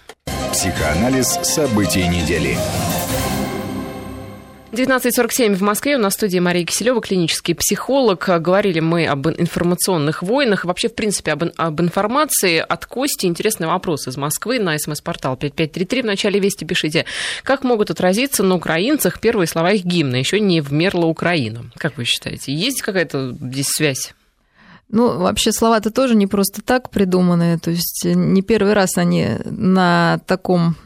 Психоанализ 0.52 1.38
событий 1.42 2.08
недели. 2.08 2.56
19.47 4.72 5.54
в 5.54 5.62
Москве. 5.62 5.96
У 5.96 5.98
нас 5.98 6.14
в 6.14 6.16
студии 6.16 6.38
Мария 6.38 6.64
Киселева, 6.64 7.00
клинический 7.00 7.54
психолог. 7.54 8.28
Говорили 8.40 8.80
мы 8.80 9.06
об 9.06 9.28
информационных 9.28 10.22
войнах. 10.22 10.64
Вообще, 10.64 10.88
в 10.88 10.94
принципе, 10.94 11.32
об, 11.32 11.44
об 11.56 11.80
информации. 11.80 12.58
От 12.58 12.84
Кости 12.86 13.26
интересный 13.26 13.68
вопрос 13.68 14.08
из 14.08 14.16
Москвы 14.16 14.58
на 14.58 14.76
смс-портал 14.78 15.36
5533. 15.36 16.02
В 16.02 16.06
начале 16.06 16.40
вести 16.40 16.64
пишите. 16.64 17.04
Как 17.44 17.62
могут 17.62 17.90
отразиться 17.90 18.42
на 18.42 18.56
украинцах 18.56 19.20
первые 19.20 19.46
слова 19.46 19.70
их 19.70 19.84
гимна? 19.84 20.16
Еще 20.16 20.40
не 20.40 20.60
вмерла 20.60 21.06
Украина. 21.06 21.70
Как 21.76 21.96
вы 21.96 22.04
считаете, 22.04 22.52
есть 22.52 22.82
какая-то 22.82 23.36
здесь 23.40 23.68
связь? 23.68 24.14
Ну, 24.88 25.18
вообще 25.18 25.50
слова-то 25.50 25.90
тоже 25.90 26.14
не 26.14 26.26
просто 26.26 26.62
так 26.62 26.90
придуманные. 26.90 27.58
То 27.58 27.70
есть 27.70 28.04
не 28.04 28.42
первый 28.42 28.72
раз 28.72 28.96
они 28.96 29.30
на 29.44 30.20
таком 30.26 30.76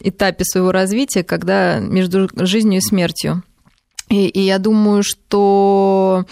этапе 0.00 0.44
своего 0.44 0.72
развития, 0.72 1.22
когда 1.22 1.78
между 1.78 2.28
жизнью 2.34 2.78
и 2.78 2.82
смертью. 2.82 3.42
И, 4.08 4.26
и 4.26 4.40
я 4.40 4.58
думаю, 4.58 5.02
что 5.02 6.24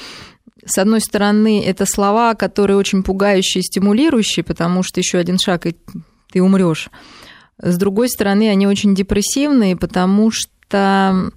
с 0.65 0.79
одной 0.79 1.01
стороны, 1.01 1.63
это 1.65 1.87
слова, 1.87 2.35
которые 2.35 2.77
очень 2.77 3.03
пугающие 3.03 3.61
и 3.61 3.65
стимулирующие, 3.65 4.45
потому 4.45 4.83
что 4.83 5.01
еще 5.01 5.19
один 5.19 5.39
шаг, 5.39 5.67
и 5.67 5.77
ты 6.31 6.43
умрешь. 6.43 6.91
С 7.61 7.77
другой 7.79 8.09
стороны, 8.09 8.49
они 8.51 8.67
очень 8.67 8.95
депрессивные, 8.95 9.77
потому 9.77 10.31
что 10.31 11.31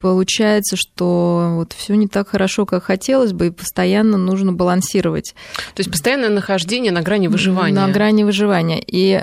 Получается, 0.00 0.76
что 0.76 1.52
вот 1.56 1.74
все 1.74 1.94
не 1.94 2.08
так 2.08 2.28
хорошо, 2.28 2.64
как 2.64 2.84
хотелось 2.84 3.34
бы, 3.34 3.48
и 3.48 3.50
постоянно 3.50 4.16
нужно 4.16 4.52
балансировать. 4.52 5.34
То 5.74 5.80
есть 5.80 5.90
постоянное 5.90 6.30
нахождение 6.30 6.90
на 6.90 7.02
грани 7.02 7.28
выживания. 7.28 7.74
На 7.74 7.86
грани 7.88 8.24
выживания. 8.24 8.82
И 8.86 9.22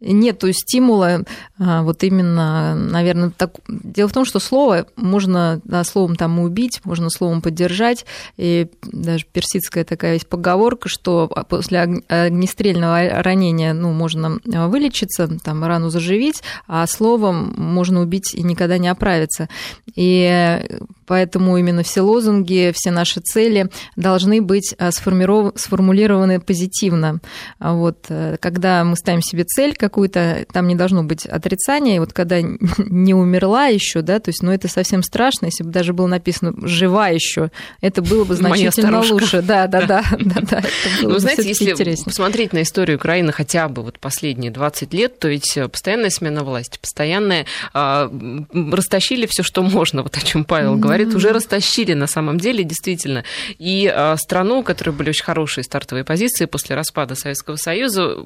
нету 0.00 0.52
стимула 0.52 1.24
а, 1.58 1.82
вот 1.82 2.02
именно, 2.02 2.74
наверное, 2.74 3.30
так... 3.30 3.52
Дело 3.68 4.08
в 4.08 4.12
том, 4.12 4.24
что 4.24 4.40
слово 4.40 4.86
можно 4.96 5.60
да, 5.64 5.84
словом 5.84 6.16
там 6.16 6.38
убить, 6.40 6.80
можно 6.84 7.10
словом 7.10 7.42
поддержать. 7.42 8.04
И 8.36 8.68
даже 8.82 9.24
персидская 9.30 9.84
такая 9.84 10.14
есть 10.14 10.26
поговорка, 10.26 10.88
что 10.88 11.28
после 11.48 11.80
огнестрельного 12.08 13.22
ранения 13.22 13.72
ну, 13.72 13.92
можно 13.92 14.40
вылечиться, 14.44 15.28
там, 15.42 15.64
рану 15.64 15.90
заживить, 15.90 16.42
а 16.66 16.86
словом 16.86 17.54
можно 17.56 18.00
убить 18.00 18.34
и 18.34 18.42
никогда 18.42 18.78
не 18.78 18.88
оправиться. 18.88 19.48
И 19.94 20.60
поэтому 21.06 21.56
именно 21.56 21.82
все 21.82 22.00
лозунги, 22.00 22.72
все 22.74 22.90
наши 22.90 23.20
цели 23.20 23.70
должны 23.96 24.42
быть 24.42 24.74
а, 24.78 24.90
сформулированы 24.90 26.40
позитивно. 26.40 27.20
А 27.58 27.74
вот, 27.74 28.06
э, 28.08 28.36
когда 28.40 28.84
мы 28.84 28.96
ставим 28.96 29.22
себе 29.22 29.44
цель 29.44 29.63
какую-то, 29.72 30.46
там 30.52 30.68
не 30.68 30.74
должно 30.74 31.02
быть 31.02 31.26
отрицания. 31.26 31.96
И 31.96 31.98
вот 31.98 32.12
когда 32.12 32.40
не 32.42 33.14
умерла 33.14 33.66
еще, 33.66 34.02
да, 34.02 34.20
то 34.20 34.28
есть, 34.28 34.42
ну, 34.42 34.52
это 34.52 34.68
совсем 34.68 35.02
страшно. 35.02 35.46
Если 35.46 35.64
бы 35.64 35.70
даже 35.70 35.92
было 35.92 36.06
написано 36.06 36.54
«жива 36.66 37.08
еще», 37.08 37.50
это 37.80 38.02
было 38.02 38.24
бы 38.24 38.34
значительно 38.36 39.00
лучше. 39.00 39.42
Да, 39.42 39.66
да, 39.66 39.86
да, 39.86 40.04
да, 40.18 40.40
да. 40.50 40.62
Ну, 41.02 41.18
знаете, 41.18 41.48
если 41.48 41.70
интереснее. 41.70 42.04
посмотреть 42.04 42.52
на 42.52 42.62
историю 42.62 42.98
Украины 42.98 43.32
хотя 43.32 43.68
бы 43.68 43.82
вот 43.82 43.98
последние 43.98 44.50
20 44.50 44.92
лет, 44.92 45.18
то 45.18 45.28
ведь 45.28 45.58
постоянная 45.72 46.10
смена 46.10 46.44
власти, 46.44 46.78
постоянная 46.80 47.46
а, 47.72 48.10
растащили 48.52 49.26
все, 49.26 49.42
что 49.42 49.62
можно 49.62 50.02
вот 50.02 50.16
о 50.16 50.20
чем 50.20 50.44
Павел 50.44 50.76
говорит, 50.76 51.14
уже 51.14 51.32
растащили 51.32 51.94
на 51.94 52.06
самом 52.06 52.38
деле, 52.38 52.64
действительно. 52.64 53.24
И 53.58 53.90
а, 53.92 54.16
страну, 54.16 54.60
у 54.60 54.62
которой 54.62 54.90
были 54.90 55.10
очень 55.10 55.24
хорошие 55.24 55.64
стартовые 55.64 56.04
позиции 56.04 56.46
после 56.46 56.76
распада 56.76 57.14
Советского 57.14 57.56
Союза, 57.56 58.16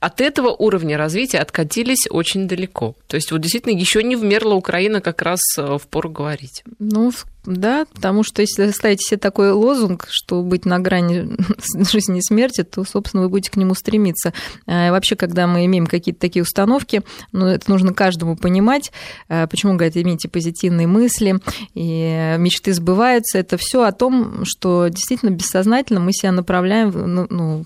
от 0.00 0.22
этого 0.22 0.48
уровня 0.48 0.96
развития 0.96 1.38
откатились 1.38 2.06
очень 2.08 2.48
далеко. 2.48 2.96
То 3.06 3.16
есть 3.16 3.30
вот 3.32 3.42
действительно 3.42 3.78
еще 3.78 4.02
не 4.02 4.16
вмерла 4.16 4.54
Украина 4.54 5.02
как 5.02 5.20
раз 5.20 5.40
э, 5.58 5.76
в 5.78 5.86
пору 5.88 6.10
говорить. 6.10 6.64
Ну, 6.78 7.12
да, 7.44 7.86
потому 7.92 8.22
что 8.22 8.40
если 8.40 8.70
ставите 8.70 9.04
себе 9.04 9.18
такой 9.18 9.52
лозунг, 9.52 10.06
что 10.10 10.42
быть 10.42 10.64
на 10.64 10.78
грани 10.78 11.36
жизни 11.92 12.18
и 12.18 12.22
смерти, 12.22 12.64
то, 12.64 12.84
собственно, 12.84 13.22
вы 13.22 13.28
будете 13.28 13.50
к 13.50 13.56
нему 13.56 13.74
стремиться. 13.74 14.32
А, 14.66 14.88
и 14.88 14.90
вообще, 14.90 15.16
когда 15.16 15.46
мы 15.46 15.66
имеем 15.66 15.86
какие-то 15.86 16.20
такие 16.20 16.42
установки, 16.42 17.02
ну, 17.32 17.46
это 17.46 17.70
нужно 17.70 17.92
каждому 17.92 18.36
понимать, 18.36 18.92
а, 19.28 19.46
почему, 19.46 19.74
говорят, 19.74 19.98
имейте 19.98 20.28
позитивные 20.30 20.86
мысли, 20.86 21.40
и 21.74 22.36
мечты 22.38 22.72
сбываются. 22.72 23.38
Это 23.38 23.58
все 23.58 23.82
о 23.82 23.92
том, 23.92 24.46
что 24.46 24.88
действительно 24.88 25.30
бессознательно 25.30 26.00
мы 26.00 26.12
себя 26.12 26.32
направляем 26.32 26.90
ну, 26.90 27.26
ну 27.28 27.64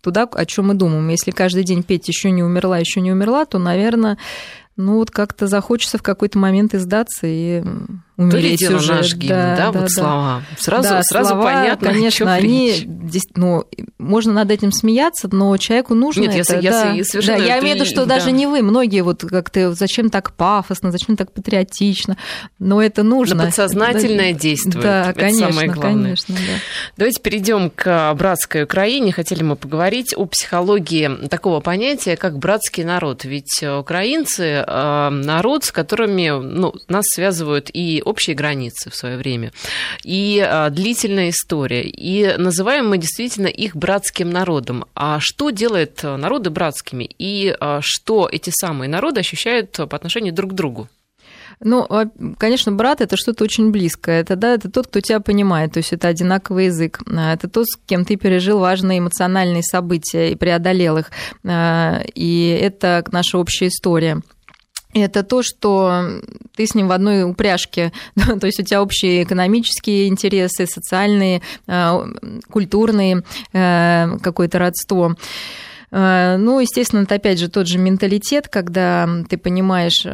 туда, 0.00 0.28
о 0.30 0.46
чем 0.46 0.68
мы 0.68 0.74
думаем. 0.74 1.08
Если 1.08 1.30
каждый 1.30 1.64
день 1.64 1.82
петь 1.82 2.08
еще 2.08 2.30
не 2.30 2.42
умерла, 2.42 2.78
еще 2.78 3.00
не 3.00 3.12
умерла, 3.12 3.44
то, 3.44 3.58
наверное, 3.58 4.18
ну 4.76 4.96
вот 4.96 5.10
как-то 5.10 5.46
захочется 5.46 5.98
в 5.98 6.02
какой-то 6.02 6.38
момент 6.38 6.74
издаться 6.74 7.26
и 7.26 7.62
умереть 8.16 8.66
То 8.66 8.76
уже. 8.76 8.94
наш 8.94 9.14
гимн, 9.14 9.28
да, 9.28 9.56
да, 9.56 9.56
да 9.56 9.72
вот 9.72 9.82
да. 9.82 9.88
слова. 9.88 10.42
Сразу, 10.58 10.88
да, 10.88 11.02
сразу 11.02 11.30
слова, 11.30 11.44
понятно, 11.44 11.88
конечно, 11.88 12.32
они, 12.32 12.88
ну, 13.34 13.64
можно 13.98 14.32
над 14.32 14.50
этим 14.50 14.72
смеяться, 14.72 15.28
но 15.30 15.56
человеку 15.56 15.94
нужно 15.94 16.22
Нет, 16.22 16.48
это. 16.48 16.58
Я, 16.58 16.70
да, 16.70 16.92
я, 16.92 17.04
совершенно 17.04 17.38
да, 17.38 17.44
я 17.44 17.60
имею 17.60 17.76
в 17.76 17.80
виду, 17.80 17.90
что 17.90 18.06
да. 18.06 18.16
даже 18.16 18.32
не 18.32 18.46
вы, 18.46 18.62
многие 18.62 19.02
вот 19.02 19.22
как-то 19.22 19.74
зачем 19.74 20.10
так 20.10 20.32
пафосно, 20.32 20.92
зачем 20.92 21.16
так 21.16 21.32
патриотично, 21.32 22.16
но 22.58 22.82
это 22.82 23.02
нужно. 23.02 23.36
На 23.36 23.44
подсознательное 23.46 24.32
да, 24.32 24.38
действует. 24.38 24.82
Да, 24.82 25.10
это 25.10 25.20
конечно, 25.20 25.52
самое 25.52 25.68
главное. 25.70 26.04
конечно. 26.04 26.34
Да. 26.34 26.52
Давайте 26.96 27.20
перейдем 27.20 27.70
к 27.70 28.14
братской 28.14 28.62
Украине. 28.62 29.12
Хотели 29.12 29.42
мы 29.42 29.56
поговорить 29.56 30.14
о 30.16 30.26
психологии 30.26 31.28
такого 31.28 31.60
понятия, 31.60 32.16
как 32.16 32.38
братский 32.38 32.84
народ. 32.84 33.24
Ведь 33.24 33.62
украинцы 33.62 34.64
э, 34.66 35.08
народ, 35.10 35.64
с 35.64 35.72
которыми 35.72 36.30
ну, 36.30 36.74
нас 36.88 37.04
связывают 37.08 37.70
и 37.72 38.02
общие 38.06 38.36
границы, 38.36 38.90
в 38.90 38.96
свое 38.96 39.16
время, 39.16 39.52
и 40.04 40.40
а, 40.46 40.70
длительная 40.70 41.30
история. 41.30 41.82
И 41.82 42.36
называем 42.36 42.88
мы 42.88 42.98
действительно 42.98 43.48
их 43.48 43.76
братским 43.76 44.30
народом. 44.30 44.84
А 44.94 45.18
что 45.20 45.50
делает 45.50 46.02
народы 46.02 46.50
братскими? 46.50 47.04
И 47.18 47.54
а, 47.58 47.80
что 47.82 48.28
эти 48.30 48.50
самые 48.50 48.88
народы 48.88 49.20
ощущают 49.20 49.72
по 49.72 49.96
отношению 49.96 50.32
друг 50.32 50.52
к 50.52 50.54
другу? 50.54 50.88
Ну, 51.60 51.88
конечно, 52.36 52.72
брат 52.72 53.00
это 53.00 53.16
что-то 53.16 53.44
очень 53.44 53.70
близкое. 53.70 54.20
Это, 54.20 54.36
да, 54.36 54.54
это 54.54 54.70
тот, 54.70 54.88
кто 54.88 55.00
тебя 55.00 55.20
понимает, 55.20 55.72
то 55.72 55.78
есть 55.78 55.90
это 55.92 56.08
одинаковый 56.08 56.66
язык. 56.66 57.00
А, 57.06 57.32
это 57.32 57.48
тот, 57.48 57.66
с 57.66 57.76
кем 57.86 58.04
ты 58.04 58.16
пережил 58.16 58.58
важные 58.58 58.98
эмоциональные 58.98 59.62
события 59.62 60.30
и 60.30 60.36
преодолел 60.36 60.98
их. 60.98 61.10
И 61.44 62.58
это 62.60 63.04
наша 63.10 63.38
общая 63.38 63.68
история 63.68 64.22
это 65.02 65.22
то, 65.22 65.42
что 65.42 66.20
ты 66.54 66.66
с 66.66 66.74
ним 66.74 66.88
в 66.88 66.92
одной 66.92 67.24
упряжке, 67.24 67.92
то 68.14 68.46
есть 68.46 68.60
у 68.60 68.62
тебя 68.62 68.82
общие 68.82 69.22
экономические 69.22 70.08
интересы, 70.08 70.66
социальные, 70.66 71.42
э, 71.66 71.98
культурные, 72.50 73.22
э, 73.52 74.18
какое-то 74.22 74.58
родство. 74.58 75.14
Э, 75.90 76.36
ну, 76.38 76.60
естественно, 76.60 77.02
это 77.02 77.16
опять 77.16 77.38
же 77.38 77.48
тот 77.48 77.66
же 77.66 77.78
менталитет, 77.78 78.48
когда 78.48 79.08
ты 79.28 79.38
понимаешь 79.38 80.04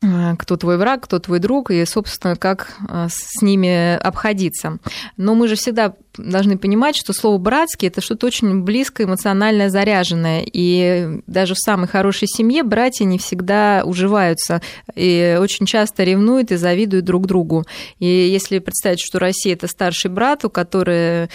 кто 0.00 0.56
твой 0.56 0.76
враг, 0.76 1.04
кто 1.04 1.18
твой 1.18 1.40
друг, 1.40 1.72
и, 1.72 1.84
собственно, 1.84 2.36
как 2.36 2.76
э, 2.88 3.08
с 3.10 3.42
ними 3.42 3.96
обходиться. 3.96 4.78
Но 5.16 5.34
мы 5.34 5.48
же 5.48 5.56
всегда 5.56 5.94
должны 6.16 6.56
понимать, 6.56 6.96
что 6.96 7.12
слово 7.12 7.38
«братский»— 7.38 7.88
это 7.88 8.00
что-то 8.00 8.28
очень 8.28 8.62
близкое, 8.62 9.04
эмоционально 9.04 9.70
заряженное. 9.70 10.44
И 10.44 11.20
даже 11.26 11.54
в 11.54 11.58
самой 11.58 11.88
хорошей 11.88 12.28
семье 12.28 12.62
братья 12.62 13.04
не 13.04 13.18
всегда 13.18 13.82
уживаются, 13.84 14.62
и 14.94 15.36
очень 15.40 15.66
часто 15.66 16.04
ревнуют 16.04 16.52
и 16.52 16.56
завидуют 16.56 17.04
друг 17.04 17.26
другу. 17.26 17.64
И 17.98 18.06
если 18.06 18.60
представить, 18.60 19.00
что 19.00 19.18
Россия— 19.18 19.52
это 19.54 19.66
старший 19.66 20.12
брат, 20.12 20.44
у 20.44 20.50
которого 20.50 21.28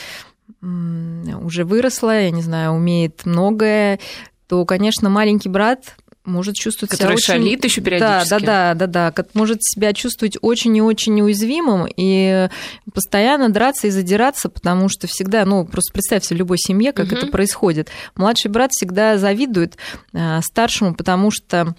уже 0.61 1.65
выросла, 1.65 2.21
я 2.21 2.31
не 2.31 2.41
знаю, 2.41 2.71
умеет 2.71 3.25
многое, 3.25 3.99
то, 4.47 4.65
конечно, 4.65 5.09
маленький 5.09 5.49
брат 5.49 5.95
может 6.25 6.55
чувствовать 6.55 6.91
Который 6.91 7.17
себя 7.17 7.35
очень... 7.35 7.43
шалит 7.45 7.65
еще 7.65 7.81
периодически. 7.81 8.29
Да, 8.29 8.39
да, 8.39 8.73
да, 8.73 8.87
да, 8.87 9.11
да. 9.11 9.25
Может 9.33 9.63
себя 9.63 9.93
чувствовать 9.93 10.37
очень 10.41 10.75
и 10.75 10.81
очень 10.81 11.19
уязвимым 11.21 11.87
и 11.95 12.49
постоянно 12.93 13.49
драться 13.49 13.87
и 13.87 13.89
задираться, 13.89 14.49
потому 14.49 14.89
что 14.89 15.07
всегда, 15.07 15.45
ну, 15.45 15.65
просто 15.65 15.93
представьте 15.93 16.35
в 16.35 16.37
любой 16.37 16.57
семье, 16.57 16.93
как 16.93 17.07
угу. 17.07 17.15
это 17.15 17.27
происходит. 17.27 17.89
Младший 18.15 18.51
брат 18.51 18.71
всегда 18.71 19.17
завидует 19.17 19.77
э, 20.13 20.39
старшему, 20.41 20.95
потому 20.95 21.31
что 21.31 21.75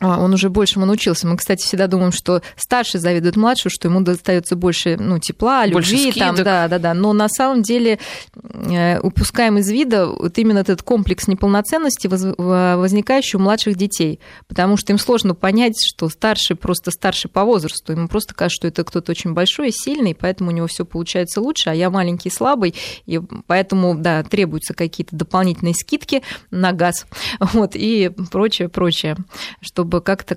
он 0.00 0.32
уже 0.32 0.48
большему 0.48 0.86
научился. 0.86 1.26
Мы, 1.26 1.36
кстати, 1.36 1.64
всегда 1.64 1.86
думаем, 1.86 2.12
что 2.12 2.42
старший 2.56 3.00
завидует 3.00 3.36
младшему, 3.36 3.70
что 3.70 3.88
ему 3.88 4.00
достается 4.00 4.56
больше 4.56 4.96
ну, 4.98 5.18
тепла, 5.18 5.66
любви. 5.66 6.12
Там, 6.12 6.36
да, 6.36 6.68
да, 6.68 6.78
да. 6.78 6.94
Но 6.94 7.12
на 7.12 7.28
самом 7.28 7.62
деле 7.62 7.98
э, 8.42 9.00
упускаем 9.00 9.58
из 9.58 9.68
вида 9.70 10.06
вот 10.06 10.38
именно 10.38 10.58
этот 10.58 10.82
комплекс 10.82 11.26
неполноценности, 11.26 12.06
возникающий 12.08 13.38
у 13.38 13.42
младших 13.42 13.76
детей. 13.76 14.20
Потому 14.46 14.76
что 14.76 14.92
им 14.92 14.98
сложно 14.98 15.34
понять, 15.34 15.76
что 15.84 16.08
старший 16.08 16.56
просто 16.56 16.90
старший 16.90 17.30
по 17.30 17.44
возрасту. 17.44 17.92
Ему 17.92 18.08
просто 18.08 18.34
кажется, 18.34 18.58
что 18.58 18.68
это 18.68 18.84
кто-то 18.84 19.12
очень 19.12 19.34
большой 19.34 19.68
и 19.68 19.72
сильный, 19.72 20.14
поэтому 20.14 20.50
у 20.50 20.52
него 20.52 20.66
все 20.66 20.84
получается 20.84 21.40
лучше, 21.40 21.70
а 21.70 21.74
я 21.74 21.90
маленький 21.90 22.28
и 22.28 22.32
слабый, 22.32 22.74
и 23.06 23.20
поэтому, 23.46 23.94
да, 23.96 24.22
требуются 24.22 24.74
какие-то 24.74 25.14
дополнительные 25.14 25.74
скидки 25.74 26.22
на 26.50 26.72
газ 26.72 27.06
вот, 27.40 27.72
и 27.74 28.10
прочее, 28.30 28.68
прочее, 28.68 29.16
чтобы 29.60 29.87
чтобы 29.88 30.02
как-то 30.02 30.36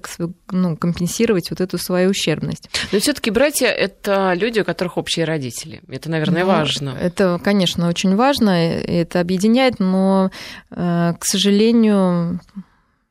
ну, 0.52 0.78
компенсировать 0.78 1.50
вот 1.50 1.60
эту 1.60 1.78
свою 1.78 2.12
ущербность. 2.12 2.70
Но 2.92 3.00
все-таки 3.00 3.32
братья 3.32 3.68
это 3.68 4.34
люди, 4.34 4.62
у 4.62 4.64
которых 4.64 4.98
общие 4.98 5.26
родители. 5.26 5.82
Это, 5.90 6.10
наверное, 6.10 6.44
ну, 6.44 6.48
важно. 6.48 6.98
Это, 7.00 7.40
конечно, 7.44 7.90
очень 7.90 8.16
важно, 8.16 8.50
это 8.50 9.20
объединяет, 9.20 9.80
но, 9.80 10.32
э, 10.72 11.14
к 11.20 11.26
сожалению, 11.26 12.40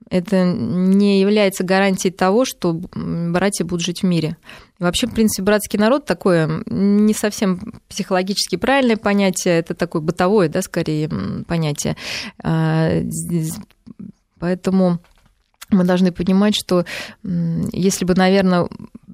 это 0.09 0.45
не 0.45 1.21
является 1.21 1.63
гарантией 1.63 2.13
того, 2.13 2.47
что 2.47 2.73
братья 2.73 3.65
будут 3.65 3.85
жить 3.85 4.01
в 4.01 4.07
мире. 4.07 4.39
Вообще, 4.79 5.07
в 5.07 5.13
принципе, 5.13 5.43
братский 5.43 5.79
народ 5.79 6.07
такое 6.07 6.63
не 6.67 7.13
совсем 7.13 7.83
психологически 7.89 8.57
правильное 8.57 8.97
понятие, 8.97 9.59
это 9.59 9.75
такое 9.75 10.01
бытовое, 10.01 10.49
да, 10.49 10.63
скорее, 10.63 11.11
понятие. 11.47 11.97
А, 12.43 13.03
поэтому 14.39 15.01
мы 15.71 15.85
должны 15.85 16.13
понимать, 16.13 16.55
что 16.55 16.85
если 17.23 18.05
бы, 18.05 18.15
наверное, 18.15 18.69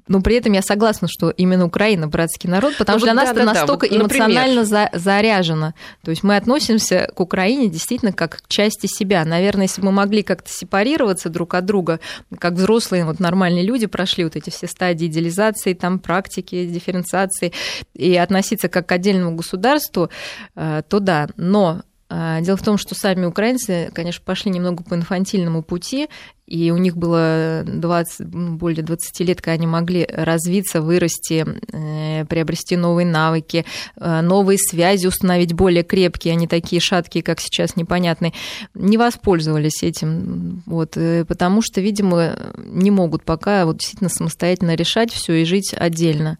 но 0.07 0.21
при 0.21 0.35
этом 0.35 0.53
я 0.53 0.61
согласна, 0.61 1.07
что 1.09 1.29
именно 1.29 1.65
Украина 1.65 2.07
братский 2.07 2.49
народ, 2.49 2.77
потому 2.77 2.95
ну, 2.95 2.99
что 2.99 3.07
для 3.07 3.13
нас 3.13 3.25
да, 3.25 3.31
это 3.31 3.45
да, 3.45 3.53
настолько 3.53 3.87
вот, 3.89 3.97
эмоционально 3.97 4.65
за, 4.65 4.89
заряжено. 4.93 5.73
То 6.03 6.11
есть 6.11 6.23
мы 6.23 6.37
относимся 6.37 7.09
к 7.13 7.19
Украине 7.19 7.69
действительно 7.69 8.13
как 8.13 8.41
к 8.43 8.47
части 8.47 8.87
себя. 8.87 9.25
Наверное, 9.25 9.63
если 9.63 9.81
бы 9.81 9.87
мы 9.87 9.93
могли 9.93 10.23
как-то 10.23 10.49
сепарироваться 10.51 11.29
друг 11.29 11.53
от 11.53 11.65
друга, 11.65 11.99
как 12.39 12.53
взрослые 12.53 13.05
вот 13.05 13.19
нормальные 13.19 13.63
люди 13.63 13.85
прошли 13.85 14.23
вот 14.23 14.35
эти 14.35 14.49
все 14.49 14.67
стадии 14.67 15.07
идеализации, 15.07 15.73
там 15.73 15.99
практики, 15.99 16.65
дифференциации, 16.67 17.51
и 17.93 18.15
относиться 18.15 18.69
как 18.69 18.87
к 18.87 18.91
отдельному 18.91 19.35
государству, 19.35 20.09
э, 20.55 20.83
то 20.87 20.99
да. 20.99 21.27
Но 21.35 21.81
Дело 22.09 22.55
в 22.55 22.63
том, 22.63 22.77
что 22.77 22.95
сами 22.95 23.25
украинцы, 23.25 23.91
конечно, 23.93 24.23
пошли 24.23 24.49
немного 24.49 24.83
по 24.83 24.95
инфантильному 24.95 25.61
пути, 25.61 26.07
и 26.47 26.71
у 26.71 26.77
них 26.77 26.95
было 26.95 27.63
20, 27.65 28.25
более 28.27 28.83
20 28.83 29.19
лет, 29.19 29.41
когда 29.41 29.53
они 29.53 29.67
могли 29.67 30.07
развиться, 30.09 30.81
вырасти, 30.81 31.45
э, 31.73 32.25
приобрести 32.25 32.77
новые 32.77 33.05
навыки, 33.05 33.65
э, 33.97 34.21
новые 34.21 34.57
связи 34.57 35.07
установить 35.07 35.53
более 35.53 35.83
крепкие, 35.83 36.33
а 36.33 36.35
не 36.35 36.47
такие 36.47 36.79
шаткие, 36.79 37.21
как 37.21 37.41
сейчас, 37.41 37.75
непонятные, 37.75 38.33
не 38.73 38.97
воспользовались 38.97 39.83
этим, 39.83 40.63
вот, 40.65 40.95
э, 40.95 41.25
потому 41.25 41.61
что, 41.61 41.81
видимо, 41.81 42.37
не 42.57 42.91
могут 42.91 43.23
пока 43.23 43.65
вот 43.65 43.79
действительно 43.79 44.09
самостоятельно 44.09 44.75
решать 44.75 45.11
все 45.11 45.33
и 45.33 45.45
жить 45.45 45.75
отдельно. 45.77 46.37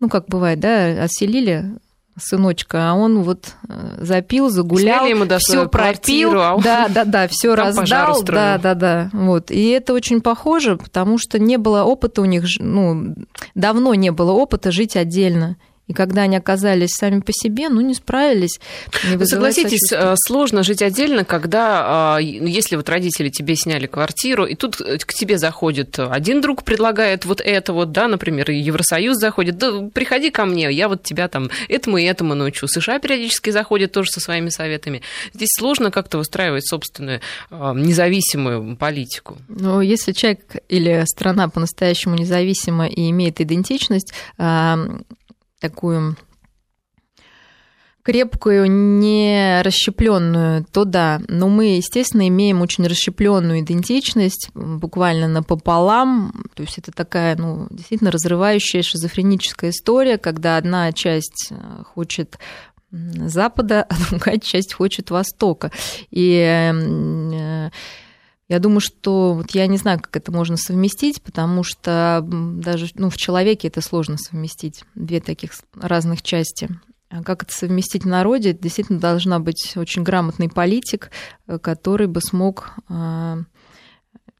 Ну, 0.00 0.10
как 0.10 0.28
бывает, 0.28 0.60
да, 0.60 1.02
отселили 1.02 1.72
сыночка, 2.18 2.90
а 2.90 2.94
он 2.94 3.22
вот 3.22 3.54
э, 3.68 3.98
запил, 3.98 4.48
загулял, 4.48 5.04
все 5.38 5.68
пропил, 5.68 6.40
а 6.40 6.58
да, 6.58 6.88
да, 6.88 7.04
да, 7.04 7.28
все 7.28 7.54
раздал, 7.54 8.22
да, 8.22 8.58
да, 8.58 8.74
да, 8.74 9.10
вот. 9.12 9.50
И 9.50 9.68
это 9.68 9.92
очень 9.92 10.20
похоже, 10.20 10.76
потому 10.76 11.18
что 11.18 11.38
не 11.38 11.58
было 11.58 11.84
опыта 11.84 12.22
у 12.22 12.24
них, 12.24 12.44
ну, 12.58 13.14
давно 13.54 13.94
не 13.94 14.10
было 14.10 14.32
опыта 14.32 14.72
жить 14.72 14.96
отдельно. 14.96 15.56
И 15.88 15.92
когда 15.92 16.22
они 16.22 16.36
оказались 16.36 16.90
сами 16.90 17.20
по 17.20 17.32
себе, 17.32 17.68
ну, 17.68 17.80
не 17.80 17.94
справились. 17.94 18.58
Не 19.04 19.24
Согласитесь, 19.24 19.92
э, 19.92 20.14
сложно 20.26 20.64
жить 20.64 20.82
отдельно, 20.82 21.24
когда, 21.24 22.16
а, 22.16 22.18
ну, 22.20 22.46
если 22.46 22.74
вот 22.74 22.88
родители 22.88 23.28
тебе 23.28 23.54
сняли 23.54 23.86
квартиру, 23.86 24.46
и 24.46 24.56
тут 24.56 24.80
э, 24.80 24.98
к 24.98 25.14
тебе 25.14 25.38
заходит 25.38 25.98
один 25.98 26.40
друг, 26.40 26.64
предлагает 26.64 27.24
вот 27.24 27.40
это 27.40 27.72
вот, 27.72 27.92
да, 27.92 28.08
например, 28.08 28.50
Евросоюз 28.50 29.16
заходит, 29.16 29.58
да, 29.58 29.88
приходи 29.94 30.30
ко 30.30 30.44
мне, 30.44 30.72
я 30.72 30.88
вот 30.88 31.04
тебя 31.04 31.28
там 31.28 31.50
этому 31.68 31.98
и 31.98 32.04
этому 32.04 32.34
научу. 32.34 32.66
США 32.66 32.98
периодически 32.98 33.50
заходит 33.50 33.92
тоже 33.92 34.10
со 34.10 34.18
своими 34.18 34.48
советами. 34.48 35.02
Здесь 35.34 35.50
сложно 35.56 35.92
как-то 35.92 36.18
выстраивать 36.18 36.66
собственную 36.66 37.20
а, 37.50 37.74
независимую 37.74 38.76
политику. 38.76 39.38
Ну, 39.48 39.80
если 39.80 40.10
человек 40.10 40.56
или 40.68 41.04
страна 41.06 41.48
по-настоящему 41.48 42.16
независима 42.16 42.88
и 42.88 43.08
имеет 43.10 43.40
идентичность, 43.40 44.12
такую 45.60 46.16
крепкую, 48.06 48.70
не 48.70 49.62
расщепленную, 49.62 50.64
то 50.70 50.84
да. 50.84 51.20
Но 51.26 51.48
мы, 51.48 51.76
естественно, 51.76 52.28
имеем 52.28 52.62
очень 52.62 52.86
расщепленную 52.86 53.60
идентичность, 53.60 54.50
буквально 54.54 55.26
напополам. 55.26 56.44
То 56.54 56.62
есть 56.62 56.78
это 56.78 56.92
такая, 56.92 57.34
ну, 57.36 57.66
действительно 57.70 58.12
разрывающая 58.12 58.82
шизофреническая 58.82 59.70
история, 59.70 60.18
когда 60.18 60.56
одна 60.56 60.92
часть 60.92 61.48
э, 61.50 61.82
хочет 61.82 62.38
Запада, 62.92 63.82
а 63.88 63.94
другая 64.08 64.38
часть 64.38 64.74
хочет 64.74 65.10
Востока. 65.10 65.72
И 66.12 66.38
э, 66.38 67.70
я 68.48 68.58
думаю, 68.60 68.80
что 68.80 69.34
вот 69.34 69.50
я 69.52 69.66
не 69.66 69.76
знаю, 69.76 70.00
как 70.00 70.16
это 70.16 70.30
можно 70.30 70.56
совместить, 70.56 71.20
потому 71.20 71.64
что 71.64 72.24
даже 72.24 72.88
ну, 72.94 73.10
в 73.10 73.16
человеке 73.16 73.68
это 73.68 73.80
сложно 73.80 74.18
совместить, 74.18 74.84
две 74.94 75.20
таких 75.20 75.52
разных 75.74 76.22
части. 76.22 76.68
А 77.08 77.22
как 77.22 77.42
это 77.42 77.52
совместить 77.52 78.04
в 78.04 78.08
народе? 78.08 78.52
Действительно 78.52 78.98
должна 78.98 79.38
быть 79.38 79.76
очень 79.76 80.02
грамотный 80.02 80.48
политик, 80.48 81.10
э, 81.46 81.58
который 81.58 82.08
бы 82.08 82.20
смог 82.20 82.72
а, 82.88 83.38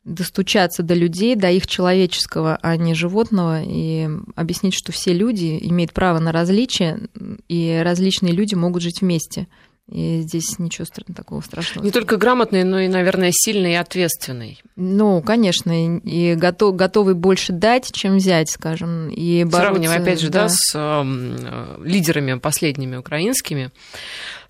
достучаться 0.07 0.83
до 0.83 0.95
людей, 0.95 1.35
до 1.35 1.51
их 1.51 1.67
человеческого, 1.67 2.59
а 2.63 2.77
не 2.77 2.95
животного, 2.95 3.63
и 3.63 4.09
объяснить, 4.35 4.75
что 4.75 4.93
все 4.93 5.13
люди 5.13 5.59
имеют 5.63 5.93
право 5.93 6.21
на 6.21 6.33
различия, 6.33 7.01
и 7.49 7.81
различные 7.85 8.33
люди 8.33 8.55
могут 8.55 8.83
жить 8.83 9.01
вместе. 9.01 9.49
И 9.89 10.23
здесь 10.23 10.59
ничего 10.59 10.85
такого 11.15 11.41
страшного. 11.41 11.85
Не 11.85 11.93
только 11.93 12.17
грамотный, 12.17 12.65
но 12.65 12.81
и, 12.81 12.89
наверное, 12.89 13.31
сильный 13.33 13.73
и 13.73 13.77
ответственный. 13.77 14.61
Ну, 14.75 15.23
конечно, 15.23 15.99
и 15.99 16.35
готов, 16.35 16.75
готовый 16.75 17.15
больше 17.15 17.53
дать, 17.53 17.93
чем 17.93 18.17
взять, 18.17 18.51
скажем. 18.51 19.09
И 19.11 19.45
бороться, 19.45 19.75
Сравнивая, 19.75 19.99
опять 19.99 20.21
же, 20.21 20.29
да, 20.29 20.45
да 20.45 20.49
с 20.49 20.73
э, 20.75 21.83
лидерами 21.85 22.39
последними 22.39 22.97
украинскими, 22.97 23.71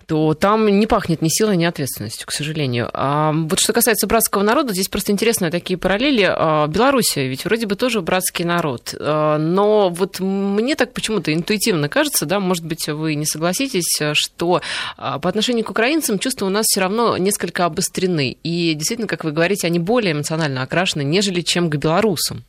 то 0.07 0.33
там 0.33 0.67
не 0.79 0.87
пахнет 0.87 1.21
ни 1.21 1.27
силой, 1.27 1.57
ни 1.57 1.65
ответственностью, 1.65 2.25
к 2.27 2.31
сожалению. 2.31 2.89
А 2.93 3.33
вот 3.33 3.59
что 3.59 3.73
касается 3.73 4.07
братского 4.07 4.41
народа, 4.41 4.73
здесь 4.73 4.87
просто 4.87 5.11
интересные 5.11 5.51
такие 5.51 5.77
параллели. 5.77 6.25
А, 6.27 6.67
Белоруссия 6.67 7.27
ведь 7.27 7.43
вроде 7.43 7.67
бы 7.67 7.75
тоже 7.75 8.01
братский 8.01 8.45
народ. 8.45 8.95
А, 8.97 9.37
но 9.37 9.89
вот 9.89 10.21
мне 10.21 10.75
так 10.75 10.93
почему-то 10.93 11.33
интуитивно 11.33 11.89
кажется, 11.89 12.25
да, 12.25 12.39
может 12.39 12.63
быть, 12.65 12.87
вы 12.87 13.15
не 13.15 13.25
согласитесь, 13.25 13.99
что 14.13 14.61
а, 14.95 15.19
по 15.19 15.27
отношению 15.27 15.65
к 15.65 15.71
украинцам 15.71 16.19
чувства 16.19 16.45
у 16.45 16.49
нас 16.49 16.67
все 16.67 16.79
равно 16.79 17.17
несколько 17.17 17.65
обострены. 17.65 18.37
И 18.43 18.73
действительно, 18.75 19.09
как 19.09 19.25
вы 19.25 19.33
говорите, 19.33 19.67
они 19.67 19.79
более 19.79 20.13
эмоционально 20.13 20.61
окрашены, 20.61 21.03
нежели 21.03 21.41
чем 21.41 21.69
к 21.69 21.75
белорусам. 21.75 22.45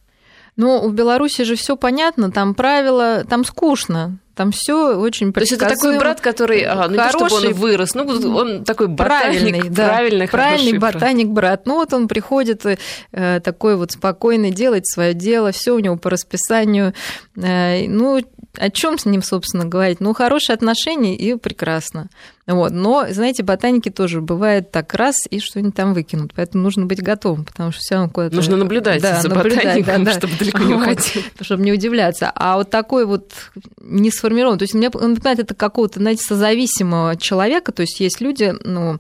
Ну, 0.59 0.89
в 0.89 0.93
Беларуси 0.93 1.43
же 1.43 1.55
все 1.55 1.77
понятно, 1.77 2.33
там 2.33 2.55
правила, 2.55 3.25
там 3.29 3.45
скучно. 3.45 4.19
Там 4.39 4.53
все 4.53 4.97
очень 4.97 5.33
То 5.33 5.41
есть 5.41 5.51
это 5.51 5.67
такой 5.67 5.99
брат, 5.99 6.21
который, 6.21 6.63
а, 6.63 6.87
ну 6.89 6.97
хороший, 6.97 7.15
не 7.15 7.19
то, 7.19 7.29
чтобы 7.29 7.49
он 7.49 7.55
вырос, 7.55 7.95
ну 7.97 8.37
он 8.37 8.65
такой 8.65 8.87
ботаник, 8.87 9.41
правильный, 9.41 9.69
да, 9.69 9.89
правильный, 9.89 10.29
правильный 10.29 10.79
ботаник 10.79 11.27
брат. 11.27 11.67
Ну 11.67 11.75
вот 11.75 11.93
он 11.93 12.07
приходит 12.07 12.65
э, 12.65 13.41
такой 13.43 13.75
вот 13.75 13.91
спокойный, 13.91 14.53
делает 14.53 14.87
свое 14.87 15.13
дело, 15.13 15.51
все 15.51 15.75
у 15.75 15.81
него 15.81 15.97
по 15.97 16.09
расписанию. 16.09 16.95
Э, 17.35 17.89
ну 17.89 18.23
о 18.59 18.71
чем 18.71 18.99
с 18.99 19.07
ним, 19.07 19.23
собственно, 19.23 19.65
говорить? 19.65 20.01
Ну, 20.01 20.13
хорошие 20.13 20.55
отношения 20.55 21.17
и 21.17 21.35
прекрасно. 21.37 22.09
Вот. 22.47 22.73
Но, 22.73 23.07
знаете, 23.11 23.43
ботаники 23.43 23.91
тоже 23.91 24.21
бывает 24.21 24.71
так 24.71 24.95
раз 24.95 25.17
и 25.29 25.39
что-нибудь 25.39 25.75
там 25.75 25.93
выкинут. 25.93 26.33
Поэтому 26.35 26.65
нужно 26.65 26.87
быть 26.87 27.03
готовым, 27.03 27.45
потому 27.45 27.73
что 27.73 27.81
все 27.81 27.95
равно 27.97 28.11
куда-то... 28.11 28.35
Нужно 28.35 28.57
наблюдать 28.57 29.03
да, 29.03 29.21
за 29.21 29.29
наблюдать, 29.29 29.65
ботаником, 29.65 30.05
да, 30.05 30.13
да. 30.13 30.19
чтобы 30.19 30.35
далеко 30.39 30.63
не 30.65 30.75
уходить. 30.75 31.25
чтобы 31.41 31.63
не 31.63 31.73
удивляться. 31.73 32.33
А 32.35 32.57
вот 32.57 32.71
такой 32.71 33.05
вот 33.05 33.33
не 33.81 34.11
сформирован, 34.11 34.59
то 34.59 34.63
есть 34.63 34.75
мне 34.75 34.89
напоминает 34.89 35.39
это 35.39 35.55
какого-то, 35.55 36.01
знаете, 36.01 36.25
созависимого 36.25 37.17
человека, 37.17 37.73
то 37.73 37.83
есть 37.83 38.01
есть 38.01 38.21
люди, 38.21 38.55
ну, 38.65 38.99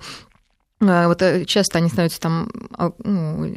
вот 0.81 1.23
э, 1.23 1.45
часто 1.45 1.79
они 1.79 1.89
становятся 1.89 2.21
там 2.21 2.49
а, 2.73 2.93
ну, 3.03 3.53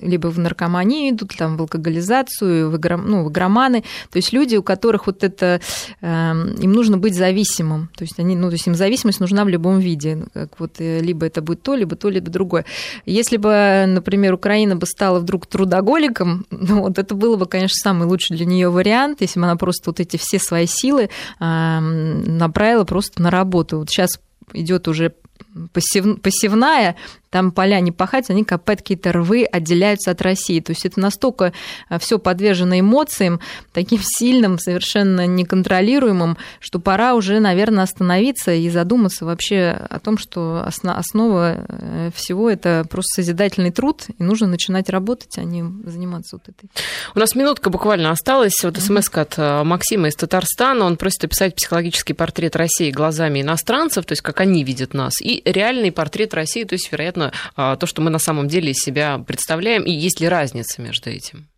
либо 0.00 0.28
в 0.28 0.38
наркоманию 0.38 1.10
идут, 1.10 1.36
там 1.36 1.56
в 1.56 1.60
алкоголизацию, 1.60 2.70
в, 2.70 2.76
игром, 2.76 3.04
ну, 3.06 3.24
в 3.24 3.30
игроманы. 3.30 3.82
То 4.10 4.16
есть 4.16 4.32
люди, 4.32 4.56
у 4.56 4.62
которых 4.62 5.06
вот 5.06 5.22
это 5.22 5.60
эм, 6.00 6.54
им 6.54 6.72
нужно 6.72 6.96
быть 6.96 7.14
зависимым. 7.14 7.90
То 7.94 8.04
есть 8.04 8.18
они, 8.18 8.36
ну, 8.36 8.48
то 8.48 8.54
есть 8.54 8.66
им 8.66 8.74
зависимость 8.74 9.20
нужна 9.20 9.44
в 9.44 9.48
любом 9.48 9.80
виде. 9.80 10.24
Как 10.32 10.58
вот 10.58 10.80
э, 10.80 11.00
либо 11.00 11.26
это 11.26 11.42
будет 11.42 11.62
то, 11.62 11.74
либо 11.74 11.94
то, 11.94 12.08
либо 12.08 12.30
другое. 12.30 12.64
Если 13.04 13.36
бы, 13.36 13.84
например, 13.86 14.32
Украина 14.32 14.76
бы 14.76 14.86
стала 14.86 15.18
вдруг 15.18 15.46
трудоголиком, 15.46 16.46
ну, 16.50 16.80
вот 16.80 16.98
это 16.98 17.14
было 17.14 17.36
бы, 17.36 17.44
конечно, 17.44 17.76
самый 17.82 18.08
лучший 18.08 18.36
для 18.36 18.46
нее 18.46 18.70
вариант, 18.70 19.20
если 19.20 19.38
бы 19.38 19.44
она 19.44 19.56
просто 19.56 19.90
вот 19.90 20.00
эти 20.00 20.16
все 20.16 20.38
свои 20.38 20.66
силы 20.66 21.10
эм, 21.38 22.38
направила 22.38 22.84
просто 22.84 23.20
на 23.20 23.30
работу. 23.30 23.80
Вот 23.80 23.90
сейчас 23.90 24.18
идет 24.54 24.88
уже 24.88 25.12
пассив, 25.72 26.20
пассивная, 26.20 26.96
там 27.30 27.50
поля 27.50 27.80
не 27.80 27.92
пахать, 27.92 28.30
они 28.30 28.44
копают 28.44 28.80
какие-то 28.80 29.12
рвы, 29.12 29.44
отделяются 29.44 30.10
от 30.10 30.22
России. 30.22 30.60
То 30.60 30.72
есть 30.72 30.86
это 30.86 31.00
настолько 31.00 31.52
э, 31.90 31.98
все 31.98 32.18
подвержено 32.18 32.78
эмоциям, 32.78 33.40
таким 33.72 34.00
сильным, 34.02 34.58
совершенно 34.58 35.26
неконтролируемым, 35.26 36.38
что 36.60 36.78
пора 36.78 37.14
уже, 37.14 37.40
наверное, 37.40 37.84
остановиться 37.84 38.52
и 38.52 38.70
задуматься 38.70 39.26
вообще 39.26 39.68
о 39.68 39.98
том, 39.98 40.18
что 40.18 40.64
основа 40.64 41.66
э, 41.68 42.10
всего 42.14 42.48
это 42.48 42.86
просто 42.88 43.22
созидательный 43.22 43.70
труд, 43.70 44.04
и 44.18 44.22
нужно 44.22 44.46
начинать 44.46 44.88
работать, 44.88 45.36
а 45.36 45.44
не 45.44 45.62
заниматься 45.84 46.36
вот 46.36 46.48
этой. 46.48 46.70
У 47.14 47.18
нас 47.18 47.34
минутка 47.34 47.70
буквально 47.70 48.10
осталась. 48.10 48.54
Вот 48.62 48.78
смс 48.78 49.10
от 49.12 49.34
э, 49.36 49.62
Максима 49.64 50.08
из 50.08 50.14
Татарстана. 50.14 50.84
Он 50.84 50.96
просит 50.96 51.24
описать 51.24 51.54
психологический 51.54 52.14
портрет 52.14 52.56
России 52.56 52.90
глазами 52.90 53.42
иностранцев, 53.42 54.04
то 54.06 54.12
есть 54.12 54.22
как 54.22 54.40
они 54.40 54.64
видят 54.64 54.94
нас, 54.94 55.20
и 55.20 55.42
реальный 55.46 55.92
портрет 55.92 56.34
России, 56.34 56.64
то 56.64 56.74
есть, 56.74 56.90
вероятно, 56.90 57.32
а, 57.54 57.76
то, 57.76 57.86
что 57.86 58.02
мы 58.02 58.10
на 58.10 58.18
самом 58.18 58.48
деле 58.48 58.72
из 58.72 58.78
себя 58.78 59.18
представляем, 59.18 59.84
и 59.84 59.90
есть 59.90 60.20
ли 60.20 60.28
разница 60.28 60.82
между 60.82 61.10
этим? 61.10 61.48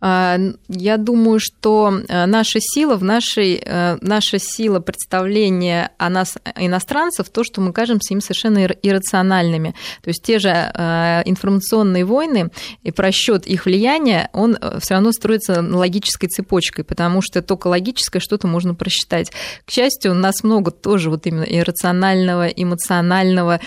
А, 0.00 0.38
я 0.68 0.96
думаю, 0.96 1.40
что 1.40 2.00
э, 2.08 2.26
наша 2.26 2.58
сила 2.60 2.96
в 2.96 3.04
нашей, 3.04 3.62
э, 3.64 3.98
наша 4.00 4.38
сила 4.38 4.80
представления 4.80 5.90
о 5.98 6.10
нас, 6.10 6.36
иностранцев, 6.56 7.30
то, 7.30 7.44
что 7.44 7.60
мы 7.60 7.72
кажемся 7.72 8.14
им 8.14 8.20
совершенно 8.20 8.64
иррациональными. 8.64 9.74
То 10.02 10.08
есть 10.08 10.22
те 10.22 10.38
же 10.38 10.48
э, 10.48 11.22
информационные 11.24 12.04
войны 12.04 12.50
и 12.82 12.90
просчет 12.90 13.46
их 13.46 13.66
влияния, 13.66 14.28
он 14.32 14.58
все 14.80 14.94
равно 14.94 15.12
строится 15.12 15.62
логической 15.62 16.28
цепочкой, 16.28 16.84
потому 16.84 17.22
что 17.22 17.42
только 17.42 17.68
логическое 17.68 18.20
что-то 18.20 18.46
можно 18.46 18.74
просчитать. 18.74 19.32
К 19.64 19.70
счастью, 19.70 20.12
у 20.12 20.14
нас 20.14 20.42
много 20.42 20.70
тоже 20.70 21.10
вот 21.10 21.26
именно 21.26 21.44
иррационального, 21.44 22.48
эмоционального, 22.48 23.60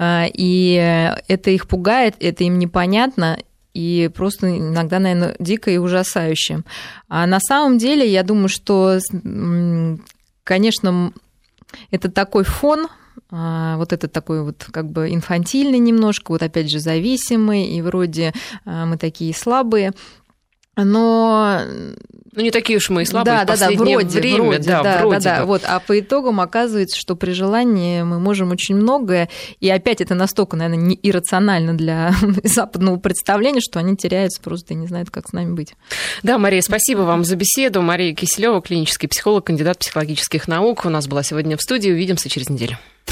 и 0.00 1.18
это 1.28 1.50
их 1.50 1.66
пугает, 1.66 2.14
это 2.20 2.44
им 2.44 2.58
непонятно, 2.58 3.38
и 3.78 4.08
просто 4.08 4.58
иногда, 4.58 4.98
наверное, 4.98 5.36
дико 5.38 5.70
и 5.70 5.76
ужасающе. 5.76 6.62
А 7.08 7.26
на 7.28 7.38
самом 7.38 7.78
деле, 7.78 8.10
я 8.10 8.24
думаю, 8.24 8.48
что, 8.48 8.98
конечно, 10.42 11.12
это 11.92 12.10
такой 12.10 12.42
фон, 12.42 12.88
а, 13.30 13.76
вот 13.76 13.92
это 13.92 14.08
такой 14.08 14.42
вот 14.42 14.66
как 14.72 14.90
бы 14.90 15.14
инфантильный 15.14 15.78
немножко, 15.78 16.32
вот 16.32 16.42
опять 16.42 16.68
же 16.68 16.80
зависимый, 16.80 17.66
и 17.66 17.80
вроде 17.80 18.32
а, 18.64 18.84
мы 18.84 18.96
такие 18.96 19.32
слабые, 19.32 19.92
но 20.76 21.60
ну, 22.32 22.42
не 22.42 22.50
такие 22.50 22.76
уж 22.76 22.90
мы 22.90 23.02
и 23.02 23.04
слабые 23.04 23.38
да, 23.38 23.44
да, 23.44 23.56
да, 23.56 23.70
вроде, 23.76 24.18
время. 24.18 24.42
Вроде, 24.42 24.68
да, 24.68 24.82
да, 24.82 24.98
вроде 25.00 25.20
да, 25.20 25.38
да. 25.38 25.44
Вот, 25.46 25.62
а 25.64 25.80
по 25.80 25.98
итогам 25.98 26.40
оказывается, 26.40 26.98
что 26.98 27.16
при 27.16 27.32
желании 27.32 28.02
мы 28.02 28.20
можем 28.20 28.50
очень 28.50 28.74
многое, 28.74 29.28
и 29.60 29.70
опять 29.70 30.00
это 30.00 30.14
настолько, 30.14 30.56
наверное, 30.56 30.84
не 30.84 30.98
иррационально 31.02 31.74
для 31.74 32.12
западного 32.44 32.96
представления, 32.98 33.60
что 33.60 33.78
они 33.78 33.96
теряются 33.96 34.40
просто 34.42 34.74
и 34.74 34.76
не 34.76 34.86
знают, 34.86 35.10
как 35.10 35.28
с 35.28 35.32
нами 35.32 35.52
быть. 35.54 35.74
Да, 36.22 36.38
Мария, 36.38 36.60
спасибо 36.60 37.00
вам 37.00 37.24
за 37.24 37.36
беседу. 37.36 37.82
Мария 37.82 38.14
Киселева, 38.14 38.60
клинический 38.60 39.08
психолог, 39.08 39.46
кандидат 39.46 39.78
психологических 39.78 40.48
наук, 40.48 40.84
у 40.84 40.90
нас 40.90 41.06
была 41.06 41.22
сегодня 41.22 41.56
в 41.56 41.62
студии. 41.62 41.90
Увидимся 41.90 42.28
через 42.28 42.50
неделю. 42.50 42.78